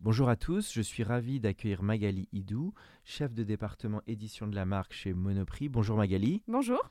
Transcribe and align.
Bonjour 0.00 0.28
à 0.28 0.36
tous, 0.36 0.72
je 0.74 0.82
suis 0.82 1.02
ravi 1.02 1.40
d'accueillir 1.40 1.82
Magali 1.82 2.28
Hidou, 2.30 2.74
chef 3.02 3.32
de 3.32 3.42
département 3.42 4.02
édition 4.06 4.46
de 4.46 4.54
la 4.54 4.66
marque 4.66 4.92
chez 4.92 5.14
Monoprix. 5.14 5.70
Bonjour 5.70 5.96
Magali. 5.96 6.42
Bonjour. 6.46 6.90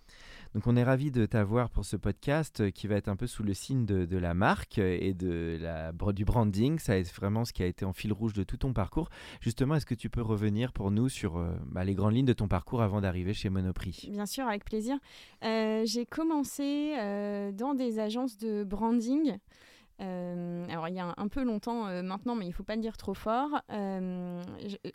Donc 0.56 0.66
on 0.66 0.76
est 0.76 0.84
ravi 0.84 1.12
de 1.12 1.28
t'avoir 1.28 1.70
pour 1.70 1.86
ce 1.86 1.98
podcast 1.98 2.62
euh, 2.62 2.72
qui 2.72 2.88
va 2.88 2.96
être 2.96 3.08
un 3.08 3.16
peu 3.16 3.28
sous 3.28 3.44
le 3.44 3.54
signe 3.54 3.86
de, 3.86 4.18
la 4.18 4.34
marque 4.34 4.80
et 4.80 5.14
de 5.14 5.60
la, 5.62 5.92
du 6.14 6.26
branding. 6.26 6.80
Ça 6.80 6.98
est 6.98 7.14
vraiment 7.16 7.46
ce 7.46 7.54
qui 7.54 7.62
a 7.62 7.68
été 7.68 7.86
en 7.86 7.94
fil 7.94 8.12
rouge 8.12 8.34
de 8.34 8.44
tout 8.44 8.58
ton 8.58 8.74
parcours. 8.74 9.10
Justement, 9.40 9.76
est-ce 9.76 9.86
que 9.86 9.96
tu 9.96 10.10
peux 10.10 10.24
revenir 10.24 10.74
pour 10.74 10.90
nous 10.90 11.08
sur 11.08 11.38
euh, 11.38 11.54
bah, 11.68 11.84
les 11.84 11.94
grandes 11.94 12.16
lignes 12.16 12.26
de 12.26 12.34
ton 12.34 12.48
parcours 12.48 12.82
avant 12.82 13.02
d'arriver 13.02 13.36
chez 13.36 13.50
Monoprix? 13.50 14.10
Bien 14.10 14.26
sûr, 14.26 14.48
avec 14.48 14.66
plaisir. 14.66 14.98
Euh, 15.44 15.84
j'ai 15.86 16.08
commencé 16.08 16.96
dans 17.54 17.76
des 17.76 18.00
agences 18.00 18.38
de 18.40 18.64
branding. 18.64 19.38
Euh, 20.02 20.66
alors 20.70 20.90
il 20.90 20.96
y 20.96 21.00
a 21.00 21.14
un, 21.16 21.28
peu 21.28 21.44
longtemps 21.44 21.88
euh, 21.88 22.02
maintenant, 22.02 22.36
mais 22.36 22.46
il 22.46 22.50
ne 22.50 22.54
faut 22.54 22.64
pas 22.64 22.76
le 22.76 22.82
dire 22.82 22.98
trop 22.98 23.14
fort. 23.14 23.62
Euh, 23.72 24.44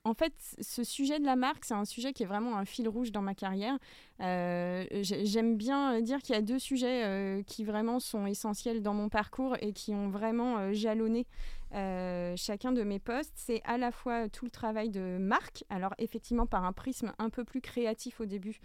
en 0.04 0.14
fait, 0.14 0.32
ce 0.60 0.84
sujet 0.84 1.18
de 1.18 1.24
la 1.24 1.36
marque, 1.36 1.64
c'est 1.64 1.74
un 1.74 1.84
sujet 1.84 2.12
qui 2.12 2.24
est 2.24 2.26
vraiment 2.26 2.56
un 2.56 2.64
fil 2.64 2.88
rouge 2.88 3.12
dans 3.12 3.22
ma 3.22 3.34
carrière. 3.34 3.78
J'aime 4.20 5.56
bien 5.56 6.00
dire 6.02 6.18
qu'il 6.18 6.34
y 6.34 6.38
a 6.38 6.42
deux 6.42 6.58
sujets 6.58 7.42
qui 7.46 7.64
vraiment 7.64 8.00
sont 8.00 8.26
essentiels 8.26 8.82
dans 8.82 8.94
mon 8.94 9.08
parcours 9.08 9.56
et 9.60 9.72
qui 9.72 9.94
ont 9.94 10.10
vraiment 10.10 10.72
jalonné 10.72 11.26
chacun 11.72 12.72
de 12.72 12.82
mes 12.82 12.98
postes. 12.98 13.32
C'est 13.34 13.62
à 13.64 13.78
la 13.78 13.92
fois 13.92 14.28
tout 14.28 14.44
le 14.44 14.50
travail 14.50 14.90
de 14.90 15.18
marque, 15.18 15.64
alors 15.70 15.94
effectivement 15.98 16.46
par 16.46 16.64
un 16.64 16.72
prisme 16.72 17.12
un 17.18 17.30
peu 17.30 17.44
plus 17.44 17.60
créatif 17.60 18.20
au 18.20 18.26
début, 18.26 18.60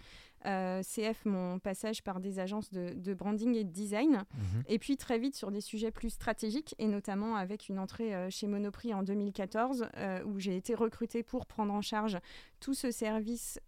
euh, 0.46 0.80
CF, 0.82 1.24
mon 1.24 1.58
passage 1.58 2.04
par 2.04 2.20
des 2.20 2.38
agences 2.38 2.70
de, 2.70 3.14
branding 3.14 3.56
et 3.56 3.64
de 3.64 3.70
design. 3.70 4.24
Mhm. 4.34 4.62
Et 4.68 4.78
puis 4.78 4.96
très 4.96 5.18
vite 5.18 5.34
sur 5.34 5.50
des 5.50 5.60
sujets 5.60 5.90
plus 5.90 6.10
stratégiques, 6.10 6.74
et 6.78 6.86
notamment 6.86 7.36
avec 7.36 7.68
une 7.68 7.78
entrée 7.78 8.14
euh, 8.14 8.30
chez 8.30 8.46
Monoprix 8.46 8.94
en 8.94 9.02
2014, 9.02 9.88
euh, 9.96 10.22
où 10.24 10.38
j'ai 10.38 10.56
été 10.56 10.74
recrutée 10.74 11.24
pour 11.24 11.46
prendre 11.46 11.74
en 11.74 11.82
charge 11.82 12.18
tout 12.60 12.74
ce 12.74 12.90
service 12.90 13.58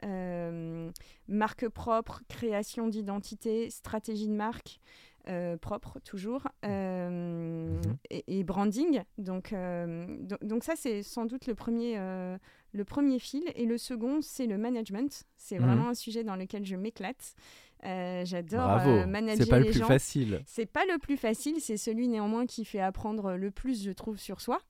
marque 1.29 1.69
propre, 1.69 2.23
création 2.29 2.89
d'identité, 2.89 3.71
stratégie 3.71 4.29
de 4.29 4.35
marque. 4.35 4.81
Propre 5.61 5.99
toujours 6.01 6.49
mhm. 6.63 7.81
et, 8.09 8.45
branding 8.45 9.03
donc, 9.19 9.55
donc, 10.41 10.65
ça 10.65 10.73
c'est 10.75 11.03
sans 11.03 11.27
doute 11.27 11.47
le 11.47 11.55
premier 11.55 11.99
le 12.73 12.85
premier 12.85 13.19
fil. 13.19 13.45
Et 13.55 13.65
le 13.65 13.79
second, 13.79 14.21
c'est 14.23 14.47
le 14.47 14.59
management. 14.59 15.25
C'est 15.37 15.59
mhm. 15.59 15.65
vraiment 15.65 15.89
un 15.89 15.95
sujet 15.95 16.25
dans 16.25 16.37
lequel 16.37 16.65
je 16.65 16.77
m'éclate. 16.77 17.35
Euh, 17.85 18.25
j'adore 18.25 18.81
euh, 18.87 19.07
manager 19.07 19.45
C'est 19.45 19.51
pas 19.51 19.61
le 19.61 19.71
plus 19.71 19.81
facile. 19.81 20.43
C'est 20.47 20.67
pas 20.67 20.85
le 20.85 20.99
plus 20.99 21.17
facile, 21.17 21.61
c'est 21.61 21.77
celui 21.77 22.09
néanmoins 22.09 22.45
qui 22.45 22.65
fait 22.65 22.81
apprendre 22.81 23.35
le 23.35 23.51
plus, 23.53 23.85
je 23.85 23.93
trouve, 23.93 24.19
sur 24.19 24.41
soi. 24.41 24.61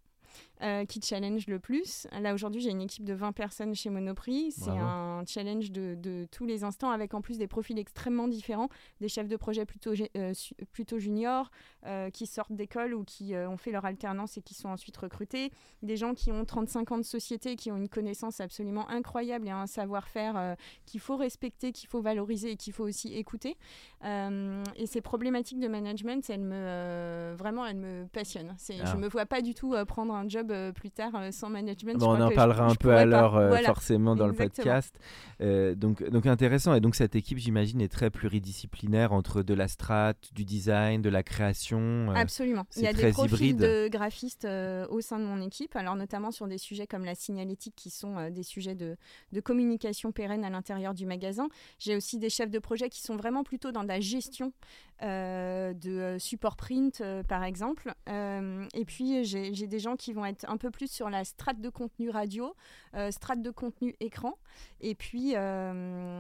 Euh, 0.60 0.84
qui 0.84 1.00
challenge 1.00 1.46
le 1.46 1.60
plus. 1.60 2.08
Là, 2.20 2.34
aujourd'hui, 2.34 2.60
j'ai 2.60 2.70
une 2.70 2.80
équipe 2.80 3.04
de 3.04 3.12
20 3.12 3.30
personnes 3.30 3.76
chez 3.76 3.91
Monoprix. 3.91 4.50
C'est 4.50 4.70
un 4.70 5.22
challenge 5.24 5.70
de, 5.70 6.26
tous 6.32 6.46
les 6.46 6.64
instants, 6.64 6.91
avec 6.91 7.14
en 7.14 7.20
plus 7.20 7.38
des 7.38 7.46
profils 7.46 7.78
extrêmement 7.78 8.26
différents, 8.26 8.69
des 9.00 9.08
chefs 9.08 9.28
de 9.28 9.36
projet 9.36 9.64
plutôt, 9.64 9.92
euh, 10.16 10.32
plutôt 10.72 10.98
juniors, 10.98 11.52
euh, 11.86 12.10
qui 12.10 12.26
sortent 12.26 12.52
d'école 12.52 12.94
ou 12.94 13.04
qui 13.04 13.36
ont 13.36 13.56
fait 13.56 13.70
leur 13.70 13.84
alternance 13.84 14.36
et 14.36 14.42
qui 14.42 14.54
sont 14.54 14.69
ensuite 14.69 14.96
recrutés, 14.96 15.52
des 15.82 15.96
gens 15.96 16.12
qui 16.14 16.32
ont 16.32 16.44
35 16.44 16.90
ans 16.90 16.98
de 16.98 17.02
société, 17.02 17.54
qui 17.54 17.70
ont 17.70 17.76
une 17.76 17.88
connaissance 17.88 18.40
absolument 18.40 18.88
incroyable 18.90 19.46
et 19.46 19.52
un 19.52 19.69
savoir-faire 19.69 20.56
qu'il 20.86 21.00
faut 21.00 21.16
respecter, 21.16 21.70
qu'il 21.70 21.88
faut 21.88 22.00
valoriser 22.00 22.52
et 22.52 22.56
qu'il 22.56 22.72
faut 22.72 22.84
aussi 22.84 23.14
écouter. 23.14 23.56
et 24.04 24.86
ces 24.86 25.00
problématiques 25.02 25.60
de 25.60 25.69
management, 25.69 26.28
elles 26.28 26.40
me, 26.40 27.34
vraiment, 27.36 27.64
elles 27.64 27.76
me 27.76 28.06
passionnent. 28.08 28.56
Je 28.66 28.72
ne 28.72 28.82
ah. 28.84 28.96
me 28.96 29.08
vois 29.08 29.26
pas 29.26 29.40
du 29.40 29.54
tout 29.54 29.75
prendre 29.86 30.14
un 30.14 30.28
job 30.28 30.47
euh, 30.50 30.72
plus 30.72 30.91
tard 30.91 31.12
euh, 31.14 31.31
sans 31.31 31.48
management. 31.48 32.03
on 32.03 32.20
en 32.20 32.31
parlera 32.31 32.64
un 32.64 32.75
peu 32.75 32.92
alors 32.92 33.36
euh, 33.36 33.56
forcément 33.59 34.16
dans 34.16 34.26
le 34.26 34.32
podcast. 34.32 34.98
donc, 35.41 36.09
donc 36.09 36.26
intéressant. 36.26 36.75
Et 36.75 36.81
donc 36.81 36.94
cette 36.94 37.16
équipe, 37.16 37.38
j'imagine, 37.38 37.81
est 37.81 37.88
très 37.88 38.10
pluridisciplinaire 38.10 39.12
entre 39.12 39.42
de 39.42 39.54
la 39.54 39.69
strat, 39.69 40.14
du 40.34 40.44
design, 40.44 41.03
de 41.03 41.08
la 41.08 41.22
création. 41.22 42.10
Absolument. 42.14 42.66
Il 42.76 42.82
y 42.82 42.87
a 42.87 42.92
des 42.92 43.12
profils 43.12 43.56
de 43.56 43.88
graphistes 43.88 44.47
au 44.91 45.00
sein 45.00 45.19
de 45.19 45.25
mon 45.25 45.41
équipe, 45.41 45.76
alors 45.76 45.97
notamment 45.97 46.31
sur 46.31 46.47
des 46.48 46.58
sujets 46.58 46.87
comme 46.87 47.04
la 47.04 47.14
signalétique 47.14 47.75
qui 47.76 47.91
sont 47.91 48.31
des 48.31 48.42
sujets 48.42 48.75
de, 48.75 48.97
de 49.32 49.41
communication 49.41 50.12
pérenne 50.12 50.44
à 50.44 50.50
l'intérieur 50.50 50.94
du 50.94 51.06
magasin. 51.06 51.48
J'ai 51.78 51.97
aussi 51.97 52.19
des 52.19 52.31
chefs 52.31 52.50
de 52.50 52.58
projet 52.58 52.88
qui 52.88 53.00
sont 53.00 53.16
vraiment 53.16 53.44
plutôt 53.44 53.72
dans 53.72 53.82
la 53.82 54.00
gestion 54.00 54.53
de 55.00 56.16
support 56.19 56.56
print, 56.56 57.03
par 57.28 57.44
exemple. 57.44 57.94
et 58.06 58.84
puis 58.86 59.25
j'ai 59.25 59.66
des 59.66 59.78
gens 59.78 59.97
qui 59.97 60.12
vont 60.12 60.25
être 60.25 60.48
un 60.48 60.56
peu 60.56 60.70
plus 60.70 60.91
sur 60.91 61.10
la 61.10 61.25
strate 61.25 61.60
de 61.60 61.69
contenu 61.69 62.10
radio, 62.10 62.54
euh, 62.94 63.10
strate 63.10 63.42
de 63.42 63.50
contenu 63.50 63.94
écran, 64.00 64.38
et 64.81 64.94
puis, 64.94 65.32
euh, 65.37 66.19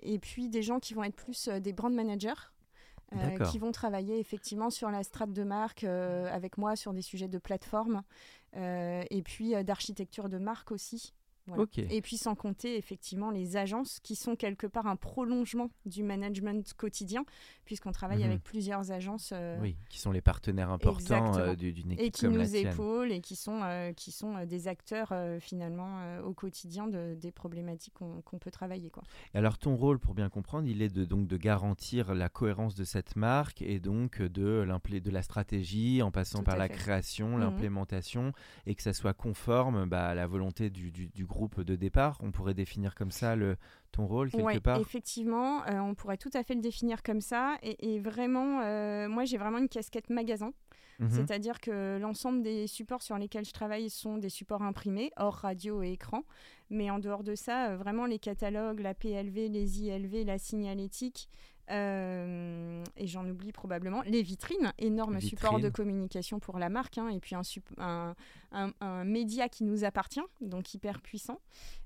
et 0.00 0.18
puis 0.18 0.48
des 0.48 0.62
gens 0.62 0.78
qui 0.80 0.94
vont 0.94 1.04
être 1.04 1.16
plus 1.16 1.48
euh, 1.48 1.60
des 1.60 1.72
brand 1.72 1.92
managers. 1.92 2.50
qui 3.50 3.58
vont 3.58 3.72
travailler 3.72 4.18
effectivement 4.18 4.70
sur 4.70 4.90
la 4.90 5.02
strate 5.02 5.34
de 5.34 5.42
marque 5.42 5.84
avec 5.84 6.56
moi 6.56 6.76
sur 6.76 6.94
des 6.94 7.02
sujets 7.02 7.28
de 7.28 7.36
plateforme 7.36 8.00
et 8.56 9.22
puis 9.22 9.52
d'architecture 9.64 10.30
de 10.30 10.38
marque 10.38 10.72
aussi. 10.72 11.12
Et 11.90 12.02
puis 12.02 12.16
sans 12.16 12.34
compter 12.34 12.76
effectivement 12.76 13.30
les 13.30 13.56
agences 13.56 13.98
qui 14.00 14.14
sont 14.14 14.36
quelque 14.36 14.66
part 14.66 14.86
un 14.86 14.96
prolongement 14.96 15.70
du 15.86 16.02
management 16.02 16.72
quotidien, 16.74 17.24
puisqu'on 17.64 17.92
travaille 17.92 18.20
mhm. 18.20 18.30
avec 18.30 18.42
plusieurs 18.42 18.92
agences. 18.92 19.30
Euh, 19.32 19.58
oui, 19.60 19.76
qui 19.88 19.98
sont 19.98 20.12
les 20.12 20.20
partenaires 20.20 20.70
importants 20.70 21.36
euh, 21.38 21.54
d'une 21.54 21.92
équipe. 21.92 22.00
Et 22.00 22.10
qui 22.10 22.28
nous 22.28 22.56
épaulent 22.56 23.12
et 23.12 23.20
qui 23.20 23.36
sont, 23.36 23.60
euh, 23.62 23.92
qui 23.92 24.12
sont 24.12 24.44
des 24.44 24.68
acteurs 24.68 25.12
finalement 25.40 26.18
au 26.24 26.32
quotidien 26.32 26.86
de, 26.86 27.14
des 27.14 27.32
problématiques 27.32 27.94
qu'on 27.94 28.38
peut 28.38 28.50
travailler. 28.50 28.90
Quoi. 28.90 29.02
Alors 29.34 29.58
ton 29.58 29.74
rôle, 29.74 29.98
pour 29.98 30.14
bien 30.14 30.28
comprendre, 30.28 30.68
il 30.68 30.82
est 30.82 30.94
de, 30.94 31.04
donc 31.04 31.26
de 31.26 31.36
garantir 31.36 32.14
la 32.14 32.28
cohérence 32.28 32.74
de 32.74 32.84
cette 32.84 33.16
marque 33.16 33.62
et 33.62 33.80
donc 33.80 34.22
de, 34.22 34.64
de 34.64 35.10
la 35.10 35.22
stratégie 35.22 36.02
en 36.02 36.10
passant 36.10 36.42
par 36.42 36.56
la 36.56 36.68
création, 36.68 37.30
mhm. 37.30 37.40
l'implémentation 37.40 38.32
et 38.66 38.74
que 38.74 38.82
ça 38.82 38.92
soit 38.92 39.14
conforme 39.14 39.86
bah, 39.86 40.08
à 40.08 40.14
la 40.14 40.26
volonté 40.26 40.70
du, 40.70 40.90
du, 40.90 41.08
du 41.08 41.26
groupe 41.32 41.60
de 41.60 41.74
départ. 41.74 42.18
On 42.20 42.30
pourrait 42.30 42.54
définir 42.54 42.94
comme 42.94 43.10
ça 43.10 43.34
le, 43.34 43.56
ton 43.90 44.06
rôle 44.06 44.30
quelque 44.30 44.58
part 44.58 44.78
Effectivement, 44.78 45.66
euh, 45.66 45.78
on 45.80 45.94
pourrait 45.94 46.16
tout 46.16 46.30
à 46.34 46.42
fait 46.42 46.54
le 46.54 46.60
définir 46.60 47.02
comme 47.02 47.20
ça. 47.20 47.56
Et, 47.62 47.98
vraiment, 47.98 48.60
euh, 48.62 49.08
moi 49.08 49.24
j'ai 49.24 49.38
vraiment 49.38 49.58
une 49.58 49.68
casquette 49.68 50.10
magasin. 50.10 50.52
Mhm. 50.98 51.10
C'est-à-dire 51.10 51.60
que 51.60 51.98
l'ensemble 51.98 52.42
des 52.42 52.66
supports 52.66 53.02
sur 53.02 53.18
lesquels 53.18 53.44
je 53.44 53.52
travaille 53.52 53.90
sont 53.90 54.18
des 54.18 54.28
supports 54.28 54.62
imprimés, 54.62 55.10
hors 55.16 55.34
radio 55.34 55.82
et 55.82 55.92
écran. 55.92 56.22
Mais 56.70 56.90
en 56.90 56.98
dehors 56.98 57.24
de 57.24 57.34
ça, 57.34 57.70
euh, 57.70 57.76
vraiment 57.76 58.06
les 58.06 58.18
catalogues, 58.18 58.80
la 58.80 58.94
PLV, 58.94 59.48
les 59.48 59.82
ILV, 59.82 60.24
la 60.24 60.38
signalétique, 60.38 61.28
euh, 61.70 62.84
et 62.96 63.06
j'en 63.06 63.28
oublie 63.28 63.52
probablement 63.52 64.02
les 64.02 64.22
vitrines, 64.22 64.72
énorme 64.78 65.20
support 65.20 65.60
de 65.60 65.68
communication 65.68 66.40
pour 66.40 66.58
la 66.58 66.68
marque, 66.68 66.98
hein, 66.98 67.08
et 67.08 67.20
puis 67.20 67.34
un, 67.78 68.14
un, 68.52 69.04
média 69.04 69.48
qui 69.48 69.64
nous 69.64 69.84
appartient, 69.84 70.20
donc 70.40 70.74
hyper 70.74 71.00
puissant. 71.00 71.40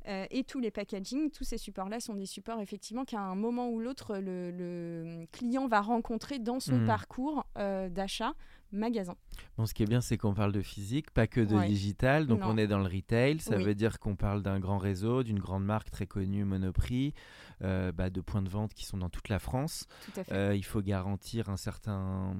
Euh, 0.08 0.26
et 0.30 0.44
tous 0.44 0.60
les 0.60 0.70
packaging, 0.70 1.30
tous 1.30 1.44
ces 1.44 1.58
supports-là 1.58 2.00
sont 2.00 2.14
des 2.14 2.26
supports 2.26 2.60
effectivement 2.60 3.04
qu'à 3.04 3.20
un 3.20 3.34
moment 3.34 3.68
ou 3.68 3.80
l'autre, 3.80 4.18
le, 4.18 5.26
client 5.32 5.66
va 5.66 5.80
rencontrer 5.80 6.38
dans 6.38 6.60
son 6.60 6.78
mmh. 6.78 6.86
parcours 6.86 7.46
d'achat 7.54 8.34
magasin. 8.72 9.16
Bon, 9.56 9.66
ce 9.66 9.74
qui 9.74 9.82
est 9.82 9.86
bien, 9.86 10.00
c'est 10.00 10.18
qu'on 10.18 10.34
parle 10.34 10.52
de 10.52 10.62
physique, 10.62 11.10
pas 11.10 11.26
que 11.26 11.40
de 11.40 11.66
digital. 11.66 12.26
Donc, 12.26 12.40
on 12.42 12.58
est 12.58 12.66
dans 12.66 12.78
le 12.78 12.88
retail. 12.88 13.38
Ça 13.40 13.56
veut 13.56 13.74
dire 13.74 13.98
qu'on 13.98 14.16
parle 14.16 14.42
d'un 14.42 14.60
grand 14.60 14.78
réseau, 14.78 15.22
d'une 15.22 15.38
grande 15.38 15.64
marque 15.64 15.90
très 15.90 16.06
connue, 16.06 16.44
Monoprix, 16.44 17.14
euh, 17.62 17.92
bah, 17.92 18.10
de 18.10 18.20
points 18.20 18.42
de 18.42 18.48
vente 18.48 18.74
qui 18.74 18.84
sont 18.84 18.98
dans 18.98 19.08
toute 19.08 19.28
la 19.28 19.38
France. 19.38 19.86
Euh, 20.30 20.54
il 20.54 20.64
faut 20.64 20.82
garantir 20.82 21.48
un 21.48 21.56
certain 21.56 22.36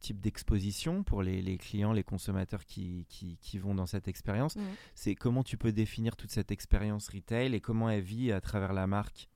type 0.00 0.20
d'exposition 0.20 1.02
pour 1.02 1.22
les, 1.22 1.58
clients, 1.58 1.92
les 1.92 2.04
consommateurs 2.04 2.64
qui, 2.64 3.06
qui, 3.08 3.58
vont 3.58 3.74
dans 3.74 3.86
cette 3.86 4.08
expérience. 4.08 4.56
C'est 4.94 5.14
comment 5.14 5.42
tu 5.42 5.56
peux 5.56 5.72
définir 5.72 6.16
toute 6.16 6.30
cette 6.30 6.50
expérience 6.50 7.08
retail 7.08 7.54
et 7.54 7.60
comment 7.60 7.90
elle 7.90 8.02
vit 8.02 8.32
à 8.32 8.40
travers 8.40 8.72
la 8.72 8.86
marque? 8.86 9.28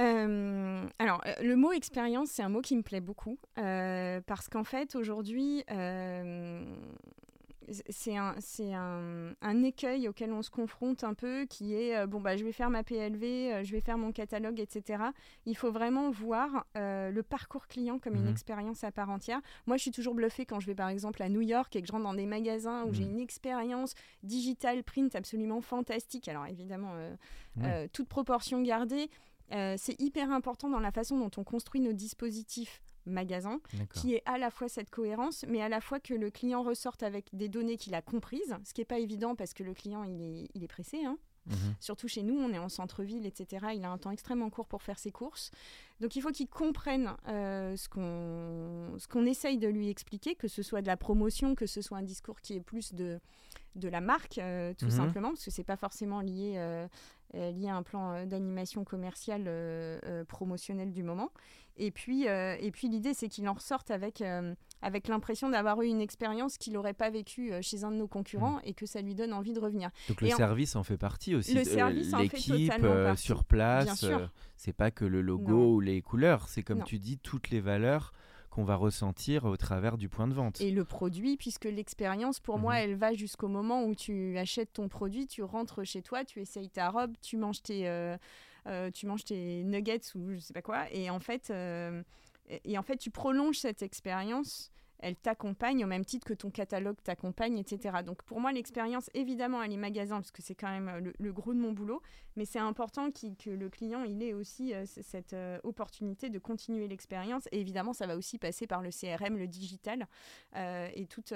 Euh, 0.00 0.86
alors, 0.98 1.20
euh, 1.26 1.34
le 1.42 1.56
mot 1.56 1.72
expérience, 1.72 2.30
c'est 2.30 2.42
un 2.42 2.48
mot 2.48 2.62
qui 2.62 2.76
me 2.76 2.82
plaît 2.82 3.00
beaucoup 3.00 3.38
euh, 3.58 4.20
parce 4.26 4.48
qu'en 4.48 4.64
fait, 4.64 4.94
aujourd'hui, 4.94 5.64
c'est 7.88 8.16
un, 8.16 8.34
un, 8.60 9.32
un, 9.42 9.62
écueil 9.62 10.08
auquel 10.08 10.32
on 10.32 10.42
se 10.42 10.50
confronte 10.50 11.04
un 11.04 11.14
peu 11.14 11.44
qui 11.44 11.74
est 11.74 12.06
bon, 12.06 12.20
bah, 12.20 12.36
je 12.36 12.44
vais 12.44 12.52
faire 12.52 12.70
ma 12.70 12.82
PLV, 12.82 13.62
je 13.62 13.72
vais 13.72 13.80
faire 13.80 13.98
mon 13.98 14.10
catalogue, 14.10 14.58
etc. 14.58 15.04
Il 15.44 15.56
faut 15.56 15.70
vraiment 15.70 16.10
voir 16.10 16.66
le 16.74 17.20
parcours 17.20 17.68
client 17.68 17.98
comme 17.98 18.14
une 18.14 18.24
mmh 18.24 18.30
expérience 18.30 18.84
à 18.84 18.90
part 18.90 19.10
entière. 19.10 19.40
Moi, 19.66 19.76
je 19.76 19.82
suis 19.82 19.92
toujours 19.92 20.14
bluffée 20.14 20.46
quand 20.46 20.60
je 20.60 20.66
vais 20.66 20.74
par 20.74 20.88
exemple 20.88 21.22
à 21.22 21.28
New 21.28 21.42
York 21.42 21.76
et 21.76 21.82
que 21.82 21.86
je 21.86 21.92
rentre 21.92 22.04
dans 22.04 22.14
des 22.14 22.26
magasins 22.26 22.84
où 22.84 22.94
j'ai 22.94 23.04
mmh. 23.04 23.10
une 23.10 23.20
expérience 23.20 23.94
digital 24.22 24.82
print 24.82 25.14
absolument 25.14 25.60
fantastique. 25.60 26.26
Alors, 26.26 26.46
évidemment, 26.46 26.94
toute 27.92 28.08
proportion 28.08 28.62
gardée. 28.62 29.10
Euh, 29.52 29.74
c'est 29.78 30.00
hyper 30.00 30.30
important 30.30 30.68
dans 30.68 30.80
la 30.80 30.92
façon 30.92 31.18
dont 31.18 31.30
on 31.36 31.44
construit 31.44 31.80
nos 31.80 31.92
dispositifs 31.92 32.80
magasins, 33.06 33.60
qui 33.94 34.14
est 34.14 34.22
à 34.26 34.38
la 34.38 34.50
fois 34.50 34.68
cette 34.68 34.90
cohérence, 34.90 35.44
mais 35.48 35.62
à 35.62 35.68
la 35.68 35.80
fois 35.80 36.00
que 36.00 36.14
le 36.14 36.30
client 36.30 36.62
ressorte 36.62 37.02
avec 37.02 37.26
des 37.32 37.48
données 37.48 37.76
qu'il 37.76 37.94
a 37.94 38.02
comprises, 38.02 38.54
ce 38.64 38.74
qui 38.74 38.80
n'est 38.82 38.86
pas 38.86 38.98
évident 38.98 39.34
parce 39.34 39.54
que 39.54 39.62
le 39.62 39.74
client, 39.74 40.04
il 40.04 40.20
est, 40.20 40.48
il 40.54 40.62
est 40.62 40.68
pressé. 40.68 41.04
Hein. 41.04 41.18
Mhm. 41.46 41.74
Surtout 41.80 42.08
chez 42.08 42.22
nous, 42.22 42.34
on 42.34 42.52
est 42.52 42.58
en 42.58 42.68
centre-ville, 42.68 43.26
etc. 43.26 43.68
Il 43.74 43.84
a 43.84 43.90
un 43.90 43.98
temps 43.98 44.10
extrêmement 44.10 44.50
court 44.50 44.66
pour 44.66 44.82
faire 44.82 44.98
ses 44.98 45.10
courses. 45.10 45.50
Donc 46.00 46.16
il 46.16 46.22
faut 46.22 46.30
qu'il 46.30 46.48
comprenne 46.48 47.12
euh, 47.28 47.76
ce 47.76 47.88
qu'on 47.88 49.26
essaye 49.26 49.58
de 49.58 49.68
lui 49.68 49.88
expliquer, 49.88 50.34
que 50.34 50.48
ce 50.48 50.62
soit 50.62 50.82
de 50.82 50.86
la 50.86 50.96
promotion, 50.96 51.54
que 51.54 51.66
ce 51.66 51.82
soit 51.82 51.98
un 51.98 52.02
discours 52.02 52.40
qui 52.40 52.54
est 52.54 52.60
plus 52.60 52.94
de, 52.94 53.20
de 53.74 53.88
la 53.88 54.00
marque, 54.00 54.38
euh, 54.38 54.74
tout 54.74 54.86
mhm. 54.86 54.90
simplement, 54.90 55.28
parce 55.30 55.44
que 55.44 55.50
ce 55.50 55.60
n'est 55.60 55.64
pas 55.64 55.76
forcément 55.76 56.20
lié 56.20 56.54
euh, 56.56 56.86
lié 57.34 57.68
à 57.68 57.76
un 57.76 57.82
plan 57.82 58.12
euh, 58.12 58.26
d'animation 58.26 58.84
commerciale 58.84 59.44
euh, 59.46 60.24
promotionnelle 60.24 60.92
du 60.92 61.02
moment. 61.02 61.30
Et 61.76 61.90
puis, 61.90 62.24
et 62.24 62.70
puis 62.72 62.88
l'idée, 62.88 63.14
c'est 63.14 63.28
qu'il 63.28 63.48
en 63.48 63.54
ressorte 63.54 63.90
avec, 63.90 64.22
avec 64.82 65.08
l'impression 65.08 65.48
d'avoir 65.48 65.80
eu 65.80 65.86
une 65.86 66.02
expérience 66.02 66.58
qu'il 66.58 66.74
n'aurait 66.74 66.92
pas 66.92 67.08
vécue 67.08 67.54
chez 67.62 67.84
un 67.84 67.90
de 67.90 67.96
nos 67.96 68.08
concurrents 68.08 68.56
mmh. 68.56 68.62
et 68.64 68.74
que 68.74 68.84
ça 68.84 69.00
lui 69.00 69.14
donne 69.14 69.32
envie 69.32 69.54
de 69.54 69.60
revenir. 69.60 69.88
Donc 70.08 70.20
le 70.20 70.28
service 70.28 70.76
en... 70.76 70.82
fait 70.82 70.98
partie 70.98 71.34
aussi. 71.34 71.54
Le 71.54 71.64
service 71.64 72.12
L'équipe 72.14 72.70
sur 73.16 73.44
place, 73.44 74.04
c'est 74.56 74.74
pas 74.74 74.90
que 74.90 75.06
le 75.06 75.22
logo 75.22 75.76
ou 75.76 75.80
les 75.80 76.02
couleurs, 76.02 76.48
c'est 76.48 76.62
comme 76.62 76.84
tu 76.84 76.98
dis, 76.98 77.16
toutes 77.16 77.48
les 77.48 77.60
valeurs 77.60 78.12
qu'on 78.50 78.64
va 78.64 78.74
ressentir 78.74 79.44
au 79.44 79.56
travers 79.56 79.96
du 79.96 80.08
point 80.08 80.26
de 80.26 80.34
vente. 80.34 80.60
Et 80.60 80.70
le 80.70 80.84
produit, 80.84 81.36
puisque 81.36 81.64
l'expérience, 81.64 82.40
pour 82.40 82.58
moi, 82.58 82.74
mhm. 82.74 82.80
elle 82.80 82.94
va 82.96 83.14
jusqu'au 83.14 83.48
moment 83.48 83.84
où 83.84 83.94
tu 83.94 84.36
achètes 84.38 84.72
ton 84.72 84.88
produit, 84.88 85.26
tu 85.26 85.42
rentres 85.42 85.84
chez 85.84 86.02
toi, 86.02 86.24
tu 86.24 86.40
essayes 86.40 86.68
ta 86.68 86.90
robe, 86.90 87.14
tu 87.22 87.36
manges 87.36 87.62
tes, 87.62 87.88
euh, 87.88 88.16
euh, 88.66 88.90
tu 88.90 89.06
manges 89.06 89.24
tes 89.24 89.62
nuggets 89.62 90.00
ou 90.16 90.32
je 90.32 90.38
sais 90.38 90.52
pas 90.52 90.62
quoi, 90.62 90.92
et 90.92 91.10
en 91.10 91.20
fait, 91.20 91.50
euh, 91.50 92.02
et 92.64 92.76
en 92.76 92.82
fait, 92.82 92.96
tu 92.96 93.10
prolonges 93.10 93.58
cette 93.58 93.82
expérience 93.82 94.72
elle 95.02 95.16
t'accompagne 95.16 95.84
au 95.84 95.86
même 95.86 96.04
titre 96.04 96.26
que 96.26 96.34
ton 96.34 96.50
catalogue 96.50 96.96
t'accompagne, 97.02 97.58
etc. 97.58 97.98
Donc 98.04 98.22
pour 98.22 98.40
moi, 98.40 98.52
l'expérience, 98.52 99.10
évidemment, 99.14 99.62
elle 99.62 99.72
est 99.72 99.76
magasin, 99.76 100.16
parce 100.16 100.30
que 100.30 100.42
c'est 100.42 100.54
quand 100.54 100.70
même 100.70 100.88
euh, 100.88 101.12
le, 101.18 101.32
gros 101.32 101.54
de 101.54 101.58
mon 101.58 101.72
boulot, 101.72 102.02
mais 102.36 102.44
c'est 102.44 102.58
important 102.58 103.10
que 103.10 103.50
le 103.50 103.68
client, 103.68 104.04
il 104.04 104.22
ait 104.22 104.34
aussi 104.34 104.74
euh, 104.74 104.84
cette 104.86 105.32
euh, 105.32 105.58
opportunité 105.64 106.30
de 106.30 106.38
continuer 106.38 106.88
l'expérience. 106.88 107.48
Et 107.52 107.60
évidemment, 107.60 107.92
ça 107.92 108.06
va 108.06 108.16
aussi 108.16 108.38
passer 108.38 108.66
par 108.66 108.82
le 108.82 108.90
CRM, 108.90 109.36
le 109.36 109.46
digital, 109.46 110.06
et 110.54 111.06
toute 111.06 111.32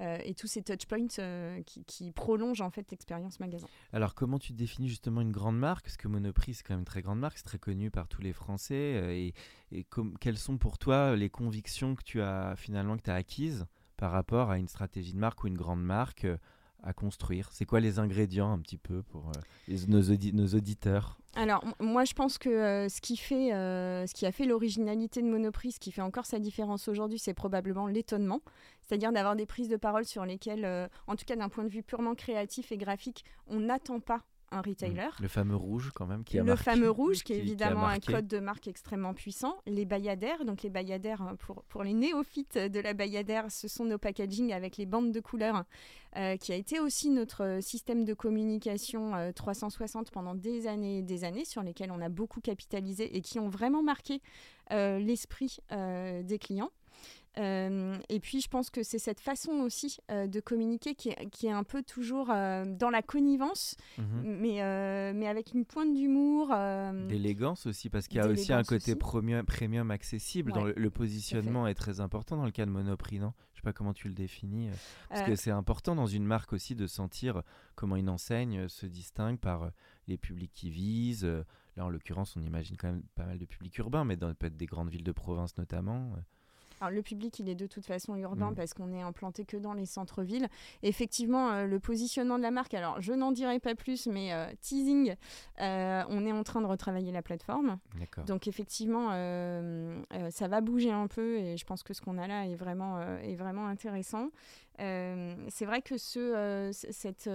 euh, 0.00 0.18
et 0.24 0.34
tous 0.34 0.46
ces 0.46 0.62
touchpoints 0.62 1.06
euh, 1.18 1.62
qui, 1.62 2.12
prolongent 2.12 2.60
en 2.60 2.70
fait 2.70 2.90
l'expérience 2.90 3.40
magasin. 3.40 3.66
Alors 3.92 4.14
comment 4.14 4.38
tu 4.38 4.52
définis 4.52 4.88
justement 4.88 5.20
une 5.20 5.32
grande 5.32 5.58
marque? 5.58 5.84
Parce 5.84 5.96
que 5.96 6.08
Monoprix 6.08 6.54
c'est 6.54 6.62
quand 6.62 6.74
même 6.74 6.80
une 6.80 6.84
très 6.84 7.02
grande 7.02 7.18
marque, 7.18 7.38
c'est 7.38 7.44
très 7.44 7.58
connu 7.58 7.90
par 7.90 8.08
tous 8.08 8.20
les 8.20 8.32
Français. 8.32 9.00
Euh, 9.00 9.10
et, 9.12 9.34
et 9.72 9.86
quelles 10.20 10.38
sont 10.38 10.58
pour 10.58 10.78
toi 10.78 11.16
les 11.16 11.30
convictions 11.30 11.94
que 11.94 12.02
tu 12.02 12.20
as 12.20 12.54
finalement 12.56 12.96
que 12.96 13.02
tu 13.02 13.10
as 13.10 13.14
acquises 13.14 13.66
par 13.96 14.12
rapport 14.12 14.50
à 14.50 14.58
une 14.58 14.68
stratégie 14.68 15.14
de 15.14 15.18
marque 15.18 15.42
ou 15.44 15.48
une 15.48 15.56
grande 15.56 15.82
marque 15.82 16.26
construire. 16.92 17.48
C'est 17.52 17.64
quoi 17.64 17.80
les 17.80 17.98
ingrédients 17.98 18.52
un 18.52 18.58
petit 18.58 18.78
peu 18.78 19.02
pour 19.02 19.30
nos, 19.68 20.02
nos, 20.32 20.48
auditeurs? 20.54 21.18
Alors 21.34 21.64
moi 21.80 22.04
je 22.04 22.14
pense 22.14 22.38
que 22.38 22.88
ce, 22.88 23.00
qui 23.00 23.16
fait, 23.16 23.50
ce 23.50 24.14
qui 24.14 24.24
a 24.24 24.32
fait 24.32 24.46
l'originalité 24.46 25.20
de 25.20 25.26
Monoprix, 25.26 25.72
ce 25.72 25.80
qui 25.80 25.92
fait 25.92 26.02
encore 26.02 26.26
sa 26.26 26.38
différence 26.38 26.88
aujourd'hui, 26.88 27.18
c'est 27.18 27.34
probablement 27.34 27.86
l'étonnement. 27.86 28.40
C'est-à-dire 28.86 29.12
d'avoir 29.12 29.36
des 29.36 29.46
prises 29.46 29.68
de 29.68 29.76
parole 29.76 30.04
sur 30.04 30.24
lesquelles, 30.24 30.64
euh, 30.64 30.86
en 31.06 31.16
tout 31.16 31.24
cas 31.24 31.36
d'un 31.36 31.48
point 31.48 31.64
de 31.64 31.68
vue 31.68 31.82
purement 31.82 32.14
créatif 32.14 32.70
et 32.70 32.76
graphique, 32.76 33.24
on 33.48 33.60
n'attend 33.60 34.00
pas 34.00 34.22
un 34.50 34.60
retailer. 34.60 35.08
Le 35.20 35.28
fameux 35.28 35.56
rouge 35.56 35.90
quand 35.94 36.06
même 36.06 36.24
qui 36.24 36.38
a 36.38 36.42
Le 36.42 36.56
fameux 36.56 36.90
rouge 36.90 37.22
qui 37.22 37.32
est 37.32 37.38
évidemment 37.38 37.86
un 37.86 37.98
code 37.98 38.26
de 38.26 38.38
marque 38.38 38.68
extrêmement 38.68 39.14
puissant. 39.14 39.56
Les 39.66 39.84
bayadères, 39.84 40.44
donc 40.44 40.62
les 40.62 40.70
bayadères 40.70 41.22
hein, 41.22 41.36
pour, 41.38 41.62
pour 41.64 41.82
les 41.82 41.94
néophytes 41.94 42.58
de 42.58 42.80
la 42.80 42.94
bayadère, 42.94 43.50
ce 43.50 43.68
sont 43.68 43.84
nos 43.84 43.98
packaging 43.98 44.52
avec 44.52 44.76
les 44.76 44.86
bandes 44.86 45.12
de 45.12 45.20
couleurs 45.20 45.64
euh, 46.16 46.36
qui 46.36 46.52
a 46.52 46.56
été 46.56 46.80
aussi 46.80 47.10
notre 47.10 47.58
système 47.60 48.04
de 48.04 48.14
communication 48.14 49.12
360 49.34 50.06
euh, 50.06 50.10
pendant 50.12 50.34
des 50.34 50.66
années 50.66 50.98
et 50.98 51.02
des 51.02 51.24
années 51.24 51.44
sur 51.44 51.62
lesquels 51.62 51.90
on 51.90 52.00
a 52.00 52.08
beaucoup 52.08 52.40
capitalisé 52.40 53.16
et 53.16 53.20
qui 53.20 53.38
ont 53.38 53.48
vraiment 53.48 53.82
marqué 53.82 54.20
l'esprit 54.70 55.58
des 55.70 56.38
clients. 56.40 56.70
Euh, 57.38 57.96
et 58.08 58.20
puis, 58.20 58.40
je 58.40 58.48
pense 58.48 58.70
que 58.70 58.82
c'est 58.82 58.98
cette 58.98 59.20
façon 59.20 59.52
aussi 59.60 59.98
euh, 60.10 60.26
de 60.26 60.40
communiquer 60.40 60.94
qui 60.94 61.10
est, 61.10 61.28
qui 61.30 61.46
est, 61.46 61.52
un 61.52 61.64
peu 61.64 61.82
toujours 61.82 62.30
euh, 62.30 62.64
dans 62.64 62.90
la 62.90 63.02
connivence, 63.02 63.76
mhm. 63.98 64.22
mais, 64.24 65.12
mais 65.12 65.26
avec 65.26 65.52
une 65.52 65.64
pointe 65.64 65.92
d'humour. 65.94 66.48
D'élégance 67.08 67.66
aussi, 67.66 67.90
parce 67.90 68.08
qu'il 68.08 68.18
y 68.18 68.20
a 68.20 68.28
aussi 68.28 68.52
un 68.52 68.62
côté 68.62 68.94
premium, 68.94 69.44
premium 69.44 69.90
accessible. 69.90 70.52
dans 70.52 70.64
le, 70.64 70.90
positionnement 70.90 71.66
est 71.66 71.74
très 71.74 72.00
important 72.00 72.36
dans 72.36 72.44
le 72.44 72.50
cas 72.50 72.64
de 72.64 72.70
Monoprix, 72.70 73.18
non? 73.18 73.32
Je 73.52 73.60
sais 73.60 73.64
pas 73.64 73.72
comment 73.72 73.92
tu 73.92 74.08
le 74.08 74.14
définis. 74.14 74.70
parce 75.08 75.22
que 75.22 75.34
c'est 75.34 75.50
important 75.50 75.94
dans 75.94 76.06
une 76.06 76.24
marque 76.24 76.52
aussi 76.52 76.74
de 76.74 76.86
sentir 76.86 77.42
comment 77.74 77.96
une 77.96 78.08
enseigne 78.08 78.68
se 78.68 78.86
distingue 78.86 79.38
par 79.38 79.70
les 80.08 80.16
publics 80.16 80.52
qui 80.54 80.70
visent. 80.70 81.26
Là, 81.76 81.84
en 81.84 81.90
l'occurrence, 81.90 82.36
on 82.36 82.42
imagine 82.42 82.76
quand 82.76 82.88
même 82.88 83.02
pas 83.14 83.26
mal 83.26 83.38
de 83.38 83.44
publics 83.44 83.76
urbains, 83.78 84.04
mais 84.04 84.16
dans 84.16 84.32
peut-être 84.32 84.56
des 84.56 84.66
grandes 84.66 84.88
villes 84.88 85.04
de 85.04 85.12
province 85.12 85.58
notamment. 85.58 86.14
Alors, 86.80 86.92
le 86.92 87.02
public, 87.02 87.38
il 87.38 87.48
est 87.48 87.54
de 87.54 87.66
toute 87.66 87.86
façon 87.86 88.16
urbain 88.16 88.50
mm. 88.50 88.54
parce 88.54 88.74
qu'on 88.74 88.92
est 88.92 89.02
implanté 89.02 89.44
que 89.44 89.56
dans 89.56 89.72
les 89.72 89.86
centres-villes. 89.86 90.48
Effectivement, 90.82 91.50
euh, 91.50 91.66
le 91.66 91.80
positionnement 91.80 92.36
de 92.36 92.42
la 92.42 92.50
marque, 92.50 92.74
alors 92.74 93.00
je 93.00 93.12
n'en 93.12 93.32
dirai 93.32 93.60
pas 93.60 93.74
plus, 93.74 94.06
mais 94.06 94.32
euh, 94.32 94.46
teasing, 94.60 95.14
euh, 95.60 96.04
on 96.08 96.26
est 96.26 96.32
en 96.32 96.42
train 96.42 96.60
de 96.60 96.66
retravailler 96.66 97.12
la 97.12 97.22
plateforme. 97.22 97.78
Donc, 98.26 98.48
effectivement, 98.48 99.10
ça 100.30 100.48
va 100.48 100.60
bouger 100.60 100.90
un 100.90 101.06
peu 101.06 101.38
et 101.38 101.56
je 101.56 101.64
pense 101.64 101.82
que 101.82 101.94
ce 101.94 102.00
qu'on 102.00 102.18
a 102.18 102.26
là 102.26 102.46
est 102.46 102.54
vraiment, 102.54 103.00
est 103.18 103.36
vraiment 103.36 103.66
intéressant. 103.66 104.30
C'est 104.78 105.64
vrai 105.64 105.82
que 105.82 105.96
ce, 105.96 106.70
cette 106.72 107.28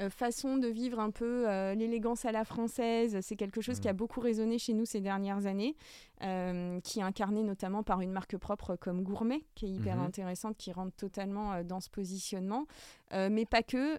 euh, 0.00 0.08
façon 0.08 0.56
de 0.56 0.68
vivre 0.68 0.98
un 0.98 1.10
peu 1.10 1.48
euh, 1.48 1.74
l'élégance 1.74 2.24
à 2.24 2.32
la 2.32 2.44
française. 2.44 3.18
C'est 3.20 3.36
quelque 3.36 3.60
chose 3.60 3.78
qui 3.78 3.88
a 3.88 3.92
mmh. 3.92 3.96
beaucoup 3.96 4.20
résonné 4.20 4.58
chez 4.58 4.72
nous 4.72 4.86
ces 4.86 5.00
dernières 5.00 5.46
années, 5.46 5.76
euh, 6.22 6.80
qui 6.80 7.00
est 7.00 7.02
incarné 7.02 7.42
notamment 7.42 7.82
par 7.82 8.00
une 8.00 8.10
marque 8.10 8.36
propre 8.36 8.76
comme 8.76 9.02
Gourmet, 9.02 9.42
qui 9.54 9.66
est 9.66 9.70
hyper 9.70 9.96
mmh. 9.96 10.04
intéressante, 10.04 10.56
qui 10.56 10.72
rentre 10.72 10.96
totalement 10.96 11.62
dans 11.64 11.80
ce 11.80 11.90
positionnement. 11.90 12.66
mais 13.12 13.44
pas 13.44 13.62
que. 13.62 13.98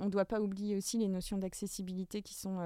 on 0.00 0.04
ne 0.04 0.10
doit 0.10 0.24
pas 0.24 0.40
oublier 0.40 0.76
aussi 0.76 0.98
les 0.98 1.08
notions 1.08 1.36
d'accessibilité 1.38 2.22
qui 2.22 2.34
sont 2.34 2.58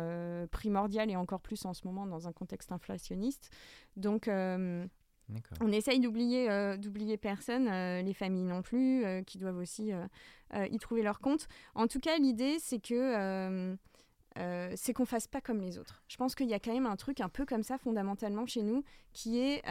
primordiales 0.50 1.10
et 1.10 1.16
encore 1.16 1.40
plus 1.40 1.64
en 1.64 1.74
ce 1.74 1.86
moment 1.86 2.06
dans 2.06 2.28
un 2.28 2.32
contexte 2.32 2.70
inflationniste. 2.70 3.50
Donc, 3.96 4.28
on 4.28 5.72
essaye 5.72 6.00
d'oublier 6.00 6.76
d'oublier 6.78 7.16
personne, 7.16 7.68
les 8.04 8.14
familles 8.14 8.44
non 8.44 8.62
plus, 8.62 9.04
qui 9.26 9.38
doivent 9.38 9.58
aussi 9.58 9.92
y 10.54 10.78
trouver 10.78 11.02
leur 11.02 11.20
compte. 11.20 11.48
En 11.74 11.86
tout 11.86 12.00
cas, 12.00 12.18
l'idée, 12.18 12.58
c'est 12.58 12.78
que 12.78 13.76
c'est 14.74 14.92
qu'on 14.92 15.06
fasse 15.06 15.26
pas 15.26 15.40
comme 15.40 15.60
les 15.60 15.78
autres. 15.78 16.02
Je 16.08 16.16
pense 16.16 16.34
qu'il 16.34 16.48
y 16.48 16.54
a 16.54 16.58
quand 16.58 16.72
même 16.72 16.86
un 16.86 16.96
truc 16.96 17.20
un 17.20 17.28
peu 17.28 17.44
comme 17.44 17.62
ça 17.62 17.78
fondamentalement 17.78 18.46
chez 18.46 18.62
nous, 18.62 18.82
qui 19.12 19.38
est 19.38 19.62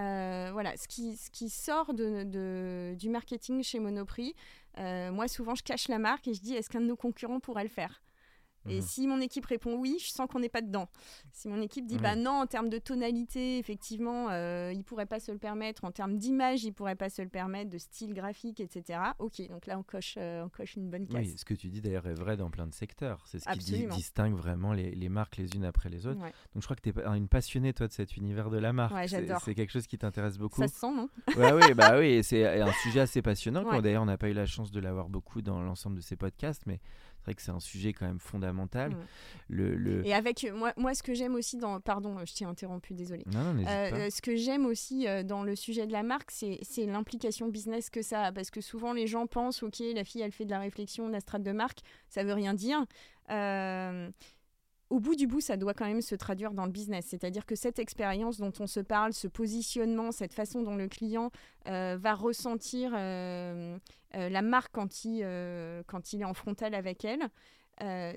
voilà 0.51 0.75
ce 0.77 0.87
qui, 0.87 1.15
ce 1.17 1.29
qui 1.29 1.49
sort 1.49 1.93
de, 1.93 2.93
du 2.95 3.09
marketing 3.09 3.63
chez 3.63 3.79
Monoprix. 3.79 4.35
moi, 4.77 5.27
souvent, 5.27 5.55
je 5.55 5.63
cache 5.63 5.87
la 5.87 5.99
marque 5.99 6.27
et 6.27 6.33
je 6.33 6.41
dis 6.41 6.53
est-ce 6.53 6.69
qu'un 6.69 6.81
de 6.81 6.85
nos 6.85 6.95
concurrents 6.95 7.39
pourrait 7.39 7.63
le 7.63 7.69
faire? 7.69 8.01
Et 8.69 8.75
mhm. 8.75 8.81
si 8.81 9.07
mon 9.07 9.19
équipe 9.19 9.45
répond 9.45 9.75
oui, 9.75 9.97
je 9.99 10.09
sens 10.09 10.27
qu'on 10.29 10.39
n'est 10.39 10.49
pas 10.49 10.61
dedans. 10.61 10.87
Si 11.31 11.47
mon 11.47 11.61
équipe 11.61 11.85
dit 11.85 11.97
bah 11.97 12.15
non, 12.15 12.41
en 12.41 12.45
termes 12.45 12.69
de 12.69 12.77
tonalité, 12.77 13.57
effectivement, 13.57 14.29
euh, 14.29 14.71
il 14.73 14.83
pourrait 14.83 15.05
pas 15.05 15.19
se 15.19 15.31
le 15.31 15.37
permettre. 15.37 15.83
En 15.83 15.91
termes 15.91 16.17
d'image, 16.17 16.63
il 16.63 16.73
pourrait 16.73 16.95
pas 16.95 17.09
se 17.09 17.21
le 17.21 17.29
permettre, 17.29 17.69
de 17.69 17.77
style 17.77 18.13
graphique, 18.13 18.59
etc. 18.59 18.99
Ok, 19.19 19.47
donc 19.49 19.65
là 19.65 19.77
on 19.77 19.83
coche, 19.83 20.15
euh, 20.17 20.43
on 20.43 20.49
coche 20.49 20.75
une 20.75 20.89
bonne 20.89 21.07
case. 21.07 21.21
Oui, 21.21 21.37
ce 21.37 21.45
que 21.45 21.53
tu 21.53 21.69
dis 21.69 21.81
d'ailleurs 21.81 22.07
est 22.07 22.13
vrai 22.13 22.37
dans 22.37 22.49
plein 22.49 22.67
de 22.67 22.73
secteurs. 22.73 23.23
C'est 23.25 23.39
ce 23.39 23.49
qui 23.49 23.87
distingue 23.87 24.35
vraiment 24.35 24.73
les, 24.73 24.91
les, 24.91 25.09
marques 25.09 25.37
les 25.37 25.49
unes 25.55 25.65
après 25.65 25.89
les 25.89 26.05
autres. 26.05 26.19
Donc 26.19 26.31
je 26.57 26.61
crois 26.61 26.75
que 26.75 26.81
tu 26.81 26.89
es 26.89 27.17
une 27.17 27.27
passionnée 27.27 27.73
toi 27.73 27.87
de 27.87 27.93
cet 27.93 28.17
univers 28.17 28.49
de 28.49 28.57
la 28.57 28.73
marque. 28.73 28.93
Ouais, 28.93 29.07
j'adore. 29.07 29.41
C'est 29.43 29.55
quelque 29.55 29.71
chose 29.71 29.87
qui 29.87 29.97
t'intéresse 29.97 30.37
beaucoup. 30.37 30.61
Ça 30.61 30.67
se 30.67 30.79
sent, 30.79 30.91
non? 30.93 31.09
Ouais, 31.35 31.53
oui, 31.53 31.73
bah 31.75 31.97
oui, 31.97 32.23
c'est 32.23 32.61
un 32.61 32.71
sujet 32.83 33.01
assez 33.01 33.21
passionnant. 33.21 33.81
D'ailleurs, 33.81 34.03
on 34.03 34.05
n'a 34.05 34.17
pas 34.17 34.29
eu 34.29 34.33
la 34.33 34.45
chance 34.45 34.71
de 34.71 34.79
l'avoir 34.79 35.09
beaucoup 35.09 35.41
dans 35.41 35.61
l'ensemble 35.61 35.97
de 35.97 36.01
ces 36.01 36.15
podcasts, 36.15 36.63
mais 36.65 36.79
c'est 37.21 37.25
vrai 37.25 37.35
que 37.35 37.41
c'est 37.43 37.51
un 37.51 37.59
sujet 37.59 37.93
quand 37.93 38.07
même 38.07 38.19
fondamental. 38.19 38.95
Le, 39.47 39.75
le... 39.75 40.05
Et 40.07 40.13
avec 40.13 40.43
moi, 40.51 40.73
moi, 40.75 40.95
ce 40.95 41.03
que 41.03 41.13
j'aime 41.13 41.35
aussi 41.35 41.57
dans. 41.57 41.79
Pardon, 41.79 42.17
je 42.25 42.33
t'ai 42.33 42.45
interrompu, 42.45 42.95
désolé. 42.95 43.23
Non, 43.31 43.53
non, 43.53 43.63
euh, 43.67 44.09
ce 44.09 44.23
que 44.23 44.35
j'aime 44.35 44.65
aussi 44.65 45.07
euh, 45.07 45.21
dans 45.21 45.43
le 45.43 45.55
sujet 45.55 45.85
de 45.85 45.91
la 45.91 46.01
marque, 46.01 46.31
c'est 46.31 46.85
l'implication 46.87 47.47
business 47.47 47.91
que 47.91 48.01
ça 48.01 48.23
a. 48.23 48.31
Parce 48.31 48.49
que 48.49 48.59
souvent, 48.59 48.93
les 48.93 49.05
gens 49.05 49.27
pensent 49.27 49.61
ok, 49.61 49.83
la 49.93 50.03
fille, 50.03 50.21
elle 50.21 50.31
fait 50.31 50.45
de 50.45 50.49
la 50.49 50.59
réflexion, 50.59 51.07
de 51.07 51.13
la 51.13 51.19
strate 51.19 51.43
de 51.43 51.51
marque, 51.51 51.81
ça 52.09 52.23
veut 52.23 52.33
rien 52.33 52.55
dire. 52.55 52.83
Euh, 53.29 54.09
au 54.91 54.99
bout 54.99 55.15
du 55.15 55.25
bout, 55.25 55.39
ça 55.39 55.55
doit 55.55 55.73
quand 55.73 55.85
même 55.85 56.01
se 56.01 56.15
traduire 56.15 56.51
dans 56.51 56.65
le 56.65 56.71
business. 56.71 57.05
C'est-à-dire 57.07 57.45
que 57.45 57.55
cette 57.55 57.79
expérience 57.79 58.37
dont 58.37 58.51
on 58.59 58.67
se 58.67 58.81
parle, 58.81 59.13
ce 59.13 59.27
positionnement, 59.27 60.11
cette 60.11 60.33
façon 60.33 60.61
dont 60.61 60.75
le 60.75 60.89
client 60.89 61.31
euh, 61.67 61.97
va 61.97 62.13
ressentir 62.13 62.91
euh, 62.93 63.77
euh, 64.15 64.29
la 64.29 64.41
marque 64.41 64.73
quand 64.73 65.05
il, 65.05 65.25
quand 65.87 66.11
il 66.11 66.21
est 66.21 66.25
en 66.25 66.33
frontal 66.33 66.75
avec 66.75 67.05
elle, 67.05 67.29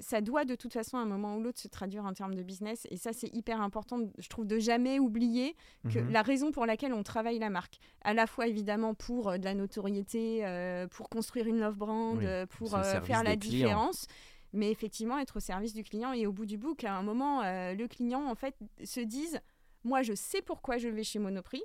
ça 0.03 0.21
doit 0.21 0.45
de 0.45 0.57
toute 0.57 0.75
façon 0.75 0.99
à 0.99 1.01
un 1.01 1.07
moment 1.07 1.37
ou 1.37 1.41
l'autre 1.41 1.59
se 1.59 1.69
traduire 1.69 2.05
en 2.05 2.13
termes 2.13 2.35
de 2.35 2.43
business. 2.43 2.87
Et 2.91 2.99
ça, 2.99 3.15
c'est 3.15 3.35
hyper 3.35 3.63
important, 3.63 3.99
je 4.19 4.29
trouve, 4.29 4.47
de 4.47 4.59
jamais 4.59 4.99
oublier 4.99 5.57
que 5.91 6.01
mhm. 6.01 6.11
la 6.11 6.21
raison 6.21 6.51
pour 6.51 6.67
laquelle 6.67 6.93
on 6.93 7.03
travaille 7.03 7.39
la 7.39 7.49
marque, 7.49 7.79
à 8.03 8.13
la 8.13 8.27
fois 8.27 8.47
évidemment 8.47 8.93
pour 8.93 9.39
de 9.39 9.45
la 9.45 9.55
notoriété, 9.55 10.45
pour 10.91 11.09
construire 11.09 11.47
une 11.47 11.61
love 11.61 11.79
brand, 11.79 12.19
pour 12.59 12.79
faire 13.05 13.23
la 13.23 13.37
différence 13.37 14.07
mais 14.55 14.71
effectivement 14.71 15.19
être 15.19 15.37
au 15.37 15.41
service 15.41 15.75
du 15.75 15.85
client 15.85 16.13
et 16.13 16.27
au 16.27 16.33
bout 16.33 16.47
du 16.47 16.57
bout, 16.57 16.77
à 16.85 16.97
un 16.97 17.03
moment, 17.03 17.43
euh, 17.43 17.75
le 17.75 17.87
client 17.89 18.25
en 18.25 18.35
fait 18.35 18.57
se 18.85 19.01
dise, 19.01 19.41
moi 19.83 20.03
je 20.03 20.15
sais 20.15 20.43
pourquoi 20.43 20.79
je 20.79 20.89
vais 20.89 21.05
chez 21.05 21.19
Monoprix, 21.19 21.63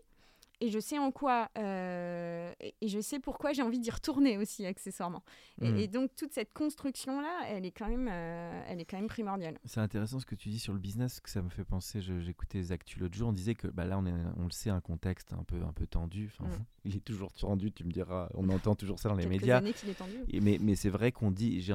et 0.62 0.70
je 0.70 0.80
sais 0.80 0.98
en 0.98 1.12
quoi 1.12 1.50
euh, 1.58 2.52
et 2.60 2.88
je 2.88 3.00
sais 3.00 3.20
pourquoi 3.20 3.54
j'ai 3.54 3.62
envie 3.62 3.80
d'y 3.80 3.92
retourner 3.92 4.38
aussi 4.38 4.66
accessoirement 4.66 5.24
et, 5.62 5.88
mm. 5.88 5.88
donc 5.88 6.16
toute 6.16 6.34
cette 6.34 6.54
construction 6.54 7.22
là 7.22 7.42
elle 7.48 7.66
est 7.66 7.72
quand 7.72 7.88
même 7.88 8.10
euh, 8.12 8.64
elle 8.68 8.80
est 8.80 8.86
quand 8.86 8.98
même 8.98 9.08
primordiale 9.08 9.58
c'est 9.66 9.80
intéressant 9.80 10.20
ce 10.20 10.26
que 10.26 10.36
tu 10.36 10.50
dis 10.50 10.60
sur 10.60 10.74
le 10.74 10.80
business 10.80 11.20
que 11.20 11.30
ça 11.30 11.42
me 11.42 11.50
fait 11.50 11.64
penser 11.64 12.02
j'écoutais 12.02 12.58
les 12.58 12.72
actus 12.72 12.98
l'autre 12.98 13.16
jour 13.16 13.30
on 13.30 13.34
disait 13.34 13.56
que 13.56 13.68
bah 13.68 13.86
là 13.86 13.98
on 13.98 14.06
est 14.06 14.14
on 14.38 14.44
le 14.44 14.52
sait 14.52 14.70
un 14.70 14.82
contexte 14.82 15.34
un 15.34 15.44
peu 15.44 15.62
un 15.64 15.74
peu 15.74 15.88
tendu 15.88 16.32
mm. 16.40 16.46
il 16.86 16.96
est 16.96 17.04
toujours 17.06 17.34
tendu 17.34 17.72
tu 17.72 17.84
me 17.84 17.92
diras 17.92 18.30
on 18.34 18.50
entend 18.50 18.76
toujours 18.76 19.00
ça 19.00 19.10
dans 19.10 19.16
les 19.16 19.28
médias 19.28 19.58
années 19.58 19.74
qu'il 19.74 19.90
est 19.90 19.94
tendu. 19.94 20.18
Et, 20.28 20.42
mais 20.42 20.58
mais 20.60 20.76
c'est 20.76 20.90
vrai 20.90 21.12
qu'on 21.12 21.32
dit 21.32 21.66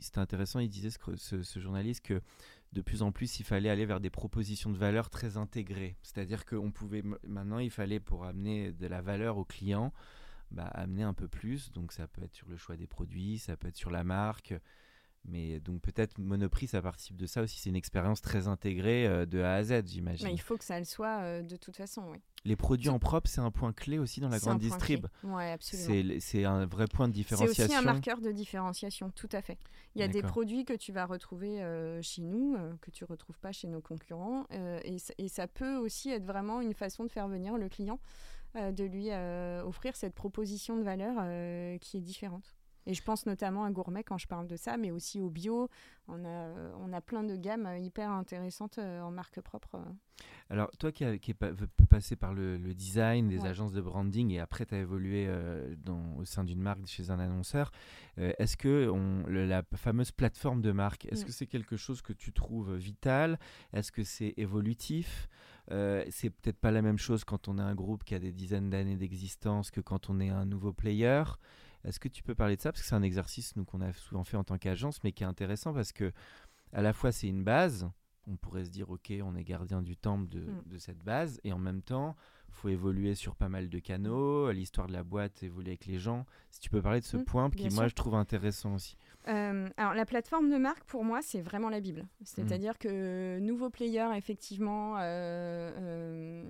c'était 0.00 0.18
intéressant 0.18 0.58
il 0.58 0.68
disait 0.68 0.90
ce, 0.90 1.42
ce 1.42 1.60
journaliste 1.60 2.04
que 2.04 2.20
de 2.72 2.80
plus 2.80 3.02
en 3.02 3.12
plus, 3.12 3.38
il 3.38 3.44
fallait 3.44 3.68
aller 3.68 3.84
vers 3.84 4.00
des 4.00 4.10
propositions 4.10 4.70
de 4.70 4.78
valeur 4.78 5.10
très 5.10 5.36
intégrées. 5.36 5.96
C'est-à-dire 6.02 6.46
qu'on 6.46 6.70
pouvait 6.70 7.02
maintenant, 7.26 7.58
il 7.58 7.70
fallait 7.70 8.00
pour 8.00 8.24
amener 8.24 8.72
de 8.72 8.86
la 8.86 9.02
valeur 9.02 9.36
au 9.36 9.44
client, 9.44 9.92
bah, 10.50 10.66
amener 10.68 11.02
un 11.02 11.12
peu 11.12 11.28
plus. 11.28 11.70
Donc 11.72 11.92
ça 11.92 12.06
peut 12.06 12.22
être 12.22 12.34
sur 12.34 12.48
le 12.48 12.56
choix 12.56 12.76
des 12.76 12.86
produits, 12.86 13.38
ça 13.38 13.56
peut 13.56 13.68
être 13.68 13.76
sur 13.76 13.90
la 13.90 14.04
marque, 14.04 14.54
mais 15.24 15.60
donc 15.60 15.80
peut-être 15.80 16.18
Monoprix, 16.18 16.68
ça 16.68 16.82
participe 16.82 17.16
de 17.16 17.26
ça 17.26 17.42
aussi. 17.42 17.58
C'est 17.58 17.70
une 17.70 17.76
expérience 17.76 18.20
très 18.20 18.48
intégrée 18.48 19.06
euh, 19.06 19.24
de 19.24 19.40
A 19.40 19.54
à 19.54 19.62
Z, 19.62 19.86
j'imagine. 19.86 20.28
il 20.28 20.40
faut 20.40 20.56
que 20.56 20.64
ça 20.64 20.78
le 20.78 20.84
soit 20.84 21.20
euh, 21.20 21.42
de 21.42 21.56
toute 21.56 21.76
façon, 21.76 22.02
oui. 22.10 22.18
Les 22.44 22.56
produits 22.56 22.88
en 22.88 22.98
propre, 22.98 23.30
c'est 23.30 23.40
un 23.40 23.52
point 23.52 23.72
clé 23.72 23.98
aussi 23.98 24.20
dans 24.20 24.28
la 24.28 24.40
grande 24.40 24.58
distrib. 24.58 25.06
Absolument. 25.38 26.16
C'est 26.18 26.44
un 26.44 26.66
vrai 26.66 26.86
point 26.88 27.06
de 27.06 27.12
différenciation. 27.12 27.54
C'est 27.54 27.72
aussi 27.72 27.74
un 27.74 27.82
marqueur 27.82 28.20
de 28.20 28.32
différenciation, 28.32 29.10
tout 29.10 29.28
à 29.30 29.42
fait. 29.42 29.58
Il 29.94 30.00
y 30.00 30.04
a 30.04 30.08
des 30.08 30.22
produits 30.22 30.64
que 30.64 30.72
tu 30.72 30.90
vas 30.90 31.06
retrouver 31.06 31.62
euh, 31.62 32.02
chez 32.02 32.22
nous, 32.22 32.56
que 32.80 32.90
tu 32.90 33.04
ne 33.04 33.08
retrouves 33.08 33.38
pas 33.38 33.52
chez 33.52 33.68
nos 33.68 33.80
concurrents. 33.80 34.44
Et, 34.50 34.96
et, 35.18 35.28
ça 35.28 35.46
peut 35.46 35.76
aussi 35.76 36.10
être 36.10 36.24
vraiment 36.24 36.60
une 36.60 36.74
façon 36.74 37.04
de 37.04 37.10
faire 37.10 37.28
venir 37.28 37.56
le 37.56 37.68
client, 37.68 38.00
de 38.56 38.84
lui 38.84 39.10
offrir 39.64 39.94
cette 39.94 40.14
proposition 40.14 40.76
de 40.76 40.82
valeur 40.82 41.78
qui 41.78 41.98
est 41.98 42.02
différente. 42.02 42.56
Et 42.86 42.94
je 42.94 43.02
pense 43.02 43.26
notamment 43.26 43.64
à 43.64 43.70
Gourmet 43.70 44.02
quand 44.02 44.18
je 44.18 44.26
parle 44.26 44.46
de 44.46 44.56
ça, 44.56 44.76
mais 44.76 44.90
aussi 44.90 45.20
au 45.20 45.30
bio. 45.30 45.68
On 46.08 46.24
a, 46.24 46.52
on 46.80 46.92
a 46.92 47.00
plein 47.00 47.22
de 47.22 47.36
gammes 47.36 47.68
hyper 47.80 48.10
intéressantes 48.10 48.78
euh, 48.78 49.00
en 49.02 49.10
marque 49.10 49.40
propre. 49.40 49.80
Alors, 50.50 50.70
toi 50.78 50.90
qui, 50.90 51.04
qui 51.20 51.30
est 51.30 51.86
passé 51.88 52.16
par 52.16 52.34
le, 52.34 52.58
design, 52.74 53.28
des 53.28 53.44
agences 53.44 53.72
de 53.72 53.80
branding, 53.80 54.30
et 54.30 54.40
après 54.40 54.66
tu 54.66 54.74
as 54.74 54.78
évolué 54.78 55.26
euh, 55.28 55.74
dans, 55.78 56.16
au 56.16 56.24
sein 56.24 56.44
d'une 56.44 56.60
marque 56.60 56.86
chez 56.86 57.10
un 57.10 57.18
annonceur, 57.18 57.70
euh, 58.18 58.32
est-ce 58.38 58.56
que 58.56 58.90
on, 58.90 59.24
la 59.28 59.62
fameuse 59.76 60.10
plateforme 60.10 60.60
de 60.60 60.72
marque, 60.72 61.06
est-ce 61.06 61.22
mm. 61.22 61.26
que 61.26 61.32
c'est 61.32 61.46
quelque 61.46 61.76
chose 61.76 62.02
que 62.02 62.12
tu 62.12 62.32
trouves 62.32 62.74
vital? 62.74 63.38
Est-ce 63.72 63.92
que 63.92 64.04
c'est 64.04 64.34
évolutif? 64.36 65.28
C'est 66.10 66.28
peut-être 66.28 66.58
pas 66.58 66.70
la 66.70 66.82
même 66.82 66.98
chose 66.98 67.24
quand 67.24 67.48
on 67.48 67.56
est 67.56 67.62
un 67.62 67.74
groupe 67.74 68.04
qui 68.04 68.14
a 68.14 68.18
des 68.18 68.32
dizaines 68.32 68.68
d'années 68.68 68.96
d'existence 68.96 69.70
que 69.70 69.80
quand 69.80 70.10
on 70.10 70.20
est 70.20 70.28
un 70.28 70.44
nouveau 70.44 70.74
player. 70.74 71.22
Est-ce 71.84 72.00
que 72.00 72.08
tu 72.08 72.22
peux 72.22 72.34
parler 72.34 72.56
de 72.56 72.60
ça? 72.60 72.72
Parce 72.72 72.82
que 72.82 72.88
c'est 72.88 72.94
un 72.94 73.02
exercice 73.02 73.56
nous 73.56 73.64
qu'on 73.64 73.80
a 73.80 73.92
souvent 73.92 74.24
fait 74.24 74.36
en 74.36 74.44
tant 74.44 74.58
qu'agence, 74.58 75.02
mais 75.02 75.12
qui 75.12 75.24
est 75.24 75.26
intéressant 75.26 75.72
parce 75.72 75.92
que 75.92 76.12
à 76.72 76.82
la 76.82 76.92
fois 76.92 77.12
c'est 77.12 77.28
une 77.28 77.44
base. 77.44 77.88
On 78.28 78.36
pourrait 78.36 78.64
se 78.64 78.70
dire, 78.70 78.88
ok, 78.88 79.12
on 79.24 79.34
est 79.34 79.42
gardien 79.42 79.82
du 79.82 79.96
temple 79.96 80.28
de, 80.28 80.42
mm. 80.42 80.62
de 80.66 80.78
cette 80.78 81.02
base, 81.02 81.40
et 81.42 81.52
en 81.52 81.58
même 81.58 81.82
temps, 81.82 82.14
faut 82.52 82.68
évoluer 82.68 83.14
sur 83.14 83.34
pas 83.34 83.48
mal 83.48 83.68
de 83.68 83.78
canaux. 83.78 84.50
L'histoire 84.52 84.86
de 84.86 84.92
la 84.92 85.02
boîte 85.02 85.42
évolue 85.42 85.68
avec 85.68 85.86
les 85.86 85.98
gens. 85.98 86.26
Si 86.50 86.60
tu 86.60 86.70
peux 86.70 86.82
parler 86.82 87.00
de 87.00 87.04
ce 87.04 87.16
mm, 87.16 87.24
point 87.24 87.50
qui, 87.50 87.68
moi, 87.70 87.88
je 87.88 87.94
trouve 87.94 88.14
intéressant 88.14 88.74
aussi. 88.74 88.96
Euh, 89.28 89.68
alors, 89.76 89.94
la 89.94 90.04
plateforme 90.04 90.50
de 90.50 90.56
marque, 90.56 90.84
pour 90.84 91.04
moi, 91.04 91.20
c'est 91.22 91.40
vraiment 91.40 91.68
la 91.68 91.80
Bible. 91.80 92.06
C'est-à-dire 92.24 92.74
mm. 92.74 92.78
que 92.78 93.38
nouveau 93.40 93.70
player, 93.70 94.06
effectivement, 94.16 94.96
euh, 94.98 95.00
euh, 95.76 96.44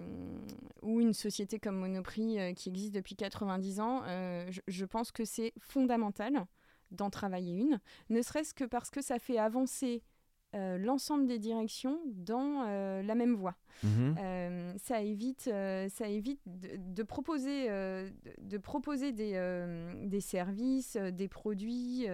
ou 0.83 1.01
une 1.01 1.13
société 1.13 1.59
comme 1.59 1.77
Monoprix 1.77 2.55
qui 2.55 2.69
existe 2.69 2.95
depuis 2.95 3.15
90 3.15 3.81
ans, 3.81 4.03
je, 4.07 4.61
je, 4.67 4.85
pense 4.85 5.13
que 5.13 5.25
c'est 5.25 5.53
fondamental 5.59 6.47
d'en 6.91 7.11
travailler 7.11 7.55
une, 7.55 7.81
ne 8.11 8.23
serait-ce 8.23 8.55
que 8.55 8.65
parce 8.65 8.91
que 8.91 9.01
ça 9.01 9.19
fait 9.19 9.39
avancer 9.39 10.03
euh, 10.55 10.77
l'ensemble 10.77 11.27
des 11.27 11.39
directions 11.39 11.99
dans 12.07 12.65
euh, 12.67 13.03
la 13.03 13.15
même 13.15 13.35
voie. 13.35 13.55
Mhm. 13.83 14.17
Euh, 14.19 14.73
ça 14.77 15.01
évite, 15.01 15.51
ça 15.89 16.09
évite 16.09 16.41
de, 16.47 17.03
proposer, 17.03 17.69
de, 17.69 18.59
proposer 18.59 19.13
des, 19.13 19.33
des 20.05 20.21
services, 20.21 20.97
des 20.97 21.29
produits 21.29 22.07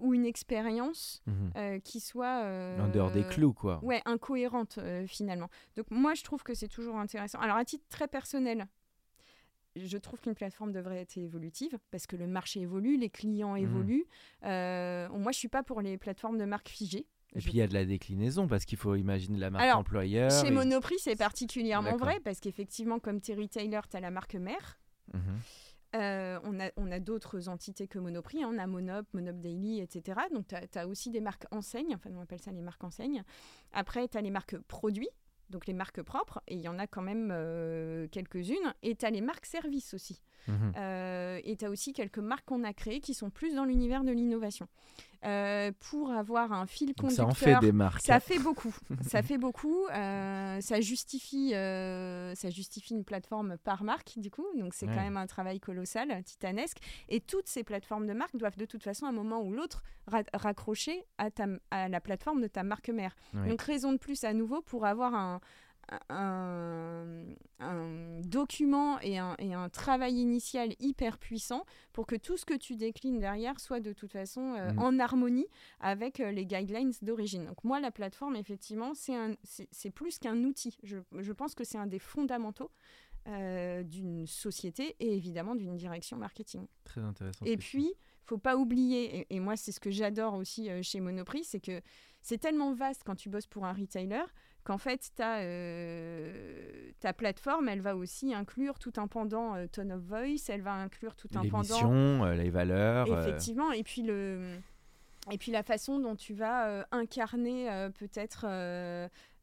ou 0.00 0.14
une 0.14 0.24
expérience 0.24 1.22
mhm. 1.26 1.80
qui 1.82 2.00
soit... 2.00 2.44
en 2.78 2.88
dehors 2.88 3.10
des 3.10 3.24
clous, 3.24 3.52
quoi. 3.52 3.80
Ouais, 3.82 4.00
incohérente 4.06 4.78
finalement. 5.06 5.50
Donc 5.76 5.90
moi, 5.90 6.14
je 6.14 6.24
trouve 6.24 6.42
que 6.42 6.54
c'est 6.54 6.68
toujours 6.68 6.96
intéressant. 6.96 7.38
Alors 7.40 7.56
à 7.56 7.64
titre 7.64 7.84
très 7.90 8.08
personnel, 8.08 8.66
je 9.76 9.98
trouve 9.98 10.20
qu'une 10.20 10.34
plateforme 10.34 10.72
devrait 10.72 10.98
être 10.98 11.16
évolutive 11.16 11.78
parce 11.90 12.06
que 12.06 12.16
le 12.16 12.26
marché 12.26 12.60
évolue, 12.60 12.96
les 12.96 13.10
clients 13.10 13.54
mmh. 13.54 13.58
évoluent. 13.58 14.06
Euh, 14.44 15.08
moi, 15.10 15.32
je 15.32 15.38
suis 15.38 15.48
pas 15.48 15.62
pour 15.62 15.80
les 15.80 15.96
plateformes 15.98 16.38
de 16.38 16.44
marque 16.44 16.68
figées. 16.68 17.06
Et 17.36 17.38
puis 17.38 17.52
il 17.52 17.56
y 17.58 17.62
a 17.62 17.68
de 17.68 17.74
la 17.74 17.84
déclinaison 17.84 18.48
parce 18.48 18.64
qu'il 18.64 18.76
faut 18.76 18.96
imaginer 18.96 19.38
la 19.38 19.50
marque 19.50 19.76
employeur. 19.76 20.32
Chez 20.32 20.50
Monoprix, 20.50 20.98
c'est 20.98 21.14
particulièrement 21.14 21.96
vrai 21.96 22.18
parce 22.24 22.40
qu'effectivement, 22.40 22.98
comme 22.98 23.20
Terry 23.20 23.48
Taylor, 23.48 23.86
tu 23.88 23.96
as 23.96 24.00
la 24.00 24.10
marque 24.10 24.34
mère. 24.34 24.80
Mmh. 25.14 25.18
Euh, 25.96 26.38
on 26.44 26.60
a, 26.60 26.70
on 26.76 26.90
a 26.92 27.00
d'autres 27.00 27.48
entités 27.48 27.88
que 27.88 27.98
Monoprix, 27.98 28.44
hein. 28.44 28.50
on 28.52 28.58
a 28.58 28.66
Monop, 28.66 29.06
Monop 29.12 29.40
Daily, 29.40 29.80
etc. 29.80 30.20
Donc 30.32 30.46
tu 30.46 30.78
as, 30.78 30.86
aussi 30.86 31.10
des 31.10 31.20
marques 31.20 31.46
enseignes, 31.50 31.94
enfin 31.94 32.10
on 32.14 32.20
appelle 32.20 32.38
ça 32.38 32.52
les 32.52 32.62
marques 32.62 32.84
enseignes. 32.84 33.24
Après, 33.72 34.06
tu 34.06 34.16
as 34.16 34.20
les 34.20 34.30
marques 34.30 34.56
produits, 34.68 35.08
donc 35.50 35.66
les 35.66 35.72
marques 35.72 36.02
propres, 36.02 36.40
et 36.46 36.54
il 36.54 36.60
y 36.60 36.68
en 36.68 36.78
a 36.78 36.86
quand 36.86 37.02
même 37.02 37.30
euh, 37.32 38.06
quelques-unes. 38.08 38.74
Et 38.82 38.94
tu 38.94 39.04
as 39.04 39.10
les 39.10 39.20
marques 39.20 39.46
services 39.46 39.94
aussi. 39.94 40.22
Mhm. 40.48 40.72
Euh, 40.76 41.40
et 41.44 41.56
tu 41.56 41.64
as 41.64 41.70
aussi 41.70 41.92
quelques 41.92 42.18
marques 42.18 42.46
qu'on 42.46 42.64
a 42.64 42.72
créées 42.72 43.00
qui 43.00 43.14
sont 43.14 43.30
plus 43.30 43.54
dans 43.54 43.64
l'univers 43.64 44.04
de 44.04 44.12
l'innovation. 44.12 44.68
Euh, 45.24 45.70
pour 45.90 46.12
avoir 46.12 46.52
un 46.52 46.66
fil 46.66 46.94
conducteur. 46.94 47.26
ça 47.26 47.30
en 47.30 47.34
fait 47.34 47.58
des 47.60 47.72
marques. 47.72 48.00
Ça 48.00 48.20
fait 48.20 48.38
beaucoup. 48.38 48.74
ça 49.02 49.22
fait 49.22 49.36
beaucoup. 49.36 49.86
Euh, 49.92 50.60
ça 50.60 50.80
justifie, 50.80 51.50
ça 51.50 52.50
justifie 52.50 52.94
une 52.94 53.04
plateforme 53.04 53.58
par 53.58 53.84
marque 53.84 54.14
du 54.16 54.30
coup. 54.30 54.46
Donc 54.56 54.72
c'est 54.74 54.86
quand 54.86 54.94
même 54.94 55.16
un 55.16 55.26
travail 55.26 55.60
colossal, 55.60 56.22
titanesque. 56.24 56.78
Et 57.08 57.20
toutes 57.20 57.48
ces 57.48 57.64
plateformes 57.64 58.06
de 58.06 58.14
marque 58.14 58.36
doivent 58.36 58.56
de 58.56 58.64
toute 58.64 58.82
façon, 58.82 59.06
à 59.06 59.10
un 59.10 59.12
moment 59.12 59.42
ou 59.42 59.52
l'autre, 59.52 59.82
raccrocher 60.06 61.04
à, 61.18 61.30
ta, 61.30 61.46
à 61.70 61.88
la 61.88 62.00
plateforme 62.00 62.40
de 62.40 62.48
ta 62.48 62.62
marque 62.62 62.88
mère. 62.88 63.14
Donc 63.34 63.60
raison 63.62 63.92
de 63.92 63.98
plus 63.98 64.24
à 64.24 64.32
nouveau 64.32 64.62
pour 64.62 64.86
avoir 64.86 65.14
un, 65.14 65.40
un, 66.08 67.24
un 67.58 68.20
document 68.20 69.00
et 69.00 69.18
un, 69.18 69.34
et 69.38 69.54
un, 69.54 69.68
travail 69.68 70.14
initial 70.14 70.74
hyper 70.78 71.18
puissant 71.18 71.64
pour 71.92 72.06
que 72.06 72.16
tout 72.16 72.36
ce 72.36 72.44
que 72.44 72.54
tu 72.54 72.76
déclines 72.76 73.18
derrière 73.18 73.58
soit 73.60 73.80
de 73.80 73.92
toute 73.92 74.12
façon 74.12 74.54
euh, 74.54 74.72
mm. 74.72 74.78
en 74.78 74.98
harmonie 74.98 75.46
avec 75.80 76.20
euh, 76.20 76.30
les 76.30 76.46
guidelines 76.46 76.92
d'origine. 77.02 77.46
Donc 77.46 77.64
moi, 77.64 77.80
la 77.80 77.90
plateforme, 77.90 78.36
effectivement, 78.36 78.92
c'est 78.94 79.90
plus 79.90 80.18
qu'un 80.18 80.44
outil. 80.44 80.76
Je, 80.82 80.98
je, 81.18 81.32
pense 81.32 81.54
que 81.54 81.64
c'est 81.64 81.78
un 81.78 81.86
des 81.86 81.98
fondamentaux 81.98 82.70
euh, 83.28 83.82
d'une 83.82 84.26
société 84.26 84.96
et 85.00 85.14
évidemment 85.14 85.54
d'une 85.54 85.76
direction 85.76 86.16
marketing. 86.16 86.66
Très 86.84 87.02
intéressant. 87.02 87.44
Et 87.44 87.56
puis, 87.56 87.92
faut 88.24 88.38
pas 88.38 88.56
oublier, 88.56 89.26
et, 89.28 89.40
moi 89.40 89.56
c'est 89.56 89.72
ce 89.72 89.80
que 89.80 89.90
j'adore 89.90 90.34
aussi 90.34 90.70
chez 90.82 91.00
Monoprix, 91.00 91.44
c'est 91.44 91.60
que 91.60 91.80
c'est 92.22 92.38
tellement 92.38 92.72
vaste 92.72 93.02
quand 93.04 93.16
tu 93.16 93.28
bosses 93.28 93.46
pour 93.46 93.64
un 93.64 93.72
retailer 93.72 94.24
qu'en 94.64 94.78
fait, 94.78 95.10
euh, 95.20 96.90
ta 97.00 97.12
plateforme, 97.12 97.68
elle 97.68 97.80
va 97.80 97.96
aussi 97.96 98.34
inclure 98.34 98.78
tout 98.78 98.92
un 98.96 99.06
pendant 99.06 99.54
euh, 99.54 99.66
tone 99.66 99.92
of 99.92 100.02
voice, 100.02 100.48
elle 100.48 100.62
va 100.62 100.74
inclure 100.74 101.14
tout 101.16 101.28
un 101.34 101.48
pendant... 101.48 101.90
Les 101.90 102.26
euh, 102.26 102.34
les 102.34 102.50
valeurs... 102.50 103.06
Effectivement, 103.18 103.72
et 103.72 103.82
puis 103.82 104.02
le... 104.02 104.56
Et 105.30 105.36
puis 105.36 105.52
la 105.52 105.62
façon 105.62 106.00
dont 106.00 106.16
tu 106.16 106.32
vas 106.32 106.86
incarner 106.92 107.68
peut-être 107.98 108.46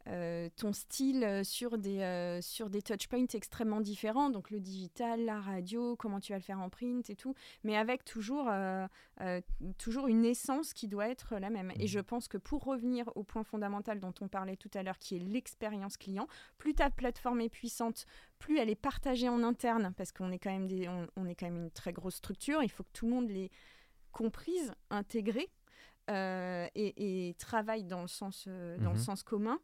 euh, 0.10 0.48
ton 0.56 0.72
style 0.72 1.24
euh, 1.24 1.44
sur 1.44 1.78
des, 1.78 2.00
euh, 2.00 2.42
sur 2.42 2.70
des 2.70 2.82
touchpoints 2.82 3.26
extrêmement 3.34 3.82
différents, 3.82 4.30
donc 4.30 4.52
le 4.52 4.60
digital, 4.60 5.26
la 5.26 5.42
radio, 5.42 5.96
comment 5.98 6.20
tu 6.20 6.32
vas 6.32 6.38
le 6.38 6.44
faire 6.44 6.60
en 6.62 6.70
print 6.70 7.10
et 7.10 7.16
tout, 7.16 7.36
mais 7.64 7.76
avec 7.76 8.06
toujours, 8.06 8.50
toujours 9.78 10.08
une 10.08 10.24
essence 10.24 10.74
qui 10.74 10.88
doit 10.88 11.10
être 11.10 11.36
la 11.38 11.50
même. 11.50 11.72
Et 11.76 11.86
mmh. 11.86 11.88
je 11.88 12.00
pense 12.00 12.28
que 12.28 12.38
pour 12.38 12.64
revenir 12.64 13.10
au 13.16 13.24
point 13.24 13.44
fondamental 13.44 14.00
dont 14.00 14.14
on 14.22 14.28
parlait 14.28 14.56
tout 14.56 14.72
à 14.74 14.84
l'heure, 14.84 14.98
qui 15.00 15.16
est 15.16 15.20
l'expérience 15.20 15.98
client, 15.98 16.28
plus 16.58 16.74
ta 16.74 16.90
plateforme 16.90 17.42
est 17.42 17.50
puissante, 17.50 18.06
plus 18.40 18.58
elle 18.58 18.70
est 18.70 18.76
partagée 18.76 19.30
en 19.30 19.44
interne, 19.44 19.94
parce 19.98 20.12
qu'on 20.12 20.32
est, 20.32 20.40
quand 20.40 20.52
même 20.52 20.68
des, 20.68 20.88
on, 20.88 21.26
est 21.26 21.36
quand 21.36 21.48
même 21.48 21.64
une 21.64 21.72
très 21.72 21.92
grosse 21.92 22.16
structure, 22.16 22.64
il 22.64 22.70
faut 22.70 22.84
que 22.84 22.94
tout 22.94 23.08
le 23.08 23.14
monde 23.14 23.30
l'ait 23.30 23.52
comprise, 24.12 24.74
intégrée, 24.90 25.50
et, 26.10 27.36
travaille 27.40 27.84
dans 27.84 28.02
le 28.02 28.08
sens, 28.08 28.48
dans 28.48 28.92
le 28.92 28.96
mmh 28.96 28.98
sens 28.98 29.24
commun. 29.24 29.60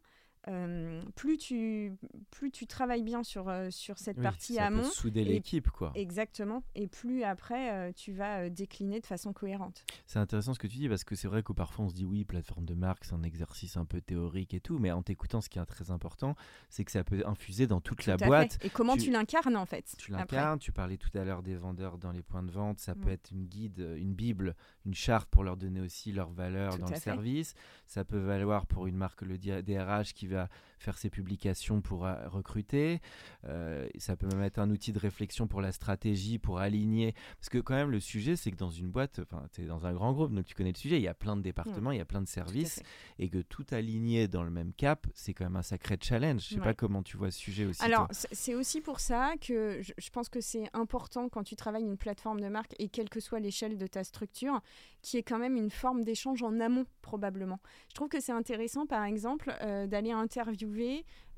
Euh, 0.48 1.02
plus, 1.14 1.38
tu, 1.38 1.92
plus 2.30 2.50
tu 2.50 2.66
travailles 2.66 3.02
bien 3.02 3.22
sur, 3.22 3.52
sur 3.70 3.98
cette 3.98 4.20
partie 4.20 4.54
ça 4.54 4.66
amont. 4.66 4.82
Peut 4.82 4.90
souder 4.90 5.24
l'équipe, 5.24 5.70
quoi. 5.70 5.92
Exactement. 5.94 6.62
Et 6.74 6.86
plus 6.86 7.22
après, 7.22 7.72
euh, 7.72 7.92
tu 7.92 8.12
vas 8.12 8.48
décliner 8.50 9.00
de 9.00 9.06
façon 9.06 9.32
cohérente. 9.32 9.84
C'est 10.06 10.18
intéressant 10.18 10.54
ce 10.54 10.58
que 10.58 10.66
tu 10.66 10.78
dis 10.78 10.88
parce 10.88 11.04
que 11.04 11.14
c'est 11.14 11.28
vrai 11.28 11.42
que 11.42 11.52
parfois 11.52 11.86
on 11.86 11.88
se 11.88 11.94
dit 11.94 12.04
oui, 12.04 12.24
plateforme 12.24 12.64
de 12.64 12.74
marque, 12.74 13.04
c'est 13.04 13.14
un 13.14 13.22
exercice 13.22 13.76
un 13.76 13.84
peu 13.84 14.00
théorique 14.00 14.54
et 14.54 14.60
tout, 14.60 14.78
mais 14.78 14.90
en 14.90 15.02
t'écoutant, 15.02 15.40
ce 15.40 15.48
qui 15.48 15.58
est 15.58 15.64
très 15.64 15.90
important, 15.90 16.34
c'est 16.68 16.84
que 16.84 16.92
ça 16.92 17.04
peut 17.04 17.22
infuser 17.26 17.66
dans 17.66 17.80
toute 17.80 18.06
la 18.06 18.16
boîte. 18.16 18.58
Et 18.62 18.70
comment 18.70 18.96
tu, 18.96 19.10
l'incarnes 19.10 19.56
en 19.56 19.66
fait 19.66 19.94
Tu 19.98 20.10
l'incarnes. 20.10 20.58
Tu 20.58 20.72
parlais 20.72 20.96
tout 20.96 21.16
à 21.16 21.24
l'heure 21.24 21.42
des 21.42 21.56
vendeurs 21.56 21.98
dans 21.98 22.12
les 22.12 22.22
points 22.22 22.42
de 22.42 22.50
vente. 22.50 22.78
Ça 22.78 22.94
peut 22.94 23.10
mm. 23.10 23.14
être 23.14 23.30
une 23.30 23.44
guide, 23.46 23.94
une 23.96 24.14
bible, 24.14 24.54
une 24.84 24.94
charte 24.94 25.28
pour 25.30 25.44
leur 25.44 25.56
donner 25.56 25.80
aussi 25.80 26.12
leurs 26.12 26.30
valeurs 26.30 26.78
dans 26.78 26.88
le 26.88 26.96
service. 26.96 27.54
Ça 27.86 28.04
peut 28.04 28.18
valoir 28.18 28.66
pour 28.66 28.86
une 28.86 28.96
marque 28.96 29.22
le 29.22 29.38
DRH 29.38 30.12
qui 30.12 30.26
va 30.36 30.48
faire 30.84 30.98
ses 30.98 31.10
publications 31.10 31.80
pour 31.80 32.06
euh, 32.06 32.28
recruter. 32.28 33.00
Euh, 33.46 33.88
ça 33.98 34.16
peut 34.16 34.26
même 34.28 34.42
être 34.42 34.58
un 34.58 34.70
outil 34.70 34.92
de 34.92 34.98
réflexion 34.98 35.46
pour 35.46 35.60
la 35.60 35.72
stratégie, 35.72 36.38
pour 36.38 36.58
aligner. 36.58 37.14
Parce 37.38 37.48
que 37.48 37.58
quand 37.58 37.74
même, 37.74 37.90
le 37.90 38.00
sujet, 38.00 38.36
c'est 38.36 38.50
que 38.50 38.56
dans 38.56 38.70
une 38.70 38.90
boîte, 38.90 39.20
enfin, 39.20 39.46
tu 39.52 39.62
es 39.62 39.66
dans 39.66 39.86
un 39.86 39.92
grand 39.92 40.12
groupe, 40.12 40.32
donc 40.32 40.44
tu 40.44 40.54
connais 40.54 40.72
le 40.72 40.78
sujet, 40.78 40.96
il 40.96 41.02
y 41.02 41.08
a 41.08 41.14
plein 41.14 41.36
de 41.36 41.42
départements, 41.42 41.90
il 41.90 41.98
y 41.98 42.02
a 42.02 42.04
plein 42.04 42.22
de 42.22 42.28
services, 42.28 42.82
et 43.18 43.28
que 43.28 43.38
tout 43.38 43.66
aligner 43.72 44.28
dans 44.28 44.44
le 44.44 44.50
même 44.50 44.72
cap, 44.72 45.06
c'est 45.14 45.34
quand 45.34 45.44
même 45.44 45.56
un 45.56 45.62
sacré 45.62 45.96
challenge. 46.00 46.42
Je 46.42 46.54
sais 46.54 46.60
pas 46.60 46.74
comment 46.74 47.02
tu 47.02 47.16
vois 47.16 47.30
ce 47.30 47.38
sujet 47.38 47.64
aussi. 47.64 47.82
Alors, 47.82 48.08
c'est 48.10 48.54
aussi 48.54 48.80
pour 48.80 49.00
ça 49.00 49.34
que 49.40 49.80
je, 49.80 49.92
je 49.96 50.10
pense 50.10 50.28
que 50.28 50.40
c'est 50.40 50.68
important 50.72 51.28
quand 51.28 51.42
tu 51.42 51.56
travailles 51.56 51.84
une 51.84 51.96
plateforme 51.96 52.40
de 52.40 52.48
marque, 52.48 52.74
et 52.78 52.88
quelle 52.88 53.08
que 53.08 53.20
soit 53.20 53.40
l'échelle 53.40 53.78
de 53.78 53.86
ta 53.86 54.04
structure, 54.04 54.60
qui 55.02 55.16
est 55.18 55.22
quand 55.22 55.38
même 55.38 55.56
une 55.56 55.70
forme 55.70 56.02
d'échange 56.02 56.42
en 56.42 56.60
amont, 56.60 56.86
probablement. 57.02 57.60
Je 57.88 57.94
trouve 57.94 58.08
que 58.08 58.20
c'est 58.20 58.32
intéressant, 58.32 58.86
par 58.86 59.04
exemple, 59.04 59.54
euh, 59.62 59.86
d'aller 59.86 60.10
interviewer 60.10 60.73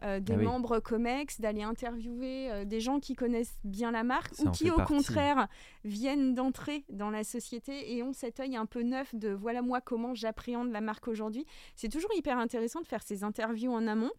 euh, 0.02 0.20
des 0.20 0.34
ah 0.34 0.36
membres 0.36 0.78
COMEX, 0.78 1.40
d'aller 1.40 1.62
interviewer 1.62 2.50
euh, 2.50 2.64
des 2.64 2.80
gens 2.80 3.00
qui 3.00 3.14
connaissent 3.14 3.56
bien 3.64 3.90
la 3.90 4.04
marque 4.04 4.32
ou 4.38 4.50
qui, 4.50 4.70
au 4.70 4.76
contraire, 4.76 5.48
viennent 5.84 6.34
d'entrer 6.34 6.84
dans 6.90 7.10
la 7.10 7.24
société 7.24 7.94
et 7.94 8.02
ont 8.02 8.12
cet 8.12 8.40
œil 8.40 8.56
un 8.56 8.66
peu 8.66 8.82
neuf 8.82 9.14
de 9.14 9.30
voilà 9.30 9.62
moi 9.62 9.80
comment 9.80 10.14
j'appréhende 10.14 10.70
la 10.70 10.80
marque 10.80 11.08
aujourd'hui. 11.08 11.46
C'est 11.74 11.88
toujours 11.88 12.10
hyper 12.14 12.38
intéressant 12.38 12.80
de 12.80 12.86
faire 12.86 13.02
ces 13.02 13.24
interviews 13.24 13.72
en 13.72 13.86
amont. 13.86 14.12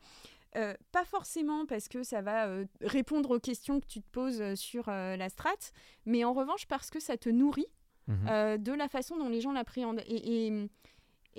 pas 0.92 1.06
forcément 1.06 1.68
parce 1.68 1.88
que 1.88 2.02
ça 2.02 2.22
va 2.22 2.48
répondre 2.82 3.32
aux 3.32 3.40
questions 3.40 3.80
que 3.80 3.86
tu 3.86 4.02
te 4.02 4.10
poses 4.12 4.56
sur 4.56 4.88
la 4.88 5.30
strate, 5.30 5.72
mais 6.06 6.24
en 6.24 6.34
revanche 6.34 6.66
parce 6.66 6.90
que 6.90 7.00
ça 7.00 7.18
te 7.18 7.30
nourrit. 7.30 7.68
Euh, 8.28 8.58
de 8.58 8.72
la 8.72 8.88
façon 8.88 9.18
dont 9.18 9.30
les 9.30 9.42
gens 9.42 9.52
l'appréhendent. 9.52 10.02
Et, 10.08 10.48
et, 10.48 10.70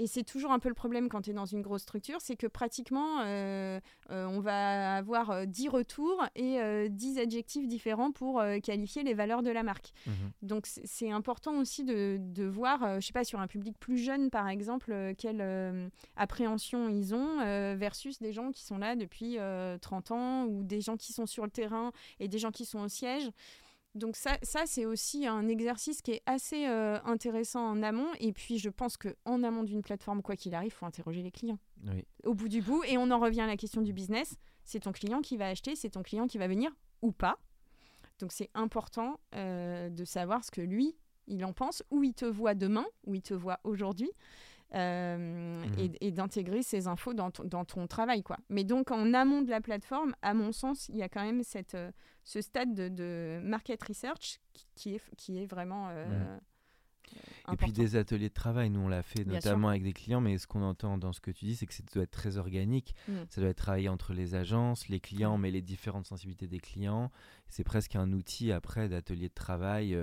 c'est 0.06 0.24
toujours 0.24 0.52
un 0.52 0.58
peu 0.58 0.68
le 0.68 0.74
problème 0.74 1.08
quand 1.08 1.22
tu 1.22 1.30
es 1.30 1.32
dans 1.32 1.46
une 1.46 1.62
grosse 1.62 1.82
structure, 1.82 2.20
c'est 2.20 2.36
que 2.36 2.46
pratiquement, 2.46 3.20
euh, 3.20 3.80
euh, 4.10 4.26
on 4.26 4.40
va 4.40 4.96
avoir 4.96 5.46
10 5.46 5.68
retours 5.68 6.24
et 6.34 6.58
10 6.88 7.18
adjectifs 7.18 7.66
différents 7.66 8.12
pour 8.12 8.42
qualifier 8.62 9.02
les 9.02 9.14
valeurs 9.14 9.42
de 9.42 9.50
la 9.50 9.62
marque. 9.62 9.92
Mhm. 10.06 10.12
Donc 10.42 10.66
c'est 10.66 11.10
important 11.10 11.58
aussi 11.58 11.84
de, 11.84 12.18
de 12.20 12.44
voir, 12.44 13.00
je 13.00 13.06
sais 13.06 13.12
pas, 13.12 13.24
sur 13.24 13.40
un 13.40 13.46
public 13.46 13.76
plus 13.78 13.98
jeune, 13.98 14.30
par 14.30 14.48
exemple, 14.48 15.14
quelle 15.16 15.90
appréhension 16.16 16.88
ils 16.88 17.14
ont 17.14 17.38
versus 17.76 18.18
des 18.18 18.32
gens 18.32 18.52
qui 18.52 18.64
sont 18.64 18.78
là 18.78 18.96
depuis 18.96 19.38
30 19.80 20.10
ans 20.12 20.44
ou 20.44 20.62
des 20.62 20.80
gens 20.80 20.96
qui 20.96 21.12
sont 21.12 21.26
sur 21.26 21.44
le 21.44 21.50
terrain 21.50 21.92
et 22.20 22.28
des 22.28 22.38
gens 22.38 22.50
qui 22.50 22.64
sont 22.64 22.80
au 22.80 22.88
siège. 22.88 23.30
Donc 23.98 24.16
ça, 24.16 24.38
ça 24.42 24.64
c'est 24.66 24.86
aussi 24.86 25.26
un 25.26 25.48
exercice 25.48 26.00
qui 26.00 26.12
est 26.12 26.22
assez 26.26 26.66
euh, 26.66 26.98
intéressant 27.04 27.68
en 27.68 27.82
amont. 27.82 28.08
Et 28.20 28.32
puis 28.32 28.58
je 28.58 28.70
pense 28.70 28.96
qu'en 28.96 29.42
amont 29.42 29.64
d'une 29.64 29.82
plateforme, 29.82 30.22
quoi 30.22 30.36
qu'il 30.36 30.54
arrive, 30.54 30.68
il 30.68 30.74
faut 30.74 30.86
interroger 30.86 31.22
les 31.22 31.30
clients. 31.30 31.58
Au 32.24 32.34
bout 32.34 32.48
du 32.48 32.62
bout, 32.62 32.82
et 32.84 32.98
on 32.98 33.10
en 33.10 33.18
revient 33.18 33.42
à 33.42 33.46
la 33.46 33.56
question 33.56 33.82
du 33.82 33.92
business, 33.92 34.36
c'est 34.64 34.80
ton 34.80 34.92
client 34.92 35.20
qui 35.20 35.36
va 35.36 35.48
acheter, 35.48 35.76
c'est 35.76 35.90
ton 35.90 36.02
client 36.02 36.26
qui 36.26 36.38
va 36.38 36.48
venir 36.48 36.70
ou 37.02 37.12
pas. 37.12 37.38
Donc 38.18 38.32
c'est 38.32 38.50
important 38.54 39.20
euh, 39.34 39.90
de 39.90 40.04
savoir 40.04 40.44
ce 40.44 40.50
que 40.50 40.60
lui, 40.60 40.96
il 41.26 41.44
en 41.44 41.52
pense, 41.52 41.82
où 41.90 42.02
il 42.02 42.14
te 42.14 42.24
voit 42.24 42.54
demain, 42.54 42.86
où 43.04 43.14
il 43.14 43.22
te 43.22 43.34
voit 43.34 43.60
aujourd'hui. 43.64 44.10
Euh, 44.74 45.16
mhm. 45.16 45.94
et, 45.98 46.10
d'intégrer 46.10 46.62
ces 46.62 46.88
infos 46.88 47.14
dans, 47.14 47.30
dans, 47.44 47.64
ton 47.64 47.86
travail. 47.86 48.22
Quoi. 48.22 48.36
Mais 48.50 48.64
donc, 48.64 48.90
en 48.90 49.14
amont 49.14 49.40
de 49.40 49.48
la 49.48 49.62
plateforme, 49.62 50.14
à 50.20 50.34
mon 50.34 50.52
sens, 50.52 50.90
il 50.90 50.96
y 50.96 51.02
a 51.02 51.08
quand 51.08 51.22
même 51.22 51.42
cette, 51.42 51.74
euh, 51.74 51.90
ce 52.24 52.42
stade 52.42 52.74
de, 52.74 53.40
market 53.42 53.82
research 53.82 54.40
qui, 54.74 54.96
est, 54.96 55.02
qui 55.16 55.38
est 55.38 55.46
vraiment. 55.46 55.88
Euh, 55.88 56.38
et 57.50 57.56
puis 57.56 57.72
des 57.72 57.96
ateliers 57.96 58.28
de 58.28 58.34
travail, 58.34 58.68
nous 58.68 58.80
on 58.80 58.88
l'a 58.88 59.02
fait 59.02 59.24
notamment 59.24 59.68
avec 59.68 59.82
des 59.82 59.94
clients, 59.94 60.20
mais 60.20 60.36
ce 60.36 60.46
qu'on 60.46 60.60
entend 60.60 60.98
dans 60.98 61.14
ce 61.14 61.20
que 61.22 61.30
tu 61.30 61.46
dis, 61.46 61.56
c'est 61.56 61.64
que 61.64 61.72
ça 61.72 61.82
doit 61.94 62.02
être 62.02 62.10
très 62.10 62.36
organique. 62.36 62.94
Mm. 63.08 63.12
Ça 63.30 63.40
doit 63.40 63.48
être 63.48 63.56
travaillé 63.56 63.88
entre 63.88 64.12
les 64.12 64.34
agences, 64.34 64.88
les 64.88 65.00
clients, 65.00 65.38
mais 65.38 65.50
les 65.50 65.62
différentes 65.62 66.04
sensibilités 66.04 66.46
des 66.46 66.60
clients. 66.60 67.10
C'est 67.48 67.64
presque 67.64 67.96
un 67.96 68.12
outil 68.12 68.52
après 68.52 68.90
d'atelier 68.90 69.30
de 69.30 69.34
travail, 69.34 69.96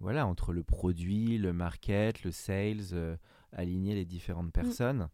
voilà, 0.00 0.26
entre 0.26 0.52
le 0.52 0.64
produit, 0.64 1.38
le 1.38 1.52
market, 1.52 2.24
le 2.24 2.32
sales 2.32 3.18
aligner 3.52 3.94
les 3.94 4.04
différentes 4.04 4.48
mm. 4.48 4.52
personnes. 4.52 5.08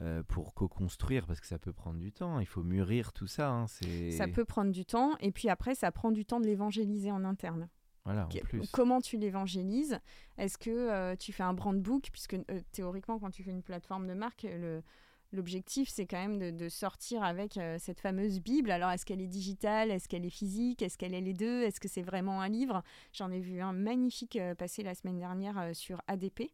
Euh, 0.00 0.22
pour 0.22 0.54
co-construire 0.54 1.26
parce 1.26 1.38
que 1.38 1.46
ça 1.46 1.58
peut 1.58 1.72
prendre 1.72 1.98
du 1.98 2.12
temps. 2.12 2.40
Il 2.40 2.46
faut 2.46 2.62
mûrir 2.62 3.12
tout 3.12 3.26
ça. 3.26 3.50
Hein, 3.50 3.66
ça 3.66 4.26
peut 4.26 4.46
prendre 4.46 4.72
du 4.72 4.86
temps 4.86 5.12
et 5.20 5.30
puis 5.32 5.50
après 5.50 5.74
ça 5.74 5.92
prend 5.92 6.10
du 6.10 6.24
temps 6.24 6.40
de 6.40 6.46
l'évangéliser 6.46 7.12
en 7.12 7.24
interne. 7.24 7.68
Voilà, 8.04 8.24
en 8.24 8.28
plus. 8.28 8.68
Comment 8.72 9.02
tu 9.02 9.18
l'évangélises? 9.18 10.00
Est-ce 10.38 10.56
que 10.56 10.70
euh, 10.70 11.14
tu 11.14 11.32
fais 11.32 11.42
un 11.42 11.52
brand 11.52 11.78
book 11.80 12.08
Puisque 12.10 12.34
euh, 12.34 12.60
théoriquement, 12.72 13.18
quand 13.18 13.30
tu 13.30 13.44
fais 13.44 13.50
une 13.50 13.62
plateforme 13.62 14.08
de 14.08 14.14
marque, 14.14 14.44
le, 14.44 14.82
l'objectif, 15.30 15.90
c'est 15.90 16.06
quand 16.06 16.20
même 16.20 16.38
de, 16.38 16.50
de 16.50 16.68
sortir 16.70 17.22
avec 17.22 17.60
cette 17.78 18.00
fameuse 18.00 18.40
Bible. 18.40 18.70
Alors, 18.70 18.90
est-ce 18.90 19.04
qu'elle 19.04 19.20
est 19.20 19.28
digitale? 19.28 19.90
Est-ce 19.90 20.08
qu'elle 20.08 20.24
est 20.24 20.30
physique? 20.30 20.82
Est-ce 20.82 20.96
qu'elle 20.96 21.14
est 21.14 21.20
les 21.20 21.34
deux? 21.34 21.62
Est-ce 21.62 21.78
que 21.78 21.88
c'est 21.88 22.02
vraiment 22.02 22.40
un 22.40 22.48
livre? 22.48 22.82
J'en 23.12 23.30
ai 23.30 23.40
vu 23.40 23.60
un 23.60 23.72
magnifique 23.72 24.38
passer 24.58 24.82
la 24.82 24.94
semaine 24.94 25.18
dernière 25.18 25.70
sur 25.74 26.00
ADP. 26.08 26.50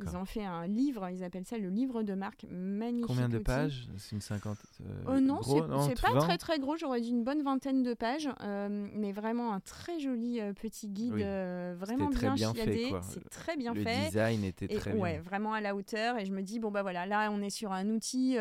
Ils 0.00 0.16
ont 0.16 0.24
fait 0.24 0.44
un 0.44 0.66
livre, 0.66 1.08
ils 1.10 1.22
appellent 1.24 1.46
ça 1.46 1.58
le 1.58 1.68
livre 1.68 2.02
de 2.02 2.14
marque, 2.14 2.46
magnifique. 2.50 3.06
Combien 3.06 3.28
de 3.28 3.38
pages? 3.38 3.88
C'est 3.98 4.12
une 4.12 4.20
cinquantaine 4.20 4.64
euh, 4.82 5.16
euh, 5.16 5.20
Non, 5.20 5.40
c'est 5.42 6.00
pas 6.00 6.20
très 6.20 6.38
très 6.38 6.58
gros, 6.58 6.76
j'aurais 6.76 7.00
dit 7.00 7.10
une 7.10 7.24
bonne 7.24 7.42
vingtaine 7.42 7.82
de 7.82 7.94
pages, 7.94 8.28
euh, 8.42 8.88
mais 8.94 9.12
vraiment 9.12 9.52
un 9.52 9.60
très 9.60 10.00
joli 10.00 10.40
petit 10.60 10.88
guide, 10.88 11.14
vraiment 11.78 12.08
bien, 12.08 12.34
bien 12.34 12.54
chiadé. 12.54 12.92
C'est 13.02 13.28
très 13.30 13.56
bien 13.56 13.74
fait. 13.74 13.84
Le 13.84 14.06
design 14.06 14.44
était 14.44 14.68
très 14.68 14.92
bien. 14.92 15.00
Ouais, 15.00 15.18
vraiment 15.18 15.54
à 15.54 15.60
la 15.60 15.74
hauteur. 15.74 16.18
Et 16.18 16.26
je 16.26 16.32
me 16.32 16.42
dis, 16.42 16.58
bon 16.58 16.70
bah 16.70 16.82
voilà, 16.82 17.06
là 17.06 17.30
on 17.30 17.40
est 17.42 17.50
sur 17.50 17.72
un 17.72 17.88
outil 17.88 18.36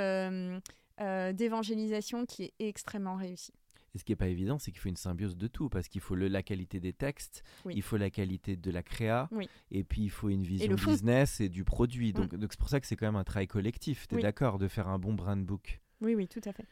d'évangélisation 1.00 2.26
qui 2.26 2.44
est 2.44 2.54
extrêmement 2.60 3.16
réussi. 3.16 3.54
Et 3.96 4.00
ce 4.00 4.04
qui 4.04 4.12
n'est 4.12 4.18
pas 4.18 4.28
évident, 4.28 4.58
c'est 4.58 4.72
qu'il 4.72 4.82
faut 4.82 4.90
une 4.90 4.96
symbiose 4.96 5.38
de 5.38 5.48
tout, 5.48 5.70
parce 5.70 5.88
qu'il 5.88 6.02
faut 6.02 6.16
le, 6.16 6.28
la 6.28 6.42
qualité 6.42 6.80
des 6.80 6.94
textes, 6.94 7.44
il 7.70 7.84
faut 7.84 7.98
la 7.98 8.10
qualité 8.10 8.56
de 8.56 8.72
la 8.72 8.82
créa, 8.82 9.30
et 9.72 9.84
puis 9.84 10.02
il 10.04 10.10
faut 10.10 10.30
une 10.30 10.44
vision 10.44 10.76
business 10.76 11.40
et 11.40 11.50
du 11.50 11.64
produit. 11.64 12.10
Mm. 12.10 12.14
Donc, 12.14 12.36
donc 12.36 12.54
c'est 12.54 12.60
pour 12.60 12.70
ça 12.70 12.80
que 12.80 12.88
c'est 12.88 12.96
quand 12.96 13.06
même 13.06 13.16
un 13.16 13.24
travail 13.24 13.48
collectif. 13.48 14.08
Tu 14.08 14.18
es 14.18 14.22
d'accord 14.22 14.58
de 14.58 14.68
faire 14.68 14.88
un 14.88 14.98
bon 14.98 15.14
brand 15.14 15.44
book? 15.44 15.82
Oui, 16.02 16.16
oui, 16.16 16.28
tout 16.28 16.42
à 16.44 16.52
fait. 16.52 16.66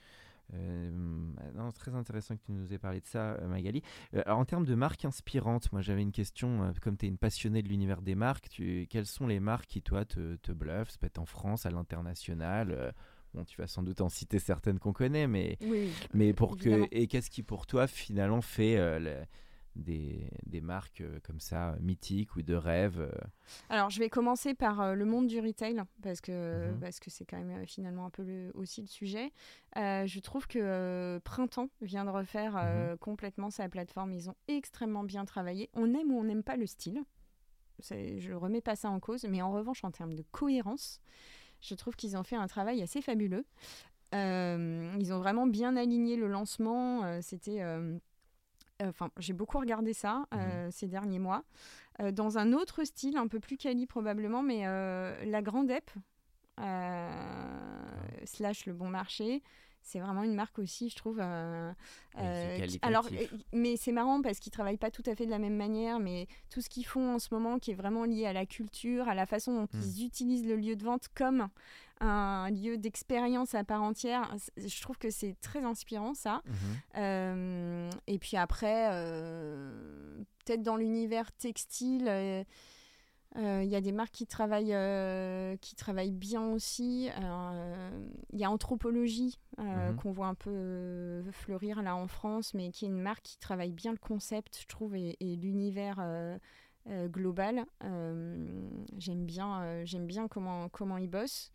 non, 0.51 1.71
très 1.71 1.93
intéressant 1.93 2.36
que 2.36 2.41
tu 2.43 2.51
nous 2.53 2.73
aies 2.73 2.79
parlé 2.79 3.01
de 3.01 3.05
ça, 3.05 3.38
Magali. 3.47 3.84
alors, 4.13 4.39
en 4.39 4.45
termes 4.45 4.65
de 4.65 4.75
marques 4.75 5.05
inspirantes, 5.05 5.71
moi 5.71 5.81
j'avais 5.81 6.01
une 6.01 6.12
question, 6.12 6.73
comme 6.81 6.97
tu 6.97 7.05
es 7.05 7.10
une 7.10 7.19
passionnée 7.19 7.62
de 7.62 7.69
l'univers 7.69 8.01
des 8.01 8.15
marques, 8.15 8.49
tu, 8.49 8.88
quelles 8.89 9.05
sont 9.05 9.27
les 9.27 9.39
marques 9.39 9.67
qui, 9.67 9.84
toi, 9.84 10.05
te, 10.05 10.38
te 10.38 10.51
bluffent, 10.51 10.89
ça 10.89 10.97
peut 10.97 11.07
être 11.07 11.19
en 11.19 11.25
France, 11.25 11.67
à 11.67 11.69
l'international 11.69 12.93
Bon, 13.33 13.45
tu 13.45 13.59
vas 13.61 13.67
sans 13.67 13.83
doute 13.83 14.01
en 14.01 14.09
citer 14.09 14.39
certaines 14.39 14.79
qu'on 14.79 14.93
connaît, 14.93 15.27
mais, 15.27 15.57
mais 16.13 16.33
pour 16.33 16.57
que. 16.57 16.87
Et 16.91 17.07
qu'est-ce 17.07 17.29
qui, 17.29 17.43
pour 17.43 17.65
toi, 17.65 17.87
finalement, 17.87 18.41
fait 18.41 18.77
des, 19.75 20.29
des, 20.45 20.61
marques 20.61 21.01
euh, 21.01 21.19
comme 21.23 21.39
ça, 21.39 21.75
mythiques 21.79 22.35
ou 22.35 22.41
de 22.41 22.53
rêve 22.53 22.99
euh? 22.99 23.11
Alors, 23.69 23.89
je 23.89 23.99
vais 23.99 24.09
commencer 24.09 24.53
par 24.53 24.81
euh, 24.81 24.93
le 24.93 25.05
monde 25.05 25.27
du 25.27 25.39
retail, 25.39 25.81
parce 26.01 26.21
que 26.21 26.71
mhm. 26.71 26.79
parce 26.79 26.99
que 26.99 27.09
c'est 27.09 27.25
quand 27.25 27.41
même 27.41 27.65
finalement 27.65 28.05
un 28.05 28.09
peu 28.09 28.51
aussi 28.53 28.81
le 28.81 28.87
sujet. 28.87 29.31
je 29.75 30.19
trouve 30.19 30.47
que 30.47 31.19
Printemps 31.23 31.69
vient 31.81 32.05
de 32.05 32.09
refaire 32.09 32.53
mhm. 32.53 32.97
complètement 32.97 33.49
sa 33.49 33.69
plateforme. 33.69 34.13
Ils 34.13 34.29
ont 34.29 34.35
extrêmement 34.47 35.03
bien 35.03 35.25
travaillé. 35.25 35.69
On 35.73 35.93
aime 35.93 36.11
ou 36.11 36.19
on 36.19 36.23
n'aime 36.23 36.43
pas 36.43 36.57
le 36.57 36.65
style. 36.65 37.03
Je 37.89 38.29
ne 38.29 38.35
remets 38.35 38.61
pas 38.61 38.75
ça 38.75 38.89
en 38.89 38.99
cause, 38.99 39.23
mais 39.25 39.41
en 39.41 39.51
revanche, 39.51 39.83
en 39.83 39.91
termes 39.91 40.13
de 40.13 40.23
cohérence, 40.31 41.01
je 41.62 41.76
trouve 41.76 41.95
qu'ils 41.95 42.17
ont 42.17 42.24
fait 42.24 42.36
un 42.36 42.47
travail 42.47 42.82
assez 42.82 43.02
fabuleux. 43.02 43.45
ils 44.13 45.13
ont 45.13 45.19
vraiment 45.19 45.47
bien 45.47 45.76
aligné 45.76 46.15
le 46.15 46.28
lancement. 46.28 47.21
C'était 47.21 47.62
Enfin, 48.84 49.12
j'ai 49.17 49.34
beaucoup 49.34 49.60
regardé 49.60 49.93
ça 49.93 50.26
mmh 50.32 50.36
euh, 50.36 50.71
ces 50.71 50.88
derniers 50.88 51.19
mois. 51.19 51.43
Euh, 52.02 52.12
dans 52.12 52.38
un 52.38 52.54
autre 52.54 52.84
style, 52.84 53.17
un 53.17 53.28
peu 53.28 53.39
plus 53.39 53.58
quali 53.58 53.86
probablement, 53.86 54.43
mais 54.43 54.62
euh, 54.65 55.24
la 55.26 55.41
Grande 55.41 55.69
Ep, 55.69 55.91
slash 58.26 58.65
Le 58.65 58.74
Bon 58.74 58.89
Marché, 58.89 59.41
c'est 59.81 59.99
vraiment 59.99 60.23
une 60.23 60.35
marque 60.35 60.59
aussi, 60.59 60.89
je 60.89 60.95
trouve. 60.95 61.19
Euh, 61.19 61.71
euh, 62.17 62.67
alors, 62.81 63.07
mais 63.51 63.77
c'est 63.77 63.91
marrant 63.91 64.21
parce 64.21 64.39
qu'ils 64.39 64.51
travaillent 64.51 64.77
pas 64.77 64.91
tout 64.91 65.03
à 65.05 65.15
fait 65.15 65.25
de 65.25 65.31
la 65.31 65.39
même 65.39 65.55
manière, 65.55 65.99
mais 65.99 66.27
tout 66.49 66.61
ce 66.61 66.69
qu'ils 66.69 66.85
font 66.85 67.15
en 67.15 67.19
ce 67.19 67.29
moment, 67.31 67.59
qui 67.59 67.71
est 67.71 67.75
vraiment 67.75 68.05
lié 68.05 68.25
à 68.25 68.33
la 68.33 68.45
culture, 68.45 69.07
à 69.07 69.15
la 69.15 69.25
façon 69.25 69.53
dont 69.53 69.67
hmm. 69.73 69.81
ils 69.81 70.05
utilisent 70.05 70.45
le 70.45 70.55
lieu 70.55 70.75
de 70.75 70.83
vente 70.83 71.07
comme 71.15 71.49
un 71.99 72.49
lieu 72.49 72.77
d'expérience 72.77 73.53
à 73.53 73.63
part 73.63 73.83
entière, 73.83 74.35
je 74.57 74.81
trouve 74.81 74.97
que 74.97 75.11
c'est 75.11 75.35
très 75.39 75.63
inspirant 75.63 76.15
ça. 76.15 76.41
Mhm. 76.45 76.55
Euh, 76.97 77.89
et 78.07 78.17
puis 78.17 78.37
après, 78.37 78.89
peut-être 80.45 80.63
dans 80.63 80.77
l'univers 80.77 81.31
textile. 81.33 82.45
Il 83.37 83.45
euh, 83.45 83.63
y 83.63 83.75
a 83.75 83.81
des 83.81 83.93
marques 83.93 84.11
qui 84.11 84.27
travaillent, 84.27 84.73
euh, 84.73 85.55
qui 85.61 85.75
travaillent 85.75 86.11
bien 86.11 86.51
aussi. 86.51 87.05
Il 87.05 87.23
euh, 87.23 87.89
y 88.33 88.43
a 88.43 88.51
Anthropologie 88.51 89.39
mhm. 89.57 89.95
qu'on 89.95 90.11
voit 90.11 90.27
un 90.27 90.35
peu 90.35 91.23
fleurir 91.31 91.81
là 91.81 91.95
en 91.95 92.07
France, 92.07 92.53
mais 92.53 92.71
qui 92.71 92.85
est 92.85 92.89
une 92.89 93.01
marque 93.01 93.23
qui 93.23 93.39
travaille 93.39 93.71
bien 93.71 93.91
le 93.91 93.97
concept, 93.97 94.59
je 94.61 94.67
trouve, 94.67 94.95
et, 94.95 95.15
l'univers 95.21 96.05
global. 97.07 97.65
j'aime 98.97 99.25
bien, 99.25 99.85
j'aime 99.85 100.07
bien 100.07 100.27
comment, 100.27 100.67
comment 100.67 100.97
ils 100.97 101.09
bossent. 101.09 101.53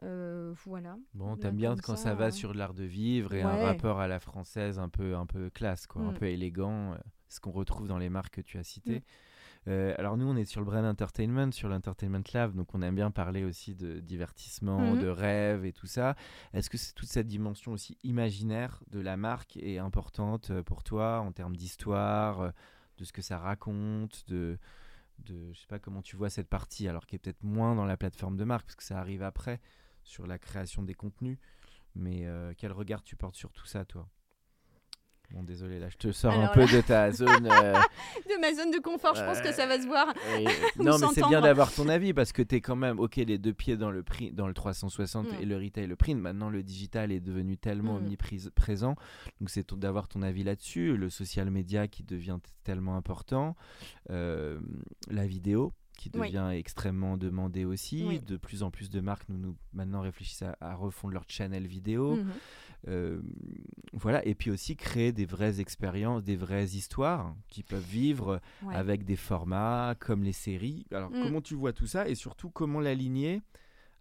voilà. 0.00 0.96
Bon, 1.12 1.36
t'aimes 1.36 1.56
bien 1.56 1.76
quand 1.76 1.96
ça, 1.96 2.14
va 2.14 2.30
sur 2.30 2.54
l'art 2.54 2.72
de 2.72 2.84
vivre 2.84 3.34
et 3.34 3.42
un 3.42 3.66
rapport 3.66 4.00
à 4.00 4.08
la 4.08 4.20
française 4.20 4.78
un 4.78 4.88
peu, 4.88 5.16
un 5.16 5.26
peu 5.26 5.50
classe, 5.50 5.86
quoi, 5.86 6.00
un 6.00 6.12
mm. 6.12 6.18
peu 6.18 6.26
élégant, 6.28 6.96
ce 7.28 7.40
qu'on 7.40 7.52
retrouve 7.52 7.88
dans 7.88 7.98
les 7.98 8.08
marques 8.08 8.36
que 8.36 8.40
tu 8.40 8.56
as 8.56 8.64
citées. 8.64 9.00
Mm. 9.00 9.31
Euh, 9.68 9.94
alors 9.96 10.16
nous, 10.16 10.26
on 10.26 10.36
est 10.36 10.44
sur 10.44 10.60
le 10.60 10.66
Brain 10.66 10.88
Entertainment, 10.88 11.52
sur 11.52 11.68
l'Entertainment 11.68 12.22
Lab, 12.34 12.54
donc 12.54 12.74
on 12.74 12.82
aime 12.82 12.96
bien 12.96 13.10
parler 13.10 13.44
aussi 13.44 13.74
de 13.74 14.00
divertissement, 14.00 14.94
mhm. 14.94 15.00
de 15.00 15.08
rêve 15.08 15.64
et 15.64 15.72
tout 15.72 15.86
ça. 15.86 16.16
Est-ce 16.52 16.68
que 16.68 16.76
toute 16.94 17.08
cette 17.08 17.28
dimension 17.28 17.72
aussi 17.72 17.96
imaginaire 18.02 18.82
de 18.90 19.00
la 19.00 19.16
marque 19.16 19.56
est 19.56 19.78
importante 19.78 20.50
euh, 20.50 20.62
pour 20.62 20.82
toi 20.82 21.20
en 21.20 21.32
termes 21.32 21.56
d'histoire, 21.56 22.40
euh, 22.40 22.50
de 22.98 23.04
ce 23.04 23.12
que 23.12 23.22
ça 23.22 23.38
raconte, 23.38 24.24
de, 24.28 24.58
de, 25.20 25.52
je 25.52 25.60
sais 25.60 25.66
pas 25.68 25.78
comment 25.78 26.02
tu 26.02 26.16
vois 26.16 26.30
cette 26.30 26.48
partie, 26.48 26.88
alors 26.88 27.06
qui 27.06 27.16
est 27.16 27.18
peut-être 27.18 27.44
moins 27.44 27.76
dans 27.76 27.86
la 27.86 27.96
plateforme 27.96 28.36
de 28.36 28.44
marque, 28.44 28.66
parce 28.66 28.76
que 28.76 28.84
ça 28.84 28.98
arrive 28.98 29.22
après 29.22 29.60
sur 30.02 30.26
la 30.26 30.38
création 30.38 30.82
des 30.82 30.94
contenus. 30.94 31.38
Mais 31.94 32.26
quel 32.56 32.72
regard 32.72 33.02
tu 33.02 33.16
portes 33.16 33.36
sur 33.36 33.52
tout 33.52 33.66
ça, 33.66 33.84
toi? 33.84 34.08
Bon, 35.32 35.42
désolé, 35.42 35.78
là, 35.78 35.88
je 35.88 35.96
te 35.96 36.12
sors 36.12 36.38
un 36.38 36.48
peu 36.48 36.66
de 36.66 36.82
ta 36.82 37.10
zone. 37.12 37.46
Euh, 37.46 37.72
de 37.72 38.40
ma 38.40 38.52
zone 38.54 38.70
de 38.70 38.78
confort, 38.80 39.14
je 39.14 39.24
pense 39.24 39.40
que 39.40 39.50
ça 39.50 39.66
va 39.66 39.80
se 39.80 39.86
voir. 39.86 40.06
non, 40.78 40.98
mais 40.98 41.06
c'est 41.14 41.26
bien 41.26 41.40
d'avoir 41.40 41.72
ton 41.72 41.88
avis 41.88 42.12
parce 42.12 42.32
que 42.32 42.42
tu 42.42 42.56
es 42.56 42.60
quand 42.60 42.76
même, 42.76 43.00
ok, 43.00 43.16
les 43.16 43.38
deux 43.38 43.54
pieds 43.54 43.78
dans 43.78 43.90
le, 43.90 44.02
prix, 44.02 44.30
dans 44.30 44.46
le 44.46 44.52
360 44.52 45.26
mm. 45.26 45.34
et 45.40 45.46
le 45.46 45.56
retail, 45.56 45.86
le 45.86 45.96
print. 45.96 46.20
Maintenant, 46.20 46.50
le 46.50 46.62
digital 46.62 47.12
est 47.12 47.20
devenu 47.20 47.56
tellement 47.56 47.94
mm. 47.94 48.04
omniprésent. 48.04 48.94
Donc, 49.40 49.48
c'est 49.48 49.72
d'avoir 49.74 50.06
ton 50.08 50.20
avis 50.20 50.44
là-dessus. 50.44 50.98
Le 50.98 51.08
social 51.08 51.50
media 51.50 51.88
qui 51.88 52.02
devient 52.02 52.38
tellement 52.62 52.96
important. 52.96 53.56
Euh, 54.10 54.60
la 55.10 55.26
vidéo 55.26 55.72
qui 56.02 56.10
devient 56.10 56.50
extrêmement 56.54 57.16
demandée 57.16 57.64
aussi. 57.64 58.20
De 58.26 58.36
plus 58.36 58.64
en 58.64 58.70
plus 58.70 58.90
de 58.90 59.00
marques 59.00 59.28
nous, 59.28 59.38
nous 59.38 59.56
maintenant 59.72 60.00
réfléchissent 60.00 60.44
à, 60.60 60.74
refondre 60.74 61.14
leur 61.14 61.24
channel 61.28 61.66
vidéo. 61.66 62.16
Mm-hmm. 62.16 62.26
Euh, 62.88 63.20
voilà, 63.92 64.26
et 64.26 64.34
puis 64.34 64.50
aussi 64.50 64.74
créer 64.74 65.12
des 65.12 65.26
vraies 65.26 65.60
expériences, 65.60 66.24
des 66.24 66.34
vraies 66.34 66.64
histoires 66.64 67.36
qui 67.48 67.62
peuvent 67.62 67.86
vivre 67.88 68.40
avec 68.72 69.04
des 69.04 69.14
formats 69.14 69.94
comme 70.00 70.24
les 70.24 70.32
séries. 70.32 70.86
Alors, 70.90 71.10
mm. 71.10 71.22
comment 71.22 71.40
tu 71.40 71.54
vois 71.54 71.72
tout 71.72 71.86
ça 71.86 72.08
et 72.08 72.16
surtout 72.16 72.50
comment 72.50 72.80
l'aligner 72.80 73.40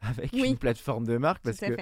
avec 0.02 0.34
une 0.34 0.58
plateforme 0.58 1.06
de 1.06 1.18
marque? 1.18 1.44
Parce 1.44 1.60
que 1.60 1.78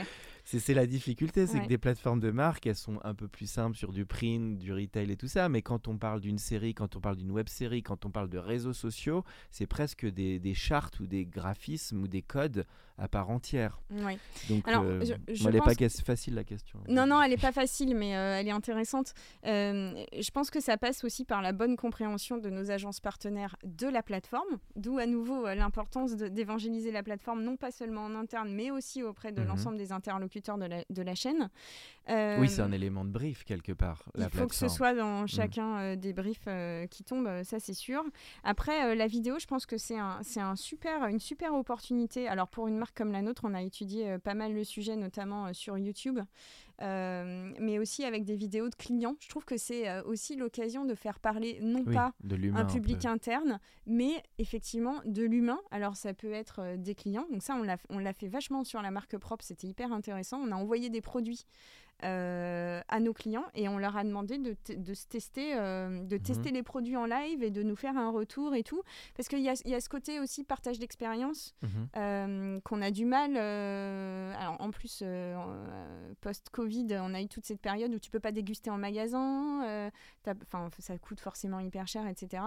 c'est 0.58 0.74
la 0.74 0.88
difficulté, 0.88 1.46
c'est 1.46 1.60
que 1.60 1.68
des 1.68 1.78
plateformes 1.78 2.20
de 2.20 2.32
marque, 2.32 2.66
elles 2.66 2.76
sont 2.76 3.00
un 3.04 3.14
peu 3.14 3.28
plus 3.28 3.46
simples 3.46 3.78
sur 3.78 3.92
du 3.92 4.06
print, 4.06 4.58
du 4.58 4.74
retail 4.74 5.12
et 5.12 5.16
tout 5.16 5.28
ça, 5.28 5.48
mais 5.48 5.62
quand 5.62 5.88
on 5.88 5.98
parle 5.98 6.22
d'une 6.22 6.40
série, 6.40 6.74
quand 6.74 6.96
on 6.96 7.00
parle 7.00 7.18
d'une 7.18 7.30
web 7.30 7.48
série, 7.48 7.84
quand 7.84 8.06
on 8.06 8.10
parle 8.10 8.30
de 8.30 8.40
réseaux 8.40 8.74
sociaux, 8.74 9.24
c'est 9.52 9.68
presque 9.68 10.08
des, 10.08 10.40
des 10.40 10.56
chartes 10.56 11.00
ou 11.00 11.06
des 11.06 11.26
graphismes 11.26 12.02
ou 12.02 12.08
des 12.08 12.24
codes 12.24 12.66
à 13.00 13.08
part 13.08 13.30
entière. 13.30 13.80
Oui. 13.92 14.18
Donc, 14.50 14.68
Alors, 14.68 14.84
euh, 14.84 15.02
elle 15.28 15.54
n'est 15.54 15.60
pas 15.60 15.74
facile 16.04 16.34
la 16.36 16.44
question. 16.44 16.80
Non, 16.88 17.08
non, 17.08 17.22
elle 17.22 17.32
n'est 17.32 17.38
pas 17.38 17.52
facile, 17.52 17.96
mais 17.96 18.16
euh, 18.16 18.40
elle 18.40 18.48
est 18.48 18.52
intéressante. 18.52 19.14
Euh, 19.46 19.94
je 20.20 20.32
pense 20.32 20.50
que 20.52 20.60
ça 20.60 20.78
passe 20.78 21.04
aussi 21.04 21.24
par 21.24 21.42
la 21.42 21.54
bonne 21.54 21.78
compréhension 21.78 22.38
de 22.38 22.50
nos 22.50 22.72
agences 22.72 23.00
partenaires 23.00 23.56
de 23.64 23.88
la 23.88 24.04
plateforme, 24.04 24.60
d'où 24.76 24.98
à 24.98 25.06
nouveau 25.06 25.46
l'importance 25.46 26.16
d'évangéliser 26.16 26.92
la 26.92 27.04
plateforme, 27.04 27.42
non 27.42 27.56
pas 27.56 27.72
seulement 27.72 28.04
en 28.04 28.16
interne, 28.16 28.52
mais 28.54 28.70
aussi 28.70 29.02
auprès 29.02 29.32
de 29.32 29.42
mhm. 29.42 29.48
l'ensemble 29.48 29.78
des 29.78 29.92
interlocuteurs 29.92 30.38
de 30.58 30.65
la, 30.65 30.84
de 30.89 31.02
la 31.02 31.15
chaîne. 31.15 31.49
oui, 32.08 32.49
c'est 32.49 32.62
un 32.62 32.71
élément 32.71 33.06
de 33.06 33.12
brief 33.12 33.43
quelque 33.43 33.71
part. 33.71 34.04
il 34.17 34.30
faut 34.30 34.47
que 34.47 34.56
ce 34.56 34.67
soit 34.67 34.93
dans 34.93 35.21
mhm. 35.21 35.28
chacun 35.28 35.95
des 35.95 36.13
briefs 36.13 36.47
qui 36.89 37.04
tombent, 37.04 37.43
ça 37.43 37.60
c'est 37.60 37.73
sûr. 37.73 38.04
Après, 38.43 38.95
la 38.95 39.08
vidéo, 39.08 39.38
je 39.39 39.47
pense 39.47 39.65
que 39.65 39.78
c'est 39.78 39.97
un, 39.97 40.21
un 40.38 40.56
super, 40.56 41.06
une 41.08 41.19
super 41.19 41.54
opportunité. 41.54 42.28
Alors 42.28 42.47
pour 42.47 42.67
une 42.67 42.78
marque 42.78 42.97
comme 42.97 43.12
la 43.12 43.21
nôtre, 43.21 43.43
on 43.45 43.54
a 43.54 43.62
étudié 43.62 44.12
euh, 44.12 44.19
pas 44.19 44.34
mal 44.34 44.54
le 44.54 44.63
sujet, 44.63 44.95
notamment 44.95 45.47
euh, 45.47 45.54
sur 45.54 45.78
YouTube, 45.78 46.19
euh, 46.82 47.52
mais 47.60 47.80
aussi 47.80 48.04
avec 48.04 48.26
des 48.26 48.36
vidéos 48.36 48.70
de 48.70 48.76
clients. 48.76 49.15
Je 49.20 49.30
trouve 49.30 49.46
que 49.46 49.58
c'est 49.58 50.02
aussi 50.02 50.36
l'occasion 50.36 50.86
de 50.86 50.96
faire 50.96 51.20
parler 51.20 51.60
non 51.62 51.84
pas 51.84 52.13
un 52.54 52.65
public 52.65 53.06
interne, 53.06 53.60
mais 53.86 54.24
effectivement 54.38 55.02
de 55.06 55.24
l'humain. 55.24 55.60
Alors 55.72 55.96
ça 55.96 56.13
peut 56.13 56.32
être 56.32 56.76
des 56.78 56.96
clients. 56.96 57.26
Donc 57.32 57.44
ça, 57.44 57.58
on 57.89 58.00
l'a 58.00 58.13
fait 58.13 58.28
vachement 58.28 58.63
sur 58.63 58.82
la 58.82 58.92
marque 58.92 59.18
propre. 59.18 59.44
C'était 59.44 59.68
hyper 59.68 59.92
intéressant. 59.92 60.39
On 60.39 60.52
a 60.52 60.56
envoyé 60.56 60.89
des 60.89 61.02
produits 61.02 61.46
euh, 62.06 62.82
à 62.88 63.02
nos 63.02 63.14
clients 63.14 63.46
et 63.56 63.68
on 63.68 63.78
leur 63.78 63.98
a 63.98 64.06
demandé 64.06 64.38
de, 64.38 64.56
de 64.74 64.94
se 64.94 65.06
tester, 65.08 65.54
euh, 65.56 66.02
de 66.04 66.16
mhm. 66.16 66.22
tester 66.22 66.52
les 66.52 66.64
produits 66.64 66.96
en 66.96 67.06
live 67.06 67.44
et 67.44 67.52
de 67.52 67.62
nous 67.62 67.76
faire 67.76 67.98
un 67.98 68.10
retour 68.10 68.56
et 68.56 68.64
tout. 68.64 68.82
Parce 69.18 69.28
qu'il 69.28 69.42
y 69.42 69.50
a, 69.50 69.54
y 69.66 69.76
a, 69.76 69.82
ce 69.82 69.90
côté 69.90 70.20
aussi 70.22 70.46
partage 70.46 70.80
d'expérience 70.80 71.54
mhm. 71.62 71.70
euh, 71.98 72.60
qu'on 72.62 72.82
a 72.82 72.92
du 72.92 73.06
mal. 73.06 73.36
alors 73.36 74.56
en 74.60 74.72
plus, 74.72 75.04
post-Covid, 76.22 76.88
on 77.02 77.14
a 77.14 77.22
eu 77.22 77.28
toute 77.28 77.46
cette 77.46 77.60
période 77.60 77.94
où 77.94 78.00
tu 78.00 78.12
peux 78.12 78.22
pas 78.22 78.32
déguster 78.32 78.70
en 78.70 78.78
magasin. 78.78 79.92
Ça 80.80 80.98
coûte 81.00 81.20
forcément 81.20 81.60
hyper 81.60 81.88
cher, 81.88 82.08
etc. 82.08 82.44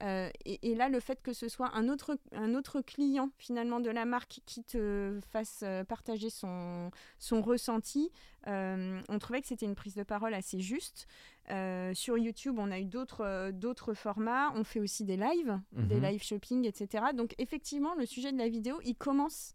Et, 0.00 0.70
et, 0.70 0.74
là, 0.74 0.88
le 0.88 1.00
fait 1.00 1.20
que 1.22 1.32
ce 1.32 1.48
soit 1.48 1.74
un 1.74 1.88
autre, 1.88 2.16
un 2.32 2.54
autre 2.54 2.80
client 2.80 3.30
finalement 3.38 3.80
de 3.80 3.90
la 3.90 4.04
marque 4.04 4.40
qui 4.46 4.62
te 4.62 5.18
fasse 5.30 5.64
partager 5.88 6.30
son, 6.30 6.90
son 7.18 7.42
ressenti, 7.42 8.10
euh, 8.48 8.91
on 9.08 9.18
trouvait 9.18 9.40
que 9.40 9.46
c'était 9.46 9.66
une 9.66 9.74
prise 9.74 9.94
de 9.94 10.02
parole 10.02 10.34
assez 10.34 10.60
juste. 10.60 11.06
Euh, 11.50 11.92
sur 11.94 12.16
YouTube, 12.18 12.56
on 12.58 12.70
a 12.70 12.78
eu 12.78 12.84
d'autres 12.84 13.24
euh, 13.24 13.52
d'autres 13.52 13.94
formats. 13.94 14.52
On 14.54 14.64
fait 14.64 14.80
aussi 14.80 15.04
des 15.04 15.16
lives, 15.16 15.58
des 15.72 15.96
mhm. 15.96 16.02
live 16.04 16.22
shopping, 16.22 16.66
etc. 16.66 17.06
Donc 17.16 17.34
effectivement, 17.38 17.94
le 17.96 18.06
sujet 18.06 18.32
de 18.32 18.38
la 18.38 18.48
vidéo, 18.48 18.80
il 18.84 18.94
commence 18.94 19.54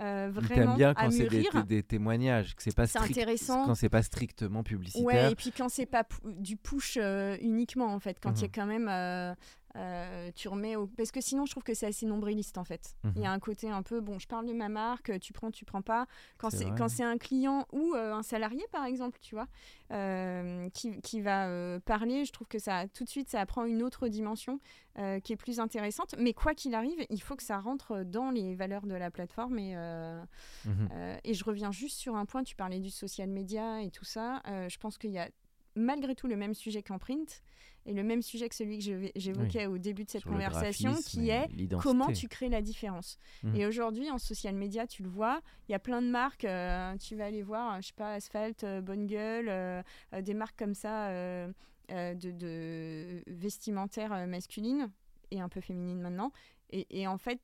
euh, 0.00 0.30
vraiment 0.32 0.74
bien 0.76 0.94
quand 0.94 1.10
c'est 1.10 1.28
des, 1.28 1.46
des, 1.66 1.82
témoignages, 1.82 2.54
que 2.54 2.62
c'est 2.62 2.74
pas 2.74 2.86
intéressant. 2.98 3.66
quand 3.66 3.74
c'est 3.74 3.88
pas 3.88 4.02
strictement 4.02 4.62
publicitaire. 4.62 5.04
Ouais, 5.04 5.32
et 5.32 5.34
puis 5.34 5.52
quand 5.52 5.68
c'est 5.68 5.86
pas 5.86 6.06
du 6.24 6.56
push 6.56 6.98
uniquement 7.40 7.92
en 7.92 7.98
fait, 7.98 8.18
quand 8.20 8.32
il 8.38 8.42
y 8.42 8.44
a 8.44 8.48
mhm. 8.48 8.52
quand 8.54 8.66
même 8.66 9.36
euh, 9.76 10.30
tu 10.34 10.48
remets 10.48 10.76
au... 10.76 10.86
parce 10.86 11.10
que 11.10 11.20
sinon 11.20 11.46
je 11.46 11.52
trouve 11.52 11.62
que 11.62 11.74
c'est 11.74 11.86
assez 11.86 12.06
nombriliste 12.06 12.58
en 12.58 12.64
fait. 12.64 12.96
Il 13.16 13.22
y 13.22 13.26
a 13.26 13.30
mhm. 13.30 13.36
un 13.36 13.38
côté 13.38 13.70
un 13.70 13.82
peu 13.82 14.00
bon, 14.00 14.18
je 14.18 14.26
parle 14.26 14.46
de 14.46 14.52
ma 14.52 14.68
marque, 14.68 15.18
tu 15.20 15.32
prends, 15.32 15.50
tu 15.50 15.64
prends 15.64 15.82
pas. 15.82 16.06
Quand 16.38 16.50
c'est 16.50 16.66
quand 16.76 16.88
c'est 16.88 17.04
un 17.04 17.18
client 17.18 17.66
ou 17.72 17.94
euh, 17.94 18.12
un 18.12 18.22
salarié 18.22 18.64
par 18.70 18.84
exemple, 18.84 19.18
tu 19.20 19.34
vois, 19.34 19.48
euh, 19.92 20.68
qui, 20.70 21.00
qui, 21.00 21.20
va 21.20 21.80
parler, 21.80 22.24
je 22.24 22.32
trouve 22.32 22.48
que 22.48 22.58
ça 22.58 22.86
tout 22.88 23.04
de 23.04 23.08
suite 23.08 23.30
ça 23.30 23.44
prend 23.46 23.64
une 23.64 23.82
autre 23.82 24.08
dimension 24.08 24.60
qui 25.24 25.32
est 25.32 25.36
plus 25.36 25.58
intéressante. 25.58 26.14
Mais 26.18 26.34
quoi 26.34 26.54
qu'il 26.54 26.74
arrive, 26.74 27.06
il 27.08 27.22
faut 27.22 27.34
que 27.34 27.42
ça 27.42 27.58
rentre 27.58 28.04
dans 28.04 28.30
les 28.30 28.54
valeurs 28.54 28.86
de 28.86 28.94
la 28.94 29.10
plateforme 29.10 29.58
et 29.58 29.74
mhm. 30.66 30.88
et 31.24 31.34
je 31.34 31.44
reviens 31.44 31.72
juste 31.72 31.98
sur 31.98 32.16
un 32.16 32.26
point. 32.26 32.42
Tu 32.42 32.56
parlais 32.56 32.80
du 32.80 32.90
social 32.90 33.30
media 33.30 33.80
et 33.82 33.90
tout 33.90 34.04
ça. 34.04 34.42
je 34.46 34.76
pense 34.76 34.98
qu'il 34.98 35.12
y 35.12 35.18
a 35.18 35.28
malgré 35.74 36.14
tout 36.14 36.26
le 36.26 36.36
même 36.36 36.54
sujet 36.54 36.82
qu'en 36.82 36.98
print 36.98 37.42
et 37.84 37.92
le 37.92 38.02
même 38.02 38.22
sujet 38.22 38.48
que 38.48 38.54
celui 38.54 38.78
que 38.78 39.10
j'évoquais 39.16 39.66
au 39.66 39.78
début 39.78 40.04
de 40.04 40.10
cette 40.10 40.24
conversation, 40.24 40.94
qui 40.94 41.30
est 41.30 41.48
comment 41.80 42.12
tu 42.12 42.28
crées 42.28 42.48
la 42.48 42.62
différence. 42.62 43.18
Mmh. 43.42 43.56
Et 43.56 43.66
aujourd'hui, 43.66 44.10
en 44.10 44.18
social 44.18 44.54
media, 44.54 44.86
tu 44.86 45.02
le 45.02 45.08
vois, 45.08 45.40
il 45.68 45.72
y 45.72 45.74
a 45.74 45.78
plein 45.78 46.00
de 46.00 46.08
marques, 46.08 46.44
euh, 46.44 46.96
tu 46.98 47.16
vas 47.16 47.26
aller 47.26 47.42
voir, 47.42 47.80
je 47.82 47.88
sais 47.88 47.94
pas, 47.94 48.14
Asphalt, 48.14 48.62
euh, 48.62 48.80
Bonne 48.80 49.06
Gueule, 49.06 49.48
euh, 49.48 49.82
des 50.20 50.34
marques 50.34 50.58
comme 50.58 50.74
ça 50.74 51.10
de, 51.88 52.14
de, 52.14 53.22
vestimentaires 53.26 54.26
masculines 54.28 54.90
et 55.30 55.40
un 55.40 55.48
peu 55.48 55.60
féminines 55.60 56.00
maintenant. 56.00 56.30
Et, 56.70 56.86
et, 57.00 57.06
en 57.06 57.18
fait, 57.18 57.40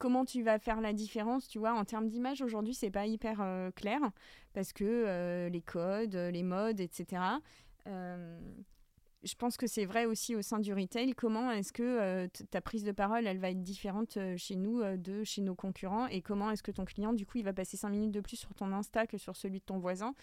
comment 0.00 0.24
tu 0.24 0.42
vas 0.42 0.58
faire 0.58 0.80
la 0.80 0.92
différence, 0.92 1.46
tu 1.46 1.60
vois, 1.60 1.74
en 1.74 1.84
termes 1.84 2.08
d'image, 2.08 2.42
aujourd'hui, 2.42 2.74
c'est 2.74 2.90
pas 2.90 3.06
hyper 3.06 3.44
clair, 3.76 4.00
parce 4.52 4.72
que 4.72 5.48
les 5.48 5.62
codes, 5.62 6.16
les 6.16 6.42
modes, 6.42 6.80
etc., 6.80 7.20
je 9.22 9.34
pense 9.34 9.56
que 9.56 9.66
c'est 9.66 9.84
vrai 9.84 10.06
aussi 10.06 10.34
au 10.34 10.42
sein 10.42 10.58
du 10.58 10.72
retail. 10.72 11.14
Comment 11.14 11.50
est-ce 11.50 11.72
que 11.72 11.82
euh, 11.82 12.28
ta 12.50 12.60
prise 12.60 12.84
de 12.84 12.92
parole, 12.92 13.26
elle 13.26 13.38
va 13.38 13.50
être 13.50 13.62
différente 13.62 14.16
euh, 14.16 14.36
chez 14.36 14.56
nous 14.56 14.80
euh, 14.80 14.96
de 14.96 15.24
chez 15.24 15.42
nos 15.42 15.54
concurrents? 15.54 16.06
Et 16.06 16.22
comment 16.22 16.50
est-ce 16.50 16.62
que 16.62 16.70
ton 16.70 16.84
client, 16.84 17.12
du 17.12 17.26
coup, 17.26 17.38
il 17.38 17.44
va 17.44 17.52
passer 17.52 17.76
5 17.76 17.90
minutes 17.90 18.12
de 18.12 18.20
plus 18.20 18.36
sur 18.36 18.54
ton 18.54 18.72
Insta 18.72 19.06
que 19.06 19.18
sur 19.18 19.36
celui 19.36 19.58
de 19.58 19.64
ton 19.64 19.78
voisin? 19.78 20.14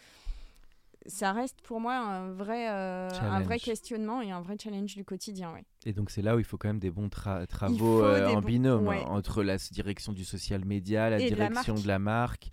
Ça 1.07 1.31
reste 1.31 1.61
pour 1.61 1.79
moi 1.79 1.95
un 1.95 2.31
vrai, 2.31 2.67
un 2.67 3.41
vrai 3.41 3.59
questionnement 3.59 4.21
et 4.21 4.31
un 4.31 4.41
vrai 4.41 4.57
challenge 4.61 4.95
du 4.95 5.05
quotidien. 5.05 5.53
Et 5.85 5.93
donc 5.93 6.11
c'est 6.11 6.21
là 6.21 6.35
où 6.35 6.39
il 6.39 6.45
faut 6.45 6.57
quand 6.57 6.67
même 6.67 6.79
des 6.79 6.91
bons 6.91 7.09
travaux 7.09 8.05
en 8.05 8.41
binôme 8.41 8.87
entre 8.87 9.43
la 9.43 9.57
direction 9.57 10.13
du 10.13 10.25
social 10.25 10.65
media, 10.65 11.09
la 11.09 11.19
direction 11.19 11.75
de 11.75 11.87
la 11.87 11.99
marque. 11.99 12.49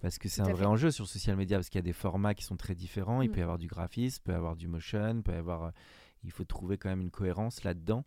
Parce 0.00 0.18
que 0.18 0.28
c'est 0.28 0.42
un 0.42 0.52
vrai 0.52 0.66
enjeu 0.66 0.90
sur 0.90 1.08
social 1.08 1.36
media, 1.36 1.56
parce 1.56 1.68
qu'il 1.68 1.78
y 1.78 1.82
a 1.82 1.82
des 1.82 1.92
formats 1.92 2.34
qui 2.34 2.44
sont 2.44 2.56
très 2.56 2.74
différents. 2.74 3.20
Il 3.20 3.30
mm. 3.30 3.32
peut 3.32 3.40
y 3.40 3.42
avoir 3.42 3.58
du 3.58 3.66
graphisme, 3.66 4.22
peut 4.22 4.32
y 4.32 4.36
avoir 4.36 4.56
du 4.56 4.68
motion, 4.68 5.22
peut 5.22 5.32
y 5.32 5.36
avoir. 5.36 5.64
Euh, 5.64 5.70
il 6.24 6.30
faut 6.30 6.44
trouver 6.44 6.78
quand 6.78 6.88
même 6.88 7.00
une 7.00 7.10
cohérence 7.10 7.64
là-dedans. 7.64 8.04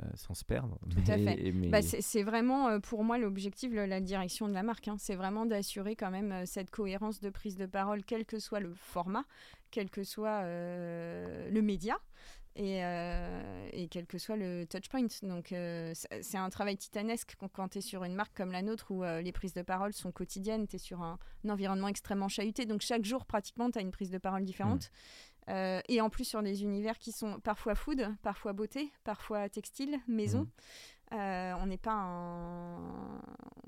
Euh, 0.00 0.06
sans 0.16 0.34
se 0.34 0.44
perdre. 0.44 0.78
Tout 0.90 1.10
à 1.10 1.16
fait. 1.16 1.52
Bah, 1.52 1.82
c'est 1.82 2.22
vraiment 2.22 2.68
euh, 2.68 2.78
pour 2.80 3.04
moi 3.04 3.16
l'objectif, 3.16 3.72
la 3.72 4.00
direction 4.00 4.48
de 4.48 4.52
la 4.52 4.62
marque. 4.62 4.88
Hein. 4.88 4.96
C'est 4.98 5.14
vraiment 5.14 5.46
d'assurer 5.46 5.94
quand 5.94 6.10
même 6.10 6.46
cette 6.46 6.70
cohérence 6.70 7.20
de 7.20 7.30
prise 7.30 7.56
de 7.56 7.66
parole, 7.66 8.02
quel 8.04 8.24
que 8.24 8.38
soit 8.38 8.60
le 8.60 8.72
format, 8.74 9.24
quel 9.70 9.90
que 9.90 10.02
soit 10.02 10.42
le 10.42 11.60
média 11.60 11.98
et, 12.56 12.84
euh, 12.84 13.68
et, 13.72 13.88
quel 13.88 14.06
que 14.06 14.18
soit 14.18 14.36
le 14.36 14.64
touchpoint. 14.66 15.06
Donc 15.22 15.52
euh, 15.52 15.92
c'est 16.20 16.38
un 16.38 16.50
travail 16.50 16.76
titanesque 16.76 17.36
quand, 17.52 17.68
tu 17.68 17.78
es 17.78 17.80
sur 17.80 18.04
une 18.04 18.14
marque 18.14 18.36
comme 18.36 18.52
la 18.52 18.62
nôtre 18.62 18.90
où 18.90 19.02
euh, 19.02 19.20
les 19.20 19.32
prises 19.32 19.54
de 19.54 19.62
parole 19.62 19.92
sont 19.92 20.12
quotidiennes, 20.12 20.68
tu 20.68 20.76
es 20.76 20.78
sur 20.78 21.02
un, 21.02 21.18
environnement 21.48 21.88
extrêmement 21.88 22.28
chahuté, 22.28 22.64
donc 22.64 22.80
chaque 22.80 23.04
jour 23.04 23.26
pratiquement 23.26 23.70
tu 23.70 23.78
as 23.78 23.82
une 23.82 23.90
prise 23.90 24.10
de 24.10 24.18
parole 24.18 24.44
différente. 24.44 24.84
Mmh. 24.84 25.33
Et 25.48 26.00
en 26.00 26.10
plus 26.10 26.24
sur 26.24 26.42
des 26.42 26.62
univers 26.62 26.98
qui 26.98 27.12
sont 27.12 27.40
parfois 27.40 27.74
food, 27.74 28.08
parfois 28.22 28.52
beauté, 28.52 28.92
parfois 29.04 29.48
textile, 29.48 29.98
maison. 30.06 30.42
Mmh. 30.42 30.48
Euh, 31.12 31.52
on 31.60 31.66
n'est 31.66 31.78
pas 31.78 32.08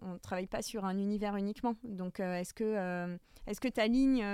on 0.03 0.19
travaille 0.19 0.47
pas 0.47 0.63
sur 0.63 0.85
un 0.85 0.99
univers 0.99 1.37
uniquement. 1.37 1.75
Donc, 1.85 2.21
euh, 2.21 2.37
est-ce 2.37 2.55
que, 2.55 2.65
euh, 2.65 3.17
est-ce 3.47 3.61
que 3.61 3.69
ta 3.69 3.87
ligne, 3.87 4.25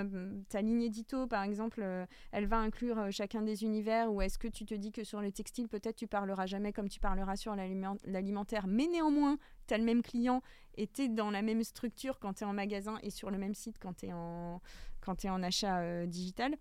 ta 0.49 0.61
ligne 0.61 0.83
édito, 0.83 1.27
par 1.27 1.43
exemple, 1.43 1.85
elle 2.31 2.47
va 2.47 2.59
inclure 2.59 3.11
chacun 3.11 3.43
des 3.43 3.65
univers, 3.65 4.13
ou 4.13 4.23
est-ce 4.23 4.39
que 4.39 4.49
tu 4.49 4.65
te 4.65 4.75
dis 4.75 4.93
que 4.93 5.05
sur 5.05 5.21
le 5.21 5.33
textile, 5.33 5.69
peut-être 5.69 5.97
tu 5.97 6.07
parleras 6.07 6.47
jamais 6.47 6.73
comme 6.73 6.89
tu 6.89 7.01
parleras 7.01 7.37
sur 7.37 7.55
l'alimentaire, 7.57 8.67
mais 8.67 8.87
néanmoins, 8.87 9.39
tu 9.67 9.75
as 9.75 9.79
le 9.79 9.85
même 9.85 10.03
client 10.03 10.43
et 10.77 10.87
tu 10.87 11.03
es 11.03 11.09
dans 11.09 11.31
la 11.31 11.43
même 11.43 11.63
structure 11.65 12.19
quand 12.19 12.35
tu 12.35 12.45
es 12.45 12.47
en 12.47 12.53
magasin 12.53 12.99
et 13.03 13.11
sur 13.11 13.31
le 13.31 13.39
même 13.39 13.55
site 13.55 13.77
quand 13.79 13.95
tu 13.95 14.07
es 14.07 14.13
en, 14.13 14.61
quand 15.01 15.25
es 15.25 15.31
en 15.31 15.43
achat 15.43 16.07
digital. 16.07 16.57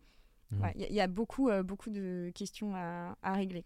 Mmh. 0.52 0.66
Il 0.76 0.94
y, 0.94 1.02
a 1.02 1.08
beaucoup, 1.08 1.50
beaucoup 1.64 1.90
de 1.90 2.32
questions 2.36 2.76
à 2.76 3.34
régler. 3.34 3.64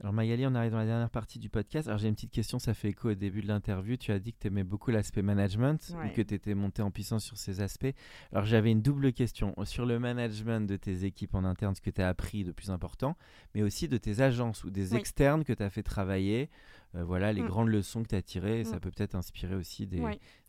Alors 0.00 0.14
Magali, 0.14 0.46
on 0.46 0.54
arrive 0.54 0.72
dans 0.72 0.78
la 0.78 0.86
dernière 0.86 1.10
partie 1.10 1.38
du 1.38 1.50
podcast. 1.50 1.86
Alors 1.86 1.98
j'ai 1.98 2.08
une 2.08 2.14
petite 2.14 2.30
question, 2.30 2.58
ça 2.58 2.72
fait 2.72 2.88
écho 2.88 3.10
au 3.10 3.14
début 3.14 3.42
de 3.42 3.48
l'interview. 3.48 3.98
Tu 3.98 4.12
as 4.12 4.18
dit 4.18 4.32
que 4.32 4.38
tu 4.38 4.46
aimais 4.46 4.64
beaucoup 4.64 4.90
l'aspect 4.90 5.20
management 5.20 5.92
et 6.06 6.12
que 6.12 6.22
tu 6.22 6.32
étais 6.32 6.54
monté 6.54 6.80
en 6.80 6.90
puissance 6.90 7.22
sur 7.22 7.36
ces 7.36 7.60
aspects. 7.60 7.92
Alors 8.32 8.46
j'avais 8.46 8.70
une 8.70 8.80
double 8.80 9.12
question 9.12 9.54
sur 9.64 9.84
le 9.84 9.98
management 9.98 10.66
de 10.66 10.76
tes 10.76 11.04
équipes 11.04 11.34
en 11.34 11.44
interne, 11.44 11.74
ce 11.74 11.82
que 11.82 11.90
tu 11.90 12.00
as 12.00 12.08
appris 12.08 12.44
de 12.44 12.52
plus 12.52 12.70
important, 12.70 13.14
mais 13.54 13.62
aussi 13.62 13.88
de 13.88 13.98
tes 13.98 14.22
agences 14.22 14.64
ou 14.64 14.70
des 14.70 14.96
externes 14.96 15.44
que 15.44 15.52
tu 15.52 15.62
as 15.62 15.68
fait 15.68 15.82
travailler. 15.82 16.48
Euh, 16.96 17.04
voilà 17.04 17.32
les 17.32 17.42
mm. 17.42 17.46
grandes 17.46 17.68
leçons 17.68 18.02
que 18.02 18.08
tu 18.08 18.14
as 18.16 18.22
tirées. 18.22 18.64
Ça 18.64 18.76
mm. 18.76 18.80
peut 18.80 18.90
peut-être 18.90 19.14
inspirer 19.14 19.54
aussi 19.54 19.86
des, 19.86 20.02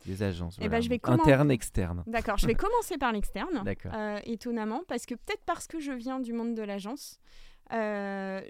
des 0.06 0.24
agences. 0.24 0.58
Eh 0.62 0.70
ben, 0.70 0.82
je 0.82 0.90
vais 0.90 1.00
Interne, 1.04 1.52
externe. 1.52 2.04
D'accord, 2.08 2.38
je 2.38 2.48
vais 2.48 2.56
commencer 2.56 2.98
par 2.98 3.12
l'externe. 3.12 3.64
Euh, 3.86 4.20
étonnamment, 4.24 4.84
parce 4.88 5.06
que 5.06 5.16
peut-être 5.16 5.44
parce 5.46 5.68
que 5.68 5.80
je 5.80 5.92
viens 5.92 6.22
du 6.22 6.32
monde 6.32 6.56
de 6.56 6.64
l'agence. 6.64 7.20
Euh, 7.74 8.42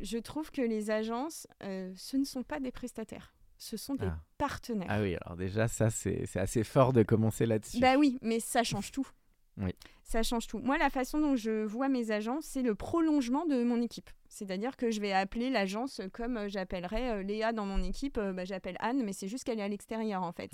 je 0.00 0.18
trouve 0.18 0.50
que 0.50 0.62
les 0.62 0.90
agences, 0.90 1.46
euh, 1.62 1.92
ce 1.96 2.16
ne 2.16 2.24
sont 2.24 2.42
pas 2.42 2.60
des 2.60 2.72
prestataires. 2.72 3.34
Ce 3.58 3.76
sont 3.76 3.94
des 3.94 4.06
ah. 4.06 4.18
partenaires. 4.36 4.88
Ah 4.90 5.00
oui, 5.00 5.16
alors 5.22 5.36
déjà, 5.36 5.66
ça, 5.66 5.90
c'est 5.90 6.28
assez 6.36 6.62
fort 6.62 6.92
de 6.92 7.02
commencer 7.02 7.46
là-dessus. 7.46 7.80
Bah 7.80 7.96
oui, 7.96 8.18
mais 8.20 8.38
ça 8.38 8.62
change 8.62 8.92
tout. 8.92 9.08
Oui. 9.56 9.74
Ça 10.02 10.22
change 10.22 10.46
tout. 10.46 10.58
Moi, 10.58 10.76
la 10.76 10.90
façon 10.90 11.18
dont 11.18 11.34
je 11.34 11.64
vois 11.64 11.88
mes 11.88 12.10
agences, 12.10 12.44
c'est 12.44 12.60
le 12.60 12.74
prolongement 12.74 13.46
de 13.46 13.64
mon 13.64 13.80
équipe. 13.80 14.10
C'est-à-dire 14.28 14.76
que 14.76 14.90
je 14.90 15.00
vais 15.00 15.12
appeler 15.12 15.48
l'agence 15.48 16.02
comme 16.12 16.36
euh, 16.36 16.48
j'appellerais 16.48 17.22
Léa 17.22 17.52
dans 17.52 17.64
mon 17.64 17.82
équipe, 17.82 18.20
bah, 18.20 18.44
j'appelle 18.44 18.76
Anne, 18.80 19.02
mais 19.02 19.14
c'est 19.14 19.28
juste 19.28 19.44
qu'elle 19.44 19.58
est 19.58 19.62
à 19.62 19.68
l'extérieur 19.68 20.22
en 20.22 20.32
fait. 20.32 20.52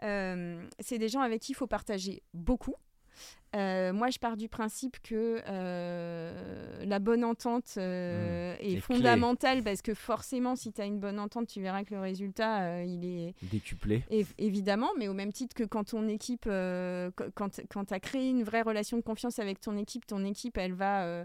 Mhm. 0.00 0.68
c'est 0.78 0.98
des 0.98 1.08
gens 1.08 1.20
avec 1.20 1.42
qui 1.42 1.52
il 1.52 1.56
faut 1.56 1.66
partager 1.66 2.22
beaucoup. 2.32 2.76
Euh, 3.54 3.92
moi, 3.92 4.10
je 4.10 4.18
pars 4.18 4.36
du 4.36 4.48
principe 4.48 4.98
que 5.02 5.40
euh, 5.48 6.84
la 6.84 6.98
bonne 6.98 7.24
entente 7.24 7.74
euh, 7.78 8.54
mmh. 8.54 8.64
est, 8.64 8.80
fondamentale 8.80 9.62
parce 9.62 9.80
que 9.80 9.94
forcément, 9.94 10.56
si 10.56 10.72
tu 10.72 10.80
as 10.80 10.84
une 10.84 10.98
bonne 10.98 11.18
entente, 11.18 11.46
tu 11.46 11.62
verras 11.62 11.84
que 11.84 11.94
le 11.94 12.00
résultat, 12.00 12.84
il 12.84 13.04
est 13.04 13.34
décuplé. 13.42 14.04
évidemment, 14.38 14.90
mais 14.98 15.08
au 15.08 15.14
même 15.14 15.32
titre 15.32 15.54
que 15.54 15.64
quand 15.64 15.84
ton 15.84 16.06
équipe, 16.08 16.44
quand, 16.44 17.60
quand 17.70 17.84
tu 17.86 17.94
as 17.94 18.00
créé 18.00 18.28
une 18.28 18.42
vraie 18.42 18.62
relation 18.62 18.96
de 18.96 19.02
confiance 19.02 19.38
avec 19.38 19.60
ton 19.60 19.76
équipe, 19.76 20.06
ton 20.06 20.24
équipe, 20.24 20.58
elle 20.58 20.74
va... 20.74 21.24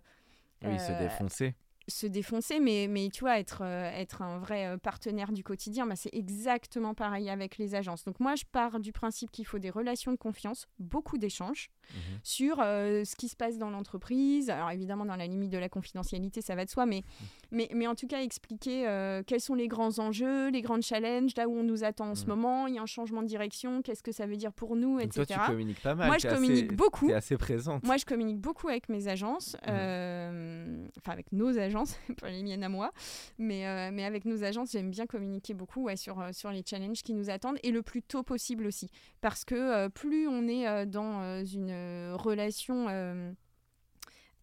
oui, 0.63 0.79
se 0.79 0.97
défoncer 1.03 1.53
se 1.87 2.07
défoncer, 2.07 2.59
mais, 2.59 2.87
mais 2.89 3.09
tu 3.09 3.21
vois, 3.21 3.39
être, 3.39 3.61
euh, 3.63 3.91
être 3.91 4.21
un 4.21 4.39
vrai 4.39 4.67
euh, 4.67 4.77
partenaire 4.77 5.31
du 5.31 5.43
quotidien, 5.43 5.85
bah, 5.87 5.95
c'est 5.95 6.13
exactement 6.13 6.93
pareil 6.93 7.29
avec 7.29 7.57
les 7.57 7.75
agences. 7.75 8.03
Donc 8.05 8.19
moi, 8.19 8.35
je 8.35 8.43
pars 8.51 8.79
du 8.79 8.91
principe 8.91 9.31
qu'il 9.31 9.45
faut 9.45 9.59
des 9.59 9.69
relations 9.69 10.11
de 10.11 10.17
confiance, 10.17 10.67
beaucoup 10.79 11.17
d'échanges 11.17 11.69
mhm. 11.93 12.19
sur 12.23 12.59
euh, 12.59 13.03
ce 13.03 13.15
qui 13.15 13.27
se 13.27 13.35
passe 13.35 13.57
dans 13.57 13.69
l'entreprise. 13.69 14.49
Alors 14.49 14.71
évidemment, 14.71 15.05
dans 15.05 15.15
la 15.15 15.27
limite 15.27 15.51
de 15.51 15.57
la 15.57 15.69
confidentialité, 15.69 16.41
ça 16.41 16.55
va 16.55 16.65
de 16.65 16.69
soi, 16.69 16.85
mais, 16.85 17.03
mhm. 17.21 17.27
mais, 17.51 17.69
mais 17.73 17.87
en 17.87 17.95
tout 17.95 18.07
cas, 18.07 18.21
expliquer 18.21 19.21
quels 19.25 19.41
sont 19.41 19.55
les 19.55 19.67
grands 19.67 19.99
enjeux, 19.99 20.49
les 20.49 20.61
grands 20.61 20.81
challenges, 20.81 21.31
là 21.35 21.47
où 21.47 21.57
on 21.57 21.63
nous 21.63 21.83
attend 21.83 22.09
en 22.09 22.15
ce 22.15 22.23
mhm. 22.23 22.29
moment, 22.29 22.67
il 22.67 22.75
y 22.75 22.77
a 22.77 22.81
un 22.81 22.85
changement 22.85 23.21
de 23.21 23.27
direction, 23.27 23.81
qu'est-ce 23.81 24.03
que 24.03 24.11
ça 24.11 24.25
veut 24.27 24.37
dire 24.37 24.53
pour 24.53 24.75
nous, 24.75 24.99
etc. 24.99 25.25
Toi, 25.25 25.45
tu 25.45 25.51
communiques 25.51 25.81
pas 25.81 25.95
mal. 25.95 26.07
Moi, 26.07 26.17
je 26.17 26.27
communique 26.27 26.73
beaucoup. 26.73 27.07
Tu 27.07 27.13
assez 27.13 27.37
présente. 27.37 27.83
Moi, 27.83 27.97
je 27.97 28.05
communique 28.05 28.39
beaucoup 28.39 28.69
avec 28.69 28.89
mes 28.89 29.07
agences, 29.07 29.55
enfin 29.63 31.11
avec 31.11 31.31
nos 31.31 31.57
agences 31.57 31.70
pas 32.21 32.29
les 32.29 32.43
miennes 32.43 32.63
à 32.63 32.69
moi. 32.69 32.91
Mais, 33.37 33.67
euh, 33.67 33.89
mais 33.91 34.03
avec 34.03 34.25
nos 34.25 34.43
agences, 34.43 34.71
j'aime 34.71 34.91
bien 34.91 35.07
communiquer 35.07 35.53
beaucoup 35.53 35.89
sur, 35.95 36.19
euh, 36.19 36.31
sur 36.31 36.51
les 36.51 36.63
challenges 36.65 37.01
qui 37.01 37.13
nous 37.13 37.29
attendent 37.29 37.57
et 37.63 37.71
le 37.71 37.81
plus 37.81 38.01
tôt 38.01 38.23
possible 38.23 38.65
aussi. 38.65 38.89
Parce 39.21 39.43
que 39.43 39.55
euh, 39.55 39.89
plus 39.89 40.27
on 40.27 40.47
est 40.47 40.85
dans 40.85 41.43
une 41.45 42.13
relation, 42.13 42.85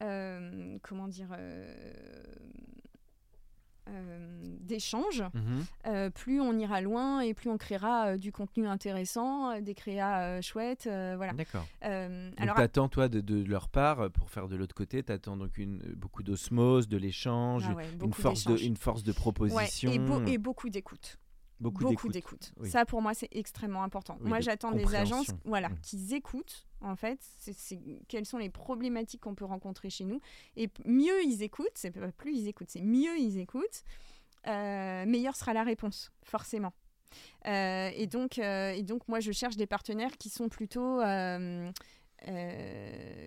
comment 0.00 1.08
dire, 1.08 1.36
euh, 3.88 4.26
d'échange, 4.60 5.22
mhm. 5.32 5.64
euh, 5.86 6.10
plus 6.10 6.40
on 6.40 6.52
ira 6.58 6.80
loin 6.80 7.20
et 7.20 7.32
plus 7.32 7.48
on 7.48 7.56
créera 7.56 8.08
euh, 8.08 8.16
du 8.18 8.32
contenu 8.32 8.66
intéressant, 8.66 9.60
des 9.60 9.74
créas 9.74 10.40
chouettes. 10.42 10.84
voilà. 10.84 11.32
D'accord. 11.32 11.66
alors, 11.80 12.56
t'attends, 12.56 12.88
toi, 12.88 13.08
de, 13.08 13.44
leur 13.44 13.68
part, 13.68 14.10
pour 14.10 14.30
faire 14.30 14.48
de 14.48 14.56
l'autre 14.56 14.74
côté, 14.74 15.02
t'attends 15.02 15.36
donc 15.36 15.56
une, 15.58 15.78
beaucoup 15.96 16.22
d'osmose, 16.22 16.88
de 16.88 16.96
l'échange, 16.98 17.64
ah 17.68 18.04
une, 18.04 18.12
force 18.12 18.44
de, 18.44 18.58
une 18.58 18.76
force 18.76 19.02
de 19.02 19.12
proposition. 19.12 19.90
et, 19.90 20.32
et 20.32 20.38
beaucoup 20.38 20.68
d'écoute. 20.68 21.18
Beaucoup 21.60 22.08
d'écoute. 22.08 22.52
Ça, 22.64 22.84
pour 22.84 23.02
moi, 23.02 23.14
c'est 23.14 23.28
extrêmement 23.32 23.82
important. 23.82 24.18
moi, 24.20 24.40
j'attends 24.40 24.72
des 24.72 24.94
agences 24.94 25.30
voilà, 25.44 25.68
mmh. 25.68 25.80
qui 25.82 26.14
écoutent, 26.14 26.66
en 26.80 26.96
fait, 26.96 27.18
c'est 27.38 27.78
quelles 28.08 28.26
sont 28.26 28.38
les 28.38 28.50
problématiques 28.50 29.22
qu'on 29.22 29.34
peut 29.34 29.44
rencontrer 29.44 29.90
chez 29.90 30.04
nous. 30.04 30.20
Et 30.56 30.70
mieux 30.84 31.22
ils 31.24 31.42
écoutent, 31.42 31.66
c'est 31.74 31.90
pas 31.90 32.12
plus 32.12 32.36
ils 32.36 32.48
écoutent, 32.48 32.70
c'est 32.70 32.82
mieux 32.82 33.18
ils 33.18 33.38
écoutent, 33.38 33.82
euh, 34.46 35.04
meilleure 35.06 35.36
sera 35.36 35.52
la 35.52 35.64
réponse, 35.64 36.12
forcément. 36.22 36.72
Euh, 37.46 37.90
et, 37.94 38.06
donc, 38.06 38.38
euh, 38.38 38.70
et 38.70 38.82
donc, 38.82 39.06
moi, 39.08 39.20
je 39.20 39.32
cherche 39.32 39.56
des 39.56 39.66
partenaires 39.66 40.16
qui 40.18 40.28
sont 40.28 40.48
plutôt 40.48 41.00
euh, 41.00 41.70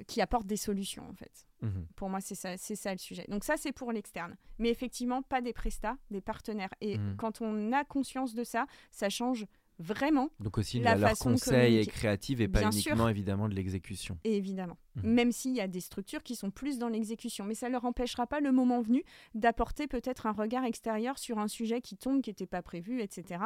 qui 0.07 0.21
apportent 0.21 0.47
des 0.47 0.57
solutions 0.57 1.07
en 1.09 1.13
fait. 1.13 1.47
Mhm. 1.61 1.85
Pour 1.95 2.09
moi, 2.09 2.21
c'est 2.21 2.35
ça, 2.35 2.57
c'est 2.57 2.75
ça 2.75 2.91
le 2.91 2.97
sujet. 2.97 3.25
Donc 3.27 3.43
ça, 3.43 3.55
c'est 3.57 3.71
pour 3.71 3.91
l'externe. 3.91 4.35
Mais 4.59 4.69
effectivement, 4.69 5.21
pas 5.21 5.41
des 5.41 5.53
prestats, 5.53 5.97
des 6.09 6.21
partenaires. 6.21 6.73
Et 6.81 6.97
mhm. 6.97 7.15
quand 7.17 7.41
on 7.41 7.71
a 7.71 7.83
conscience 7.83 8.33
de 8.33 8.43
ça, 8.43 8.65
ça 8.89 9.09
change 9.09 9.45
vraiment. 9.79 10.29
Donc 10.39 10.57
aussi 10.57 10.79
la 10.79 10.95
leur 10.95 11.17
conseil 11.17 11.77
est 11.77 11.85
créative 11.85 12.41
et 12.41 12.47
pas 12.47 12.63
uniquement 12.63 13.09
évidemment 13.09 13.49
de 13.49 13.55
l'exécution. 13.55 14.17
Évidemment. 14.23 14.77
Mhm. 14.95 15.13
Même 15.13 15.31
s'il 15.31 15.55
y 15.55 15.61
a 15.61 15.67
des 15.67 15.79
structures 15.81 16.23
qui 16.23 16.35
sont 16.35 16.51
plus 16.51 16.77
dans 16.77 16.89
l'exécution. 16.89 17.45
Mais 17.45 17.55
ça 17.55 17.67
ne 17.67 17.73
leur 17.73 17.85
empêchera 17.85 18.27
pas 18.27 18.39
le 18.39 18.51
moment 18.51 18.81
venu 18.81 19.03
d'apporter 19.35 19.87
peut-être 19.87 20.25
un 20.25 20.31
regard 20.31 20.63
extérieur 20.65 21.17
sur 21.17 21.39
un 21.39 21.47
sujet 21.47 21.81
qui 21.81 21.97
tombe, 21.97 22.21
qui 22.21 22.29
n'était 22.29 22.45
pas 22.45 22.61
prévu, 22.61 23.01
etc. 23.01 23.41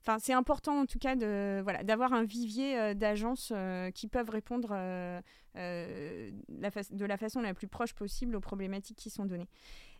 Enfin, 0.00 0.18
c'est 0.18 0.32
important 0.32 0.80
en 0.80 0.86
tout 0.86 0.98
cas 0.98 1.14
de 1.14 1.60
voilà 1.62 1.82
d'avoir 1.82 2.14
un 2.14 2.24
vivier 2.24 2.78
euh, 2.78 2.94
d'agences 2.94 3.52
euh, 3.54 3.90
qui 3.90 4.08
peuvent 4.08 4.30
répondre 4.30 4.70
euh, 4.72 5.20
de 5.54 7.04
la 7.04 7.16
façon 7.18 7.40
la 7.40 7.54
plus 7.54 7.68
proche 7.68 7.92
possible 7.92 8.34
aux 8.36 8.40
problématiques 8.40 8.96
qui 8.96 9.10
sont 9.10 9.26
données. 9.26 9.48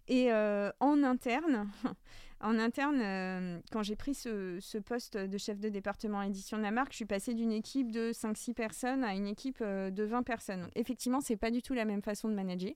Et 0.08 0.32
en 0.32 1.02
interne, 1.04 1.70
en 2.40 2.58
interne, 2.58 3.60
quand 3.70 3.82
j'ai 3.84 3.94
pris 3.94 4.14
ce, 4.14 4.58
ce, 4.58 4.78
poste 4.78 5.16
de 5.16 5.38
chef 5.38 5.60
de 5.60 5.68
département 5.68 6.22
édition 6.22 6.56
de 6.56 6.62
la 6.62 6.72
marque, 6.72 6.90
je 6.90 6.96
suis 6.96 7.04
passée 7.04 7.32
d'une 7.32 7.52
équipe 7.52 7.92
de 7.92 8.10
5-6 8.10 8.54
personnes 8.54 9.04
à 9.04 9.14
une 9.14 9.28
équipe 9.28 9.62
de 9.62 10.02
20 10.02 10.24
personnes. 10.24 10.68
effectivement, 10.74 11.20
c'est 11.20 11.36
pas 11.36 11.52
du 11.52 11.62
tout 11.62 11.74
la 11.74 11.84
même 11.84 12.02
façon 12.02 12.28
de 12.28 12.34
manager. 12.34 12.72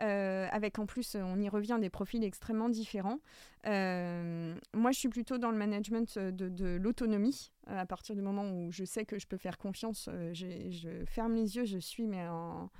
Euh, 0.00 0.48
avec 0.50 0.78
en 0.78 0.86
plus, 0.86 1.16
on 1.16 1.40
y 1.40 1.48
revient, 1.48 1.78
des 1.80 1.90
profils 1.90 2.22
extrêmement 2.24 2.68
différents. 2.68 3.20
Euh, 3.66 4.54
moi, 4.74 4.90
je 4.92 4.98
suis 4.98 5.08
plutôt 5.08 5.38
dans 5.38 5.50
le 5.50 5.56
management 5.56 6.18
de, 6.18 6.76
l'autonomie. 6.76 7.52
Euh, 7.70 7.78
à 7.78 7.86
partir 7.86 8.14
du 8.14 8.22
moment 8.22 8.50
où 8.50 8.72
je 8.72 8.84
sais 8.84 9.04
que 9.04 9.18
je 9.18 9.26
peux 9.26 9.36
faire 9.36 9.58
confiance, 9.58 10.08
je 10.32 11.04
ferme 11.06 11.34
les 11.34 11.56
yeux, 11.56 11.64
je 11.64 11.78
suis 11.78 12.06
mais 12.06 12.26
en, 12.26 12.70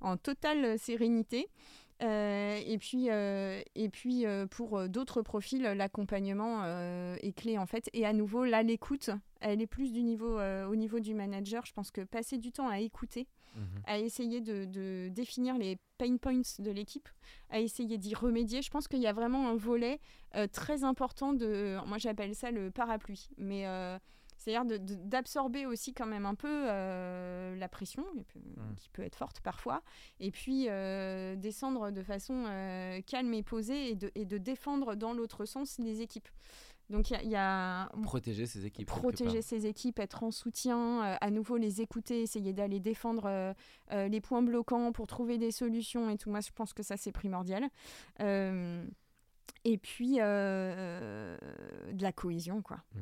en 0.00 0.16
totale 0.16 0.78
sérénité. 0.78 1.48
et 2.00 2.76
puis, 2.80 3.06
et 3.06 3.88
puis 3.90 4.24
pour 4.50 4.88
d'autres 4.88 5.22
profils, 5.22 5.62
l'accompagnement 5.62 6.64
est 7.16 7.36
clé 7.36 7.56
en 7.56 7.66
fait. 7.66 7.88
Et 7.92 8.04
à 8.04 8.12
nouveau, 8.12 8.44
là, 8.44 8.62
l'écoute, 8.62 9.10
elle 9.44 9.60
est 9.60 9.66
plus 9.66 9.92
du 9.92 10.02
niveau, 10.02 10.40
au 10.40 10.76
niveau 10.76 11.00
du 11.00 11.14
manager. 11.14 11.64
Je 11.66 11.72
pense 11.72 11.90
que 11.90 12.00
passer 12.02 12.38
du 12.38 12.50
temps 12.50 12.68
à 12.68 12.80
écouter, 12.80 13.28
Mhm. 13.56 13.82
à 13.86 13.98
essayer 13.98 14.40
de, 14.40 15.08
définir 15.08 15.56
les 15.58 15.78
pain 15.98 16.16
points 16.16 16.40
de 16.58 16.70
l'équipe, 16.70 17.08
à 17.50 17.60
essayer 17.60 17.98
d'y 17.98 18.14
remédier. 18.14 18.62
Je 18.62 18.70
pense 18.70 18.88
qu'il 18.88 19.00
y 19.00 19.06
a 19.06 19.12
vraiment 19.12 19.48
un 19.48 19.56
volet 19.56 20.00
euh, 20.34 20.46
très 20.46 20.84
important 20.84 21.32
de, 21.32 21.78
moi 21.86 21.98
j'appelle 21.98 22.34
ça 22.34 22.50
le 22.50 22.70
parapluie, 22.70 23.28
mais 23.38 23.66
euh, 23.66 23.96
c'est-à-dire 24.36 24.78
d'absorber 24.80 25.66
aussi 25.66 25.94
quand 25.94 26.06
même 26.06 26.26
un 26.26 26.34
peu 26.34 26.66
euh, 26.68 27.54
la 27.56 27.68
pression, 27.68 28.04
mhm. 28.14 28.74
qui 28.76 28.88
peut 28.90 29.02
être 29.02 29.16
forte 29.16 29.40
parfois, 29.40 29.82
et 30.18 30.32
puis 30.32 30.64
descendre 31.38 31.90
de 31.90 32.02
façon 32.02 32.44
calme 33.06 33.34
et 33.34 33.42
posée 33.42 33.90
et 33.90 33.94
de, 33.94 34.10
et 34.16 34.24
de 34.24 34.38
défendre 34.38 34.96
dans 34.96 35.12
l'autre 35.12 35.44
sens 35.44 35.78
les 35.78 36.02
équipes. 36.02 36.28
Donc 36.90 37.10
il 37.10 37.30
y, 37.30 37.36
a 37.36 37.88
protéger 38.02 38.46
ses 38.46 38.66
équipes, 38.66 38.86
protéger 38.86 39.40
ses 39.40 39.66
équipes, 39.66 39.98
être 39.98 40.22
en 40.22 40.30
soutien, 40.30 41.02
euh, 41.02 41.16
à 41.20 41.30
nouveau 41.30 41.56
les 41.56 41.80
écouter, 41.80 42.22
essayer 42.22 42.52
d'aller 42.52 42.78
défendre 42.78 43.24
euh, 43.26 43.54
euh, 43.92 44.08
les 44.08 44.20
points 44.20 44.42
bloquants 44.42 44.92
pour 44.92 45.06
trouver 45.06 45.38
des 45.38 45.50
solutions 45.50 46.10
et 46.10 46.18
tout. 46.18 46.30
Moi, 46.30 46.40
je 46.40 46.50
pense 46.52 46.74
que 46.74 46.82
ça 46.82 46.96
c'est 46.96 47.12
primordial. 47.12 47.68
et 48.20 49.78
puis 49.78 50.16
de 50.16 51.38
la 52.02 52.12
cohésion, 52.12 52.60
quoi. 52.60 52.78
Mmh. 52.94 53.00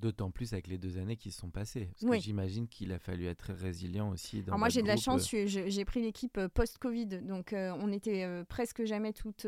D'autant 0.00 0.30
plus 0.30 0.52
avec 0.52 0.66
les 0.66 0.78
deux 0.78 0.98
années 0.98 1.16
qui 1.16 1.30
se 1.30 1.40
sont 1.40 1.50
passées. 1.50 1.90
Parce 2.00 2.12
que 2.12 2.22
j'imagine 2.22 2.68
qu'il 2.68 2.92
a 2.92 2.98
fallu 2.98 3.26
être 3.26 3.38
très 3.38 3.52
résilient 3.52 4.10
aussi. 4.10 4.42
Dans 4.42 4.56
moi, 4.58 4.68
j'ai 4.68 4.82
de 4.82 4.86
la 4.86 4.96
chance, 4.96 5.32
euh. 5.34 5.44
j'ai 5.46 5.84
pris 5.84 6.00
l'équipe 6.00 6.38
euh, 6.38 6.48
post-Covid, 6.48 7.06
donc 7.22 7.52
euh, 7.52 7.72
on 7.80 7.92
était 7.92 8.26
presque 8.48 8.84
jamais 8.84 9.12
toutes, 9.12 9.46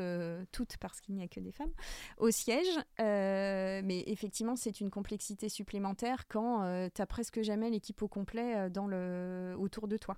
toutes 0.51 0.77
parce 0.79 1.01
qu'il 1.01 1.15
n'y 1.15 1.23
a 1.23 1.29
que 1.29 1.41
des 1.41 1.53
femmes, 1.53 1.73
au 2.19 2.31
siège. 2.31 2.67
mais 2.99 4.05
effectivement, 4.07 4.57
c'est 4.57 4.81
une 4.81 4.91
complexité 4.91 5.49
supplémentaire 5.49 6.27
quand 6.29 6.89
tu 6.95 7.01
n'as 7.01 7.07
presque 7.07 7.43
jamais 7.43 7.71
l'équipe 7.71 8.01
au 8.03 8.09
complet 8.09 8.71
dans 8.71 8.87
le, 8.87 9.55
autour 9.59 9.89
de 9.89 9.97
toi. 9.97 10.17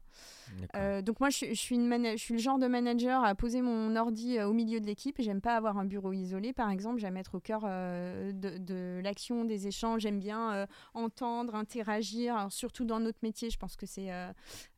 donc 1.02 1.20
moi, 1.20 1.30
je, 1.30 1.54
suis 1.54 1.76
une 1.76 1.84
je 2.16 2.22
suis 2.22 2.34
le 2.34 2.40
genre 2.40 2.58
de 2.58 2.66
manager 2.66 3.24
à 3.24 3.34
poser 3.34 3.62
mon 3.62 3.94
ordi 3.96 4.40
au 4.40 4.52
milieu 4.52 4.80
de 4.80 4.86
l'équipe. 4.86 5.16
J'aime 5.20 5.40
pas 5.40 5.56
avoir 5.56 5.78
un 5.78 5.84
bureau 5.84 6.12
isolé, 6.12 6.52
par 6.52 6.70
exemple. 6.70 6.98
J'aime 6.98 7.16
être 7.16 7.36
au 7.36 7.40
cœur 7.40 7.62
de, 7.62 8.58
de 8.58 9.00
l'action, 9.02 9.44
des 9.44 9.66
échanges. 9.66 10.02
J'aime 10.02 10.20
bien 10.24 10.52
euh, 10.54 10.66
entendre, 10.94 11.54
interagir. 11.54 12.48
surtout 12.50 12.84
dans 12.84 12.98
notre 12.98 13.18
métier, 13.22 13.50
je 13.50 13.58
pense 13.58 13.76
que 13.76 13.86
c'est 13.86 14.10
euh, 14.10 14.32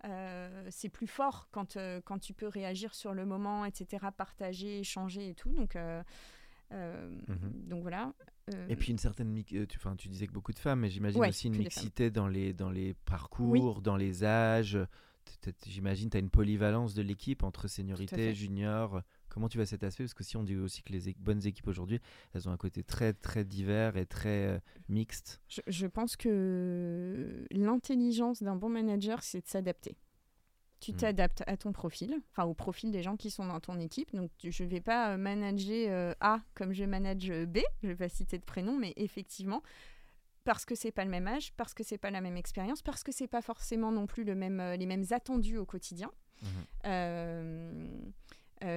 euh, 0.05 0.67
c'est 0.71 0.89
plus 0.89 1.07
fort 1.07 1.49
quand, 1.53 1.79
quand 2.05 2.19
tu 2.19 2.35
peux 2.35 2.49
réagir 2.49 2.95
sur 2.95 3.15
le 3.15 3.25
moment, 3.25 3.65
etc., 3.65 4.07
partager, 4.17 4.81
échanger 4.81 5.31
et 5.31 5.35
tout. 5.35 5.53
Donc, 5.53 5.77
mhm. 5.77 7.23
donc 7.69 7.83
voilà. 7.83 8.13
Et 8.69 8.77
puis 8.77 8.91
une 8.91 8.99
certaine, 8.99 9.43
tu, 9.45 9.67
tu 9.67 10.09
disais 10.09 10.27
que 10.27 10.33
beaucoup 10.33 10.53
de 10.53 10.59
femmes, 10.59 10.81
mais 10.81 10.91
j'imagine 10.91 11.25
aussi 11.25 11.47
une 11.47 11.57
mixité 11.57 12.11
dans 12.11 12.29
les, 12.29 12.53
dans 12.53 12.71
les 12.71 12.95
parcours, 12.95 13.81
dans 13.81 13.97
les 13.97 14.25
âges. 14.25 14.79
J'imagine 15.67 16.11
tu 16.11 16.17
as 16.17 16.21
une 16.21 16.31
polyvalence 16.31 16.95
de 16.95 17.03
l'équipe 17.03 17.45
entre 17.45 17.69
seniorité, 17.69 18.35
junior, 18.35 19.03
Comment 19.37 19.51
tu 19.51 19.59
vois 19.59 19.67
cet 19.67 19.85
aspect? 19.85 20.03
Parce 20.03 20.15
que 20.15 20.25
si 20.25 20.39
on 20.39 20.43
dit 20.43 20.57
aussi 20.57 20.83
que 20.83 20.91
les 20.95 21.15
bonnes 21.19 21.47
équipes 21.47 21.69
aujourd'hui, 21.69 22.01
elles 22.33 22.49
ont 22.49 22.53
un 22.53 22.57
côté 22.57 22.83
très 22.83 23.13
très 23.13 23.45
divers 23.45 23.99
et 23.99 24.07
très 24.07 24.47
euh, 24.47 24.59
mixte. 24.89 25.43
Je, 25.67 25.87
pense 25.87 26.17
que 26.17 27.45
l'intelligence 27.51 28.43
d'un 28.43 28.57
bon 28.57 28.71
manager, 28.71 29.23
c'est 29.23 29.43
de 29.43 29.47
s'adapter. 29.47 29.95
Tu 30.81 30.93
hmm. 30.93 30.97
t'adaptes 30.97 31.43
à 31.47 31.59
ton 31.59 31.73
profil, 31.73 32.19
enfin 32.31 32.45
au 32.45 32.55
profil 32.55 32.91
des 32.91 33.03
gens 33.03 33.19
qui 33.19 33.31
sont 33.31 33.47
dans 33.47 33.61
ton 33.61 33.79
équipe. 33.79 34.11
Donc 34.15 34.31
je 34.43 34.65
ne 34.65 34.69
vais 34.71 34.81
pas 34.81 35.13
euh, 35.13 35.17
manager 35.19 35.91
euh, 35.91 36.15
A 36.21 36.41
comme 36.55 36.73
je 36.73 36.85
manage 36.85 37.29
B, 37.29 37.59
je 37.83 37.89
ne 37.89 37.93
vais 37.93 37.97
pas 37.97 38.09
citer 38.09 38.39
de 38.39 38.45
prénom, 38.45 38.79
mais 38.79 38.95
effectivement, 38.97 39.63
parce 40.45 40.65
que 40.65 40.75
c'est 40.75 40.93
pas 40.93 41.05
le 41.05 41.11
même 41.11 41.27
âge, 41.27 41.53
parce 41.59 41.75
que 41.75 41.85
c'est 41.85 41.99
pas 41.99 42.11
la 42.11 42.23
même 42.23 42.39
expérience, 42.39 42.81
parce 42.81 43.03
que 43.03 43.13
c'est 43.13 43.29
pas 43.29 43.43
forcément 43.43 43.93
non 43.93 44.07
plus 44.07 44.25
le 44.25 44.35
même, 44.35 44.63
les 44.79 44.87
mêmes 44.87 45.05
attendus 45.11 45.59
au 45.59 45.67
quotidien. 45.67 46.11
Mmh. 46.41 46.87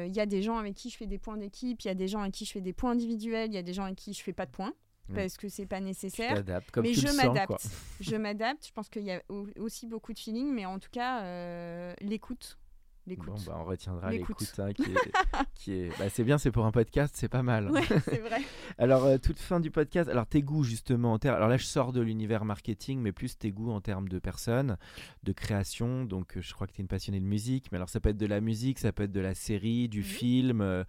Il 0.10 0.15
y 0.15 0.19
a 0.19 0.26
des 0.26 0.41
gens 0.41 0.58
avec 0.58 0.74
qui 0.74 0.89
je 0.89 0.98
fais 0.98 1.06
des 1.06 1.19
points 1.19 1.38
d'équipe, 1.38 1.82
il 1.82 1.88
y 1.88 1.91
a 1.91 1.95
des 1.95 2.08
gens 2.08 2.22
avec 2.22 2.34
qui 2.34 2.45
je 2.45 2.52
fais 2.52 2.62
des 2.62 2.74
points 2.74 2.91
individuels, 2.91 3.52
il 3.52 3.54
y 3.54 3.60
a 3.60 3.62
des 3.62 3.74
gens 3.74 3.84
avec 3.84 3.95
qui 3.95 4.13
je 4.13 4.24
fais 4.24 4.34
pas 4.34 4.48
de 4.48 4.52
points 4.52 4.74
mm. 5.10 5.15
parce 5.15 5.38
que 5.38 5.50
c'est 5.50 5.67
pas 5.67 5.80
nécessaire. 5.80 6.43
Comme 6.72 6.84
mais 6.84 6.95
je 6.95 7.15
m'adapte. 7.15 7.67
je 8.00 8.15
m'adapte. 8.15 8.65
Je 8.65 8.72
pense 8.72 8.89
qu'il 8.89 9.04
y 9.04 9.12
a 9.12 9.22
aussi 9.60 9.86
beaucoup 9.86 10.13
de 10.13 10.19
feeling, 10.19 10.52
mais 10.52 10.65
en 10.65 10.80
tout 10.80 10.89
cas, 10.91 11.22
euh, 11.22 11.93
l'écoute 12.02 12.58
Bon, 13.17 13.36
bah, 13.45 13.58
on 13.60 13.63
retiendra 13.63 14.12
l'écoute, 14.12 14.60
hein, 14.60 14.74
qui 15.56 15.72
est, 15.74 15.89
Bah, 16.00 16.10
c'est 16.10 16.24
bien, 16.24 16.38
c'est 16.38 16.52
pour 16.52 16.65
un 16.65 16.72
podcast, 16.72 17.15
c'est 17.17 17.30
pas 17.30 17.43
mal. 17.43 17.72
c'est 18.06 18.17
vrai. 18.22 18.41
alors, 18.78 19.06
euh, 19.06 19.17
toute 19.17 19.39
fin 19.39 19.60
du 19.60 19.72
podcast, 19.72 20.10
alors 20.10 20.28
tes 20.28 20.41
goûts 20.41 20.63
justement, 20.63 21.13
en 21.13 21.17
alors 21.17 21.50
là 21.50 21.58
je 21.58 21.65
sors 21.65 21.91
de 21.91 22.02
l'univers 22.02 22.45
marketing, 22.45 23.00
mais 23.00 23.12
plus 23.12 23.38
tes 23.38 23.52
goûts 23.52 23.72
en 23.72 23.82
termes 23.82 24.08
de 24.08 24.19
personnes, 24.19 24.78
de 25.24 25.32
création, 25.32 26.06
donc 26.06 26.38
euh, 26.38 26.41
je 26.41 26.54
crois 26.54 26.67
que 26.67 26.74
tu 26.74 26.82
es 26.82 26.84
une 26.84 26.88
passionnée 26.88 27.19
de 27.19 27.26
musique, 27.26 27.72
mais 27.72 27.78
alors 27.78 27.89
ça 27.89 28.00
peut 28.00 28.10
être 28.10 28.17
de 28.17 28.26
la 28.26 28.41
musique, 28.41 28.80
ça 28.80 28.91
peut 28.91 29.04
être 29.04 29.12
de 29.12 29.19
la 29.19 29.36
série, 29.36 29.89
du 29.89 30.04
film, 30.04 30.62
euh, 30.62 30.84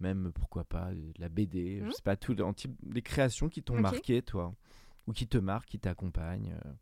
même 0.00 0.32
pourquoi 0.34 0.64
pas 0.64 0.92
de 0.92 1.12
la 1.18 1.28
BD, 1.28 1.78
je 1.80 1.84
mhm. 1.84 1.92
sais 1.92 2.02
pas, 2.02 2.16
tout, 2.16 2.40
en 2.42 2.52
type, 2.52 2.74
des 2.82 3.02
créations 3.02 3.48
qui 3.48 3.62
t'ont 3.62 3.80
marqué 3.80 4.22
toi, 4.22 4.54
ou 5.06 5.12
qui 5.12 5.26
te 5.26 5.38
marquent, 5.38 5.68
qui 5.68 5.78
t'accompagnent. 5.78 6.54
Euh, 6.64 6.72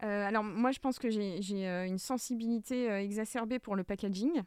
alors 0.00 0.44
moi 0.44 0.72
je 0.72 0.78
pense 0.78 0.98
que 0.98 1.10
j'ai 1.10 1.40
euh, 1.66 1.86
une 1.86 1.98
sensibilité 1.98 2.90
euh, 2.90 3.02
exacerbée 3.02 3.58
pour 3.58 3.76
le 3.76 3.84
packaging. 3.84 4.42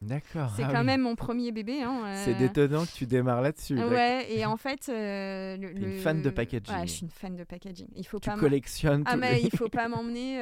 D'accord. 0.00 0.52
C'est 0.56 0.64
ah 0.64 0.72
quand 0.72 0.82
même 0.82 1.02
mon 1.02 1.14
premier 1.14 1.52
bébé. 1.52 1.80
Hein, 1.82 2.12
C'est 2.24 2.34
détonnant 2.34 2.84
que 2.84 2.90
tu 2.90 3.06
démarres 3.06 3.40
là-dessus. 3.40 3.78
Ouais, 3.78 4.26
et 4.32 4.44
en 4.44 4.56
fait. 4.56 4.88
le, 4.88 5.70
une 5.76 6.00
fan 6.00 6.22
de 6.22 6.28
packaging. 6.28 6.74
Ouais, 6.74 6.86
je 6.88 6.92
suis 6.92 7.02
une 7.02 7.10
fan 7.10 7.36
de 7.36 7.44
packaging. 7.44 7.86
Il 7.94 8.04
faut 8.04 8.18
tu 8.18 8.28
pas 8.28 8.36
collectionnes. 8.36 9.04
Ah, 9.06 9.16
mais 9.16 9.40
il 9.40 9.50
faut 9.56 9.68
pas 9.68 9.86
m'emmener 9.86 10.38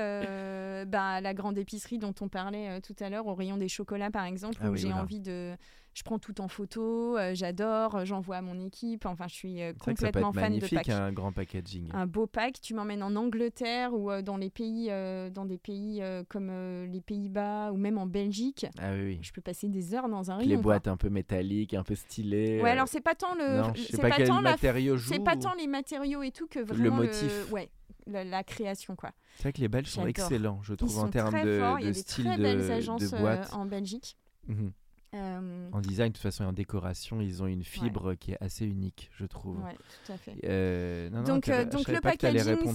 bah, 0.86 1.04
à 1.04 1.20
la 1.20 1.34
grande 1.34 1.58
épicerie 1.58 1.98
dont 1.98 2.14
on 2.22 2.28
parlait 2.28 2.80
tout 2.80 2.96
à 3.00 3.10
l'heure, 3.10 3.26
au 3.26 3.34
rayon 3.34 3.58
des 3.58 3.68
chocolats 3.68 4.10
par 4.10 4.24
exemple, 4.24 4.56
ah 4.62 4.70
où 4.70 4.76
j'ai 4.76 4.94
envie 4.94 5.20
de 5.20 5.54
je 5.94 6.03
prends 6.03 6.18
tout 6.18 6.40
en 6.40 6.48
photo, 6.48 7.16
euh, 7.16 7.35
j'adore, 7.35 7.96
euh, 7.96 8.05
j'envoie 8.05 8.37
à 8.37 8.42
mon 8.42 8.59
équipe. 8.59 9.07
Enfin, 9.07 9.26
je 9.29 9.35
suis 9.35 9.62
euh, 9.62 9.72
complètement 9.72 10.33
fan 10.33 10.59
de 10.59 10.66
pack. 10.66 10.88
un 10.88 11.12
grand 11.12 11.33
packaging. 11.33 11.88
Un 11.92 12.07
beau 12.07 12.26
pack. 12.26 12.61
Tu 12.61 12.74
m'emmènes 12.74 13.03
en 13.03 13.16
Angleterre 13.16 13.92
ou 13.92 14.11
dans 14.22 14.37
les 14.37 14.50
pays, 14.50 14.90
dans 15.33 15.44
des 15.44 15.59
pays 15.59 16.03
comme 16.29 16.50
les 16.87 17.00
Pays-Bas 17.00 17.72
ou 17.72 17.76
même 17.76 17.98
en 17.98 18.07
Belgique. 18.07 18.66
Ah 18.79 18.92
oui. 18.92 19.18
Je 19.22 19.33
peux 19.33 19.40
passer 19.40 19.68
des 19.68 19.94
heures 19.94 20.09
dans 20.09 20.31
un 20.31 20.37
rayon. 20.37 20.48
Les 20.48 20.57
boîtes 20.57 20.88
un 20.88 20.96
peu 20.96 21.09
métalliques, 21.09 21.74
un 21.74 21.83
peu 21.83 21.94
stylées. 21.94 22.61
Ouais, 22.62 22.70
alors 22.70 22.88
c'est 22.88 23.00
pas 23.00 23.14
tant 23.14 23.35
le. 23.35 23.62
c'est 23.76 24.00
pas, 24.00 24.24
tant 24.24 24.40
matériaux 24.40 24.98
C'est 24.98 25.22
pas 25.22 25.37
tant 25.37 25.55
les 25.55 25.66
matériaux 25.66 26.22
et 26.22 26.31
tout 26.31 26.46
que 26.46 26.61
vraiment 26.61 26.98
le 26.98 27.07
motif. 27.07 27.53
Ouais, 27.53 27.70
la, 28.07 28.45
création 28.45 28.97
quoi. 28.97 29.12
C'est 29.36 29.45
vrai 29.45 29.53
que 29.53 29.61
les 29.61 29.68
Belges 29.68 29.88
sont 29.88 30.07
excellents, 30.07 30.61
je 30.62 30.74
trouve, 30.74 30.99
en 30.99 31.09
termes 31.09 31.43
de, 31.43 31.61
Il 31.80 31.84
y 31.84 31.88
a 31.88 31.93
des 31.93 31.95
style 31.95 32.24
très 32.24 32.36
de, 32.36 32.43
belles 32.43 32.70
agences 32.70 33.12
euh, 33.12 33.45
en 33.53 33.66
Belgique. 33.66 34.16
Mhm. 34.49 34.72
Euh, 35.12 35.68
en 35.72 35.80
design, 35.80 36.08
de 36.11 36.12
toute 36.12 36.22
façon, 36.22 36.44
et 36.44 36.46
en 36.46 36.52
décoration, 36.52 37.20
ils 37.20 37.42
ont 37.42 37.46
une 37.46 37.64
fibre 37.64 38.14
qui 38.14 38.32
est 38.32 38.38
assez 38.40 38.64
unique, 38.64 39.11
je 39.12 39.26
trouve. 39.26 39.58
Ouais, 39.58 39.76
tout 40.06 40.12
à 40.12 40.16
fait. 40.16 40.36
Euh, 40.44 41.11
donc, 41.11 41.48
non, 41.48 41.64
donc 41.64 41.88
le 41.88 42.00
packaging, 42.00 42.74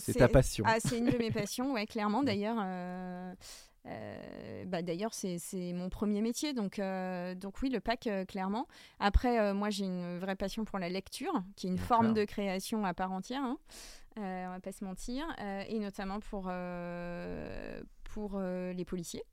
c'est 0.00 0.14
ta 0.14 0.28
passion. 0.28 0.64
Ah, 0.66 0.76
c'est 0.80 0.98
une 0.98 1.10
de 1.10 1.18
mes 1.18 1.30
passions, 1.30 1.74
ouais, 1.74 1.86
clairement. 1.86 2.22
D'ailleurs, 2.28 2.56
bah, 4.66 4.82
d'ailleurs, 4.82 5.12
c'est 5.14 5.38
mon 5.74 5.88
premier 5.88 6.22
métier, 6.22 6.54
donc, 6.54 6.80
donc 7.36 7.60
oui, 7.62 7.68
le 7.68 7.80
pack, 7.80 8.08
clairement. 8.28 8.66
Après, 8.98 9.52
moi, 9.52 9.68
j'ai 9.68 9.84
une 9.84 10.18
vraie 10.18 10.36
passion 10.36 10.64
pour 10.64 10.78
la 10.78 10.88
lecture, 10.88 11.42
qui 11.56 11.66
est 11.66 11.70
une 11.70 11.78
forme 11.78 12.14
de 12.14 12.24
création 12.24 12.84
à 12.84 12.94
part 12.94 13.12
entière. 13.12 13.42
Hein. 13.42 13.58
on 14.16 14.50
va 14.50 14.60
pas 14.60 14.72
se 14.72 14.84
mentir, 14.84 15.26
et 15.68 15.78
notamment 15.78 16.20
pour, 16.20 16.50
pour 18.04 18.40
les 18.40 18.84
policiers. 18.86 19.24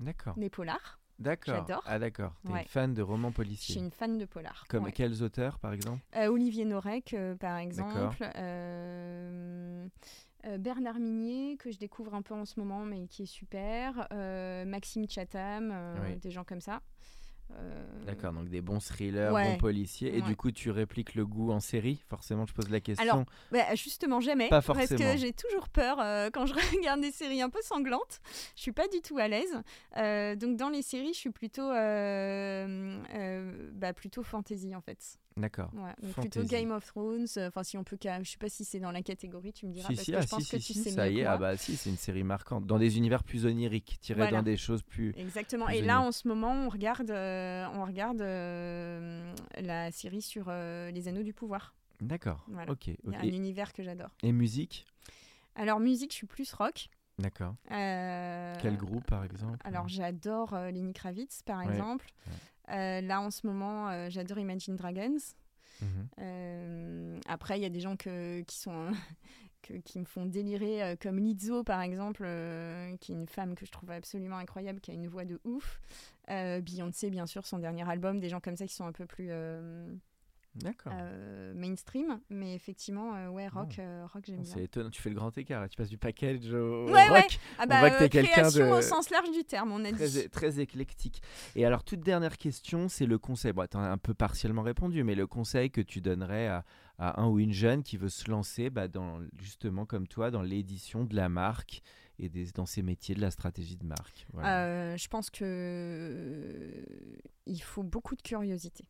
D'accord. 0.00 0.34
Les 0.36 0.50
polars. 0.50 0.98
D'accord. 1.18 1.66
J'adore. 1.66 1.82
Ah 1.86 1.98
d'accord. 1.98 2.34
T'es 2.44 2.52
une 2.52 2.64
fan 2.64 2.94
de 2.94 3.02
romans 3.02 3.32
policiers. 3.32 3.74
Je 3.74 3.78
suis 3.78 3.86
une 3.86 3.90
fan 3.90 4.18
de 4.18 4.24
polar. 4.24 4.64
Comme 4.68 4.90
quels 4.92 5.22
auteurs, 5.22 5.58
par 5.58 5.72
exemple? 5.72 6.02
Euh, 6.16 6.28
Olivier 6.28 6.64
Norek, 6.64 7.14
euh, 7.14 7.34
par 7.34 7.56
exemple. 7.56 8.28
Euh, 8.36 9.86
Bernard 10.58 11.00
Minier, 11.00 11.56
que 11.56 11.72
je 11.72 11.78
découvre 11.78 12.14
un 12.14 12.22
peu 12.22 12.34
en 12.34 12.44
ce 12.44 12.60
moment, 12.60 12.84
mais 12.84 13.06
qui 13.08 13.24
est 13.24 13.26
super. 13.26 14.06
Maxime 14.66 15.08
Chatham, 15.08 15.74
des 16.20 16.30
gens 16.30 16.44
comme 16.44 16.60
ça. 16.60 16.82
Euh, 17.54 18.04
D'accord, 18.04 18.32
donc 18.32 18.48
des 18.48 18.60
bons 18.60 18.78
thrillers, 18.78 19.30
bons 19.30 19.56
policiers. 19.56 20.16
Et 20.16 20.22
du 20.22 20.36
coup, 20.36 20.50
tu 20.50 20.70
répliques 20.70 21.14
le 21.14 21.26
goût 21.26 21.50
en 21.52 21.60
série? 21.60 22.02
Forcément, 22.08 22.46
je 22.46 22.52
pose 22.52 22.70
la 22.70 22.80
question. 22.80 23.04
Alors, 23.04 23.24
bah, 23.50 23.74
justement, 23.74 24.20
jamais. 24.20 24.48
Pas 24.48 24.62
Parce 24.62 24.88
que 24.88 25.16
j'ai 25.16 25.32
toujours 25.32 25.68
peur 25.68 25.98
euh, 26.00 26.30
quand 26.32 26.46
je 26.46 26.54
regarde 26.76 27.00
des 27.00 27.10
séries 27.10 27.42
un 27.42 27.50
peu 27.50 27.60
sanglantes. 27.62 28.20
Je 28.54 28.62
suis 28.62 28.72
pas 28.72 28.88
du 28.88 29.00
tout 29.00 29.18
à 29.18 29.28
l'aise. 29.28 29.60
Euh, 29.96 30.36
donc, 30.36 30.56
dans 30.56 30.68
les 30.68 30.82
séries, 30.82 31.14
je 31.14 31.18
suis 31.18 31.30
plutôt, 31.30 31.68
bah, 33.76 33.92
plutôt 33.92 34.22
fantasy 34.22 34.74
en 34.74 34.80
fait. 34.80 35.18
D'accord. 35.36 35.70
plutôt 36.14 36.44
Game 36.44 36.70
of 36.70 36.86
Thrones. 36.86 37.26
Euh, 37.36 37.48
enfin, 37.48 37.62
si 37.62 37.76
on 37.76 37.84
peut, 37.84 37.98
je 38.02 38.30
sais 38.30 38.38
pas 38.38 38.48
si 38.48 38.64
c'est 38.64 38.80
dans 38.80 38.90
la 38.90 39.02
catégorie, 39.02 39.52
tu 39.52 39.66
me 39.66 39.72
diras. 39.72 39.88
parce 39.88 40.04
que 40.04 40.12
ah, 40.12 40.20
je 40.22 40.26
pense 40.26 40.48
que 40.48 40.56
tu 40.56 40.72
sais 40.72 40.90
ça 40.90 41.08
y 41.08 41.20
est, 41.20 41.24
ah 41.24 41.36
bah 41.36 41.56
si, 41.56 41.76
c'est 41.76 41.90
une 41.90 41.98
série 41.98 42.24
marquante. 42.24 42.66
Dans 42.66 42.78
des 42.78 42.96
univers 42.96 43.22
plus 43.22 43.44
oniriques, 43.44 43.98
tirés 44.00 44.30
dans 44.30 44.42
des 44.42 44.56
choses 44.56 44.82
plus. 44.82 45.12
Exactement. 45.16 45.68
Et 45.68 45.82
là, 45.82 46.00
en 46.00 46.12
ce 46.12 46.26
moment, 46.26 46.52
on 46.52 46.68
regarde, 46.68 47.10
euh, 47.10 47.66
on 47.74 47.84
regarde 47.84 48.20
euh, 48.22 49.34
la 49.58 49.90
série 49.90 50.22
sur 50.22 50.50
les 50.50 51.08
Anneaux 51.08 51.22
du 51.22 51.34
pouvoir. 51.34 51.74
D'accord. 52.00 52.46
Ok. 52.68 52.88
Il 52.88 53.12
y 53.12 53.14
a 53.14 53.20
un 53.20 53.22
univers 53.24 53.72
que 53.72 53.82
j'adore. 53.82 54.10
Et 54.22 54.32
musique? 54.32 54.86
Alors 55.54 55.80
musique, 55.80 56.10
je 56.10 56.16
suis 56.16 56.26
plus 56.26 56.52
rock. 56.52 56.88
D'accord. 57.18 57.54
Quel 57.68 58.76
groupe, 58.76 59.04
par 59.06 59.24
exemple? 59.24 59.58
Alors, 59.64 59.88
j'adore 59.88 60.54
Lenny 60.54 60.94
Kravitz, 60.94 61.42
par 61.42 61.62
exemple. 61.62 62.06
Là, 62.68 63.20
en 63.20 63.30
ce 63.30 63.46
moment, 63.46 63.88
euh, 63.88 64.06
j'adore 64.10 64.38
Imagine 64.38 64.76
Dragons. 64.76 65.18
Mhm. 65.80 66.08
Euh, 66.20 67.20
après, 67.26 67.58
il 67.58 67.62
y 67.62 67.66
a 67.66 67.70
des 67.70 67.80
gens 67.80 67.96
que, 67.96 68.40
qui 68.42 68.56
sont 68.56 68.90
qui 69.84 69.98
me 69.98 70.04
font 70.04 70.26
délirer, 70.26 70.96
comme 71.02 71.18
Lizzo 71.18 71.64
par 71.64 71.80
exemple, 71.82 72.24
qui 73.00 73.12
est 73.12 73.16
une 73.16 73.26
femme 73.26 73.56
que 73.56 73.66
je 73.66 73.72
trouve 73.72 73.90
absolument 73.90 74.36
incroyable, 74.36 74.80
qui 74.80 74.92
a 74.92 74.94
une 74.94 75.08
voix 75.08 75.24
de 75.24 75.40
ouf. 75.44 75.80
Beyoncé, 76.28 77.10
bien 77.10 77.26
sûr, 77.26 77.44
son 77.46 77.58
dernier 77.58 77.88
album, 77.88 78.20
des 78.20 78.28
gens 78.28 78.38
comme 78.40 78.56
ça 78.56 78.66
qui 78.66 78.74
sont 78.74 78.86
un 78.86 78.92
peu 78.92 79.06
plus. 79.06 79.28
Euh, 80.86 81.52
mainstream, 81.54 82.20
mais 82.30 82.54
effectivement, 82.54 83.14
euh, 83.14 83.28
ouais, 83.28 83.48
rock, 83.48 83.76
oh. 83.78 83.80
euh, 83.80 84.06
rock 84.12 84.24
j'aime 84.26 84.42
bien. 84.42 84.52
C'est 84.54 84.64
étonnant, 84.64 84.90
tu 84.90 85.02
fais 85.02 85.10
le 85.10 85.14
grand 85.14 85.36
écart, 85.36 85.68
tu 85.68 85.76
passes 85.76 85.88
du 85.88 85.98
package 85.98 86.52
au, 86.52 86.86
ouais, 86.90 87.08
rock. 87.08 87.18
Ouais. 87.18 87.26
Ah 87.58 87.66
bah, 87.66 87.76
on 87.76 87.80
voit 87.80 87.90
que 87.90 88.06
quelqu'un 88.06 88.48
de 88.50 88.62
au 88.62 88.82
sens 88.82 89.10
large 89.10 89.30
du 89.30 89.44
terme, 89.44 89.72
on 89.72 89.84
a 89.84 89.92
très, 89.92 90.08
dit. 90.08 90.28
Très 90.30 90.60
éclectique. 90.60 91.22
Et 91.54 91.64
alors, 91.64 91.84
toute 91.84 92.00
dernière 92.00 92.38
question, 92.38 92.88
c'est 92.88 93.06
le 93.06 93.18
conseil. 93.18 93.52
Bon, 93.52 93.66
tu 93.70 93.76
as 93.76 93.80
un 93.80 93.98
peu 93.98 94.14
partiellement 94.14 94.62
répondu, 94.62 95.04
mais 95.04 95.14
le 95.14 95.26
conseil 95.26 95.70
que 95.70 95.80
tu 95.80 96.00
donnerais 96.00 96.46
à, 96.46 96.64
à 96.98 97.20
un 97.20 97.28
ou 97.28 97.38
une 97.38 97.52
jeune 97.52 97.82
qui 97.82 97.96
veut 97.96 98.08
se 98.08 98.30
lancer, 98.30 98.70
bah, 98.70 98.88
dans, 98.88 99.20
justement 99.38 99.84
comme 99.84 100.08
toi, 100.08 100.30
dans 100.30 100.42
l'édition 100.42 101.04
de 101.04 101.14
la 101.14 101.28
marque 101.28 101.82
et 102.18 102.28
des, 102.28 102.46
dans 102.52 102.66
ces 102.66 102.82
métiers 102.82 103.14
de 103.14 103.20
la 103.20 103.30
stratégie 103.30 103.76
de 103.76 103.84
marque. 103.84 104.26
je 104.34 105.08
pense 105.08 105.30
que 105.30 106.72
il 107.44 107.62
faut 107.62 107.82
beaucoup 107.82 108.16
de 108.16 108.22
curiosité 108.22 108.88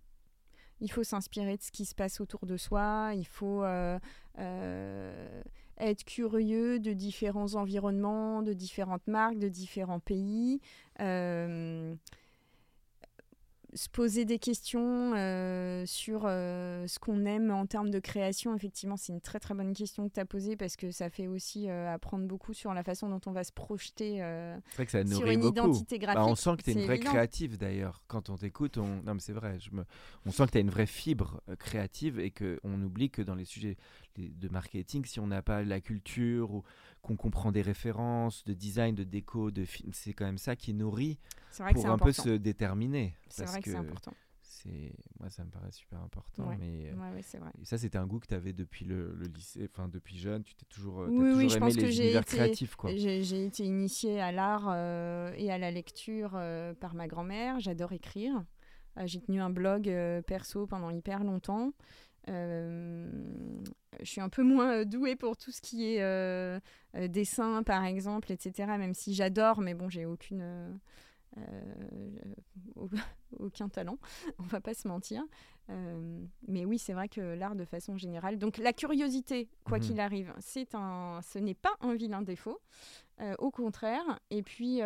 il 0.81 0.91
faut 0.91 1.05
s'inspirer 1.05 1.57
de 1.57 1.63
ce 1.63 1.71
qui 1.71 1.85
se 1.85 1.95
passe 1.95 2.21
autour 2.21 2.47
de 2.47 2.57
soi, 2.57 3.13
il 3.15 3.27
faut 3.27 3.63
euh, 3.65 3.99
euh, 4.39 5.43
être 5.79 6.05
curieux 6.05 6.79
de 6.79 6.93
différents 6.93 7.55
environnements, 7.55 8.43
de 8.43 8.53
différentes 8.53 9.07
marques, 9.07 9.39
de 9.39 9.49
différents 9.49 10.01
pays. 10.01 10.61
Euh, 11.01 11.95
se 13.77 13.89
poser 13.89 14.25
des 14.25 14.39
questions 14.39 15.13
euh, 15.15 15.85
sur 15.87 16.23
euh, 16.25 16.87
ce 16.87 16.99
qu'on 16.99 17.25
aime 17.27 17.51
en 17.51 17.67
termes 17.67 17.91
de 17.91 17.99
création, 17.99 18.57
effectivement, 18.57 18.97
c'est 18.97 19.13
une 19.13 19.21
très 19.21 19.39
très 19.39 19.55
bonne 19.55 19.75
question 19.75 20.09
que 20.09 20.15
tu 20.15 20.21
as 20.21 20.25
posée 20.25 20.57
parce 20.57 20.77
que 20.77 20.91
ça 20.91 21.11
fait 21.11 21.27
aussi 21.27 21.69
euh, 21.69 21.93
apprendre 21.93 22.27
beaucoup 22.27 22.55
sur 22.55 22.73
la 22.73 22.83
façon 22.83 23.09
dont 23.09 23.21
on 23.27 23.33
va 23.33 23.45
se 23.45 23.53
projeter 23.53 24.19
vrai 24.77 24.87
que 24.87 24.91
ça 24.91 25.05
sur 25.07 25.27
une 25.27 25.45
identité 25.45 25.99
graphique. 25.99 26.19
Bah, 26.19 26.27
on 26.27 26.35
sent 26.35 26.57
que 26.57 26.63
tu 26.63 26.71
es 26.71 26.73
une 26.73 26.87
vraie 26.87 26.99
créative 26.99 27.59
d'ailleurs. 27.59 28.03
Quand 28.09 28.31
on 28.31 28.37
t'écoute, 28.37 28.79
on... 28.79 29.03
non 29.03 29.15
mais 29.15 29.21
c'est 29.21 29.33
vrai, 29.33 29.59
je 29.61 29.71
me... 29.71 29.85
on 30.25 30.31
sent 30.31 30.47
que 30.47 30.53
tu 30.53 30.59
as 30.59 30.63
une 30.63 30.71
vraie 30.71 30.87
fibre 30.87 31.43
créative 31.59 32.19
et 32.19 32.31
qu'on 32.31 32.83
oublie 32.83 33.11
que 33.11 33.23
dans 33.23 33.35
les 33.35 33.45
sujets 33.45 33.77
de 34.19 34.49
marketing, 34.49 35.05
si 35.05 35.21
on 35.21 35.27
n'a 35.27 35.43
pas 35.43 35.63
la 35.63 35.81
culture 35.81 36.53
ou 36.53 36.65
qu'on 37.03 37.17
comprend 37.17 37.53
des 37.53 37.63
références 37.63 38.45
de 38.45 38.55
design, 38.55 38.95
de 38.95 39.05
déco, 39.05 39.51
de 39.51 39.65
film, 39.65 39.93
c'est 39.93 40.13
quand 40.13 40.25
même 40.25 40.39
ça 40.39 40.57
qui 40.57 40.75
nourrit 40.75 41.19
pour 41.73 41.87
un 41.87 41.99
peu 41.99 42.13
se 42.13 42.31
déterminer. 42.31 43.15
C'est 43.29 43.45
vrai 43.45 43.61
que, 43.61 43.71
c'est 43.71 43.77
important. 43.77 44.13
Moi, 45.21 45.31
ça 45.31 45.45
me 45.45 45.51
paraît 45.51 45.71
super 45.71 46.01
important. 46.01 46.49
Mais 46.59 46.93
ouais, 46.93 47.23
c'est 47.23 47.39
vrai. 47.39 47.51
ça, 47.63 47.79
c'était 47.79 47.99
un 47.99 48.07
goût 48.07 48.19
que 48.19 48.27
tu 48.27 48.35
avais 48.35 48.53
depuis 48.53 48.85
le, 48.85 49.17
lycée, 49.35 49.69
enfin 49.71 49.89
depuis 49.89 50.19
jeune. 50.19 50.43
Tu 50.43 50.55
t'es 50.55 50.67
toujours, 50.67 51.03
euh, 51.03 51.09
oui, 51.09 51.33
oui, 51.37 51.49
je 51.49 51.59
pense 51.59 51.77
que 51.77 51.91
j'ai 51.91 52.17
été, 52.17 52.55
J'ai 52.97 53.45
été 53.47 53.65
initiée 53.65 54.21
à 54.21 54.33
l'art 54.33 54.69
euh, 54.69 55.33
et 55.37 55.51
à 55.51 55.59
la 55.59 55.71
lecture 55.71 56.33
euh, 56.35 56.75
par 56.75 56.95
ma 56.95 57.07
grand-mère. 57.07 57.61
J'adore 57.61 57.93
écrire. 57.93 58.45
j'ai 59.05 59.21
tenu 59.21 59.41
un 59.41 59.51
blog 59.51 59.93
perso 60.27 60.67
pendant 60.67 60.91
hyper 60.91 61.25
longtemps. 61.25 61.73
Euh, 62.29 63.09
je 64.01 64.05
suis 64.05 64.21
un 64.21 64.29
peu 64.29 64.43
moins 64.43 64.81
euh, 64.81 64.85
douée 64.85 65.17
pour 65.17 65.37
tout 65.37 65.53
ce 65.53 65.61
qui 65.61 65.95
est 65.95 66.03
euh, 66.03 66.59
dessin, 67.09 67.63
par 67.63 67.85
exemple, 67.85 68.33
etc. 68.33 68.67
Même 68.79 68.95
si 68.95 69.15
j'adore, 69.15 69.61
mais 69.61 69.75
bon, 69.75 69.89
j'ai 69.89 70.07
aucune. 70.07 70.79
aucun 73.39 73.69
talent, 73.69 73.99
on 74.39 74.45
va 74.45 74.63
pas 74.63 74.73
se 74.73 74.89
mentir. 74.89 75.23
mais 76.49 76.65
oui, 76.65 76.79
c'est 76.79 76.95
vrai 76.95 77.11
que 77.11 77.21
l'art 77.21 77.55
de 77.55 77.67
façon 77.67 77.99
générale. 77.99 78.39
Donc 78.39 78.57
la 78.57 78.73
curiosité, 78.73 79.51
quoi 79.65 79.79
mhm. 79.79 79.85
qu'il 79.85 80.01
arrive, 80.01 80.33
c'est 80.39 80.75
un, 80.75 81.21
ce 81.23 81.39
n'est 81.39 81.55
pas 81.55 81.75
un 81.81 81.95
vilain 81.95 82.23
défaut. 82.23 82.59
au 83.39 83.51
contraire. 83.51 84.19
Et 84.31 84.43
puis 84.43 84.81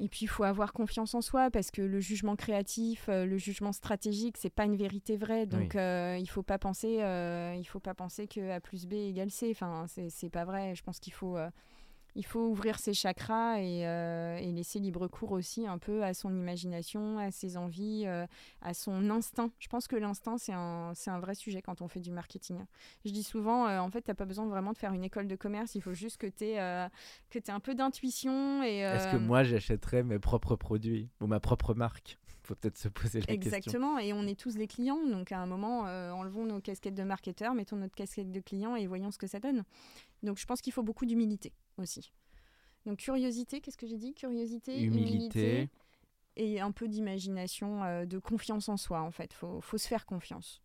et 0.00 0.08
puis, 0.08 0.20
il 0.22 0.28
faut 0.28 0.44
avoir 0.44 0.72
confiance 0.72 1.14
en 1.14 1.20
soi 1.20 1.50
parce 1.50 1.70
que 1.70 1.82
le 1.82 2.00
jugement 2.00 2.34
créatif, 2.34 3.06
euh, 3.10 3.26
le 3.26 3.36
jugement 3.36 3.72
stratégique, 3.72 4.36
c'est 4.38 4.52
pas 4.52 4.64
une 4.64 4.76
vérité 4.76 5.18
vraie. 5.18 5.44
Donc, 5.44 5.76
euh, 5.76 6.16
il 6.18 6.26
faut 6.26 6.42
pas 6.42 6.58
penser, 6.58 7.02
euh, 7.02 7.54
il 7.58 7.64
faut 7.64 7.80
pas 7.80 7.92
penser 7.92 8.26
que 8.26 8.50
A 8.50 8.60
plus 8.60 8.86
B 8.86 8.94
égale 8.94 9.30
C. 9.30 9.50
Enfin, 9.50 9.84
c'est 10.08 10.30
pas 10.30 10.46
vrai. 10.46 10.74
Je 10.74 10.82
pense 10.82 11.00
qu'il 11.00 11.12
faut 11.12 11.36
il 12.14 12.24
faut 12.24 12.40
ouvrir 12.48 12.78
ses 12.78 12.92
chakras 12.92 13.58
euh, 13.58 14.36
et, 14.38 14.52
laisser 14.52 14.78
libre 14.78 15.08
cours 15.08 15.32
aussi 15.32 15.66
un 15.66 15.78
peu 15.78 16.02
à 16.02 16.14
son 16.14 16.34
imagination, 16.34 17.18
à 17.18 17.30
ses 17.30 17.56
envies, 17.56 18.04
euh, 18.06 18.26
à 18.62 18.74
son 18.74 19.10
instinct. 19.10 19.50
Je 19.58 19.68
pense 19.68 19.86
que 19.86 19.96
l'instinct, 19.96 20.38
c'est 20.38 20.52
un, 20.52 20.92
un, 21.06 21.20
vrai 21.20 21.34
sujet 21.34 21.62
quand 21.62 21.82
on 21.82 21.88
fait 21.88 22.00
du 22.00 22.10
marketing. 22.10 22.58
Je 23.04 23.10
dis 23.10 23.22
souvent, 23.22 23.66
euh, 23.66 23.78
en 23.78 23.90
fait, 23.90 24.02
tu 24.02 24.10
n'as 24.10 24.14
pas 24.14 24.24
besoin 24.24 24.46
vraiment 24.46 24.72
de 24.72 24.78
faire 24.78 24.92
une 24.92 25.04
école 25.04 25.28
de 25.28 25.36
commerce, 25.36 25.74
il 25.74 25.82
faut 25.82 25.94
juste 25.94 26.16
que 26.18 26.26
tu 26.26 26.44
aies, 26.44 26.54
aies, 26.54 27.50
un 27.50 27.60
peu 27.60 27.74
d'intuition. 27.74 28.62
Est-ce 28.62 29.12
que 29.12 29.16
moi, 29.16 29.44
j'achèterais 29.44 30.02
mes 30.02 30.18
propres 30.18 30.56
produits 30.56 31.08
ou 31.20 31.26
ma 31.26 31.40
propre 31.40 31.74
marque? 31.74 32.18
Faut 32.50 32.56
peut-être 32.56 32.78
se 32.78 32.88
poser 32.88 33.20
la 33.20 33.32
Exactement, 33.32 33.60
question. 33.62 33.98
Exactement, 33.98 33.98
et 33.98 34.12
on 34.12 34.26
est 34.26 34.38
tous 34.38 34.54
des 34.54 34.66
clients, 34.66 35.06
donc 35.06 35.30
à 35.32 35.38
un 35.38 35.46
moment, 35.46 35.82
enlevons 35.82 36.44
nos 36.44 36.60
casquettes 36.60 36.94
de 36.94 37.04
marketeur, 37.04 37.54
mettons 37.54 37.76
notre 37.76 37.94
casquette 37.94 38.30
de 38.32 38.40
client 38.40 38.76
et 38.76 38.86
voyons 38.86 39.10
ce 39.10 39.18
que 39.18 39.26
ça 39.26 39.38
donne. 39.38 39.64
Donc 40.22 40.38
je 40.38 40.46
pense 40.46 40.60
qu'il 40.60 40.72
faut 40.72 40.82
beaucoup 40.82 41.06
d'humilité 41.06 41.52
aussi. 41.78 42.12
Donc 42.86 42.98
curiosité, 42.98 43.60
qu'est-ce 43.60 43.76
que 43.76 43.86
j'ai 43.86 43.98
dit? 43.98 44.14
Curiosité, 44.14 44.82
humilité. 44.82 45.68
et 46.36 46.60
un 46.60 46.72
peu 46.72 46.88
d'imagination, 46.88 47.84
euh, 47.84 48.04
de 48.06 48.18
confiance 48.18 48.68
en 48.68 48.76
soi 48.76 49.00
en 49.00 49.10
fait. 49.10 49.32
Faut, 49.32 49.60
faut 49.60 49.78
se 49.78 49.86
faire 49.86 50.06
confiance. 50.06 50.62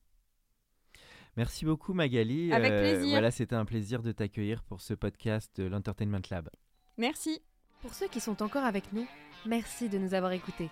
Merci 1.38 1.66
beaucoup 1.66 1.94
Magali. 1.94 2.52
Avec 2.54 2.72
euh, 2.72 2.80
plaisir. 2.80 3.12
Voilà, 3.12 3.32
c'était 3.32 3.56
un 3.56 3.66
plaisir 3.66 4.02
de 4.02 4.12
t'accueillir 4.12 4.64
pour 4.64 4.82
ce 4.82 4.94
podcast 4.94 5.52
de 5.58 5.66
l'Entertainment 5.66 6.22
Lab. 6.32 6.50
Merci. 6.98 7.42
Pour 7.82 7.94
ceux 7.94 8.08
qui 8.08 8.22
sont 8.22 8.42
encore 8.42 8.64
avec 8.64 8.94
nous, 8.94 9.06
merci 9.46 9.90
de 9.90 9.98
nous 9.98 10.14
avoir 10.14 10.32
écoutés. 10.32 10.72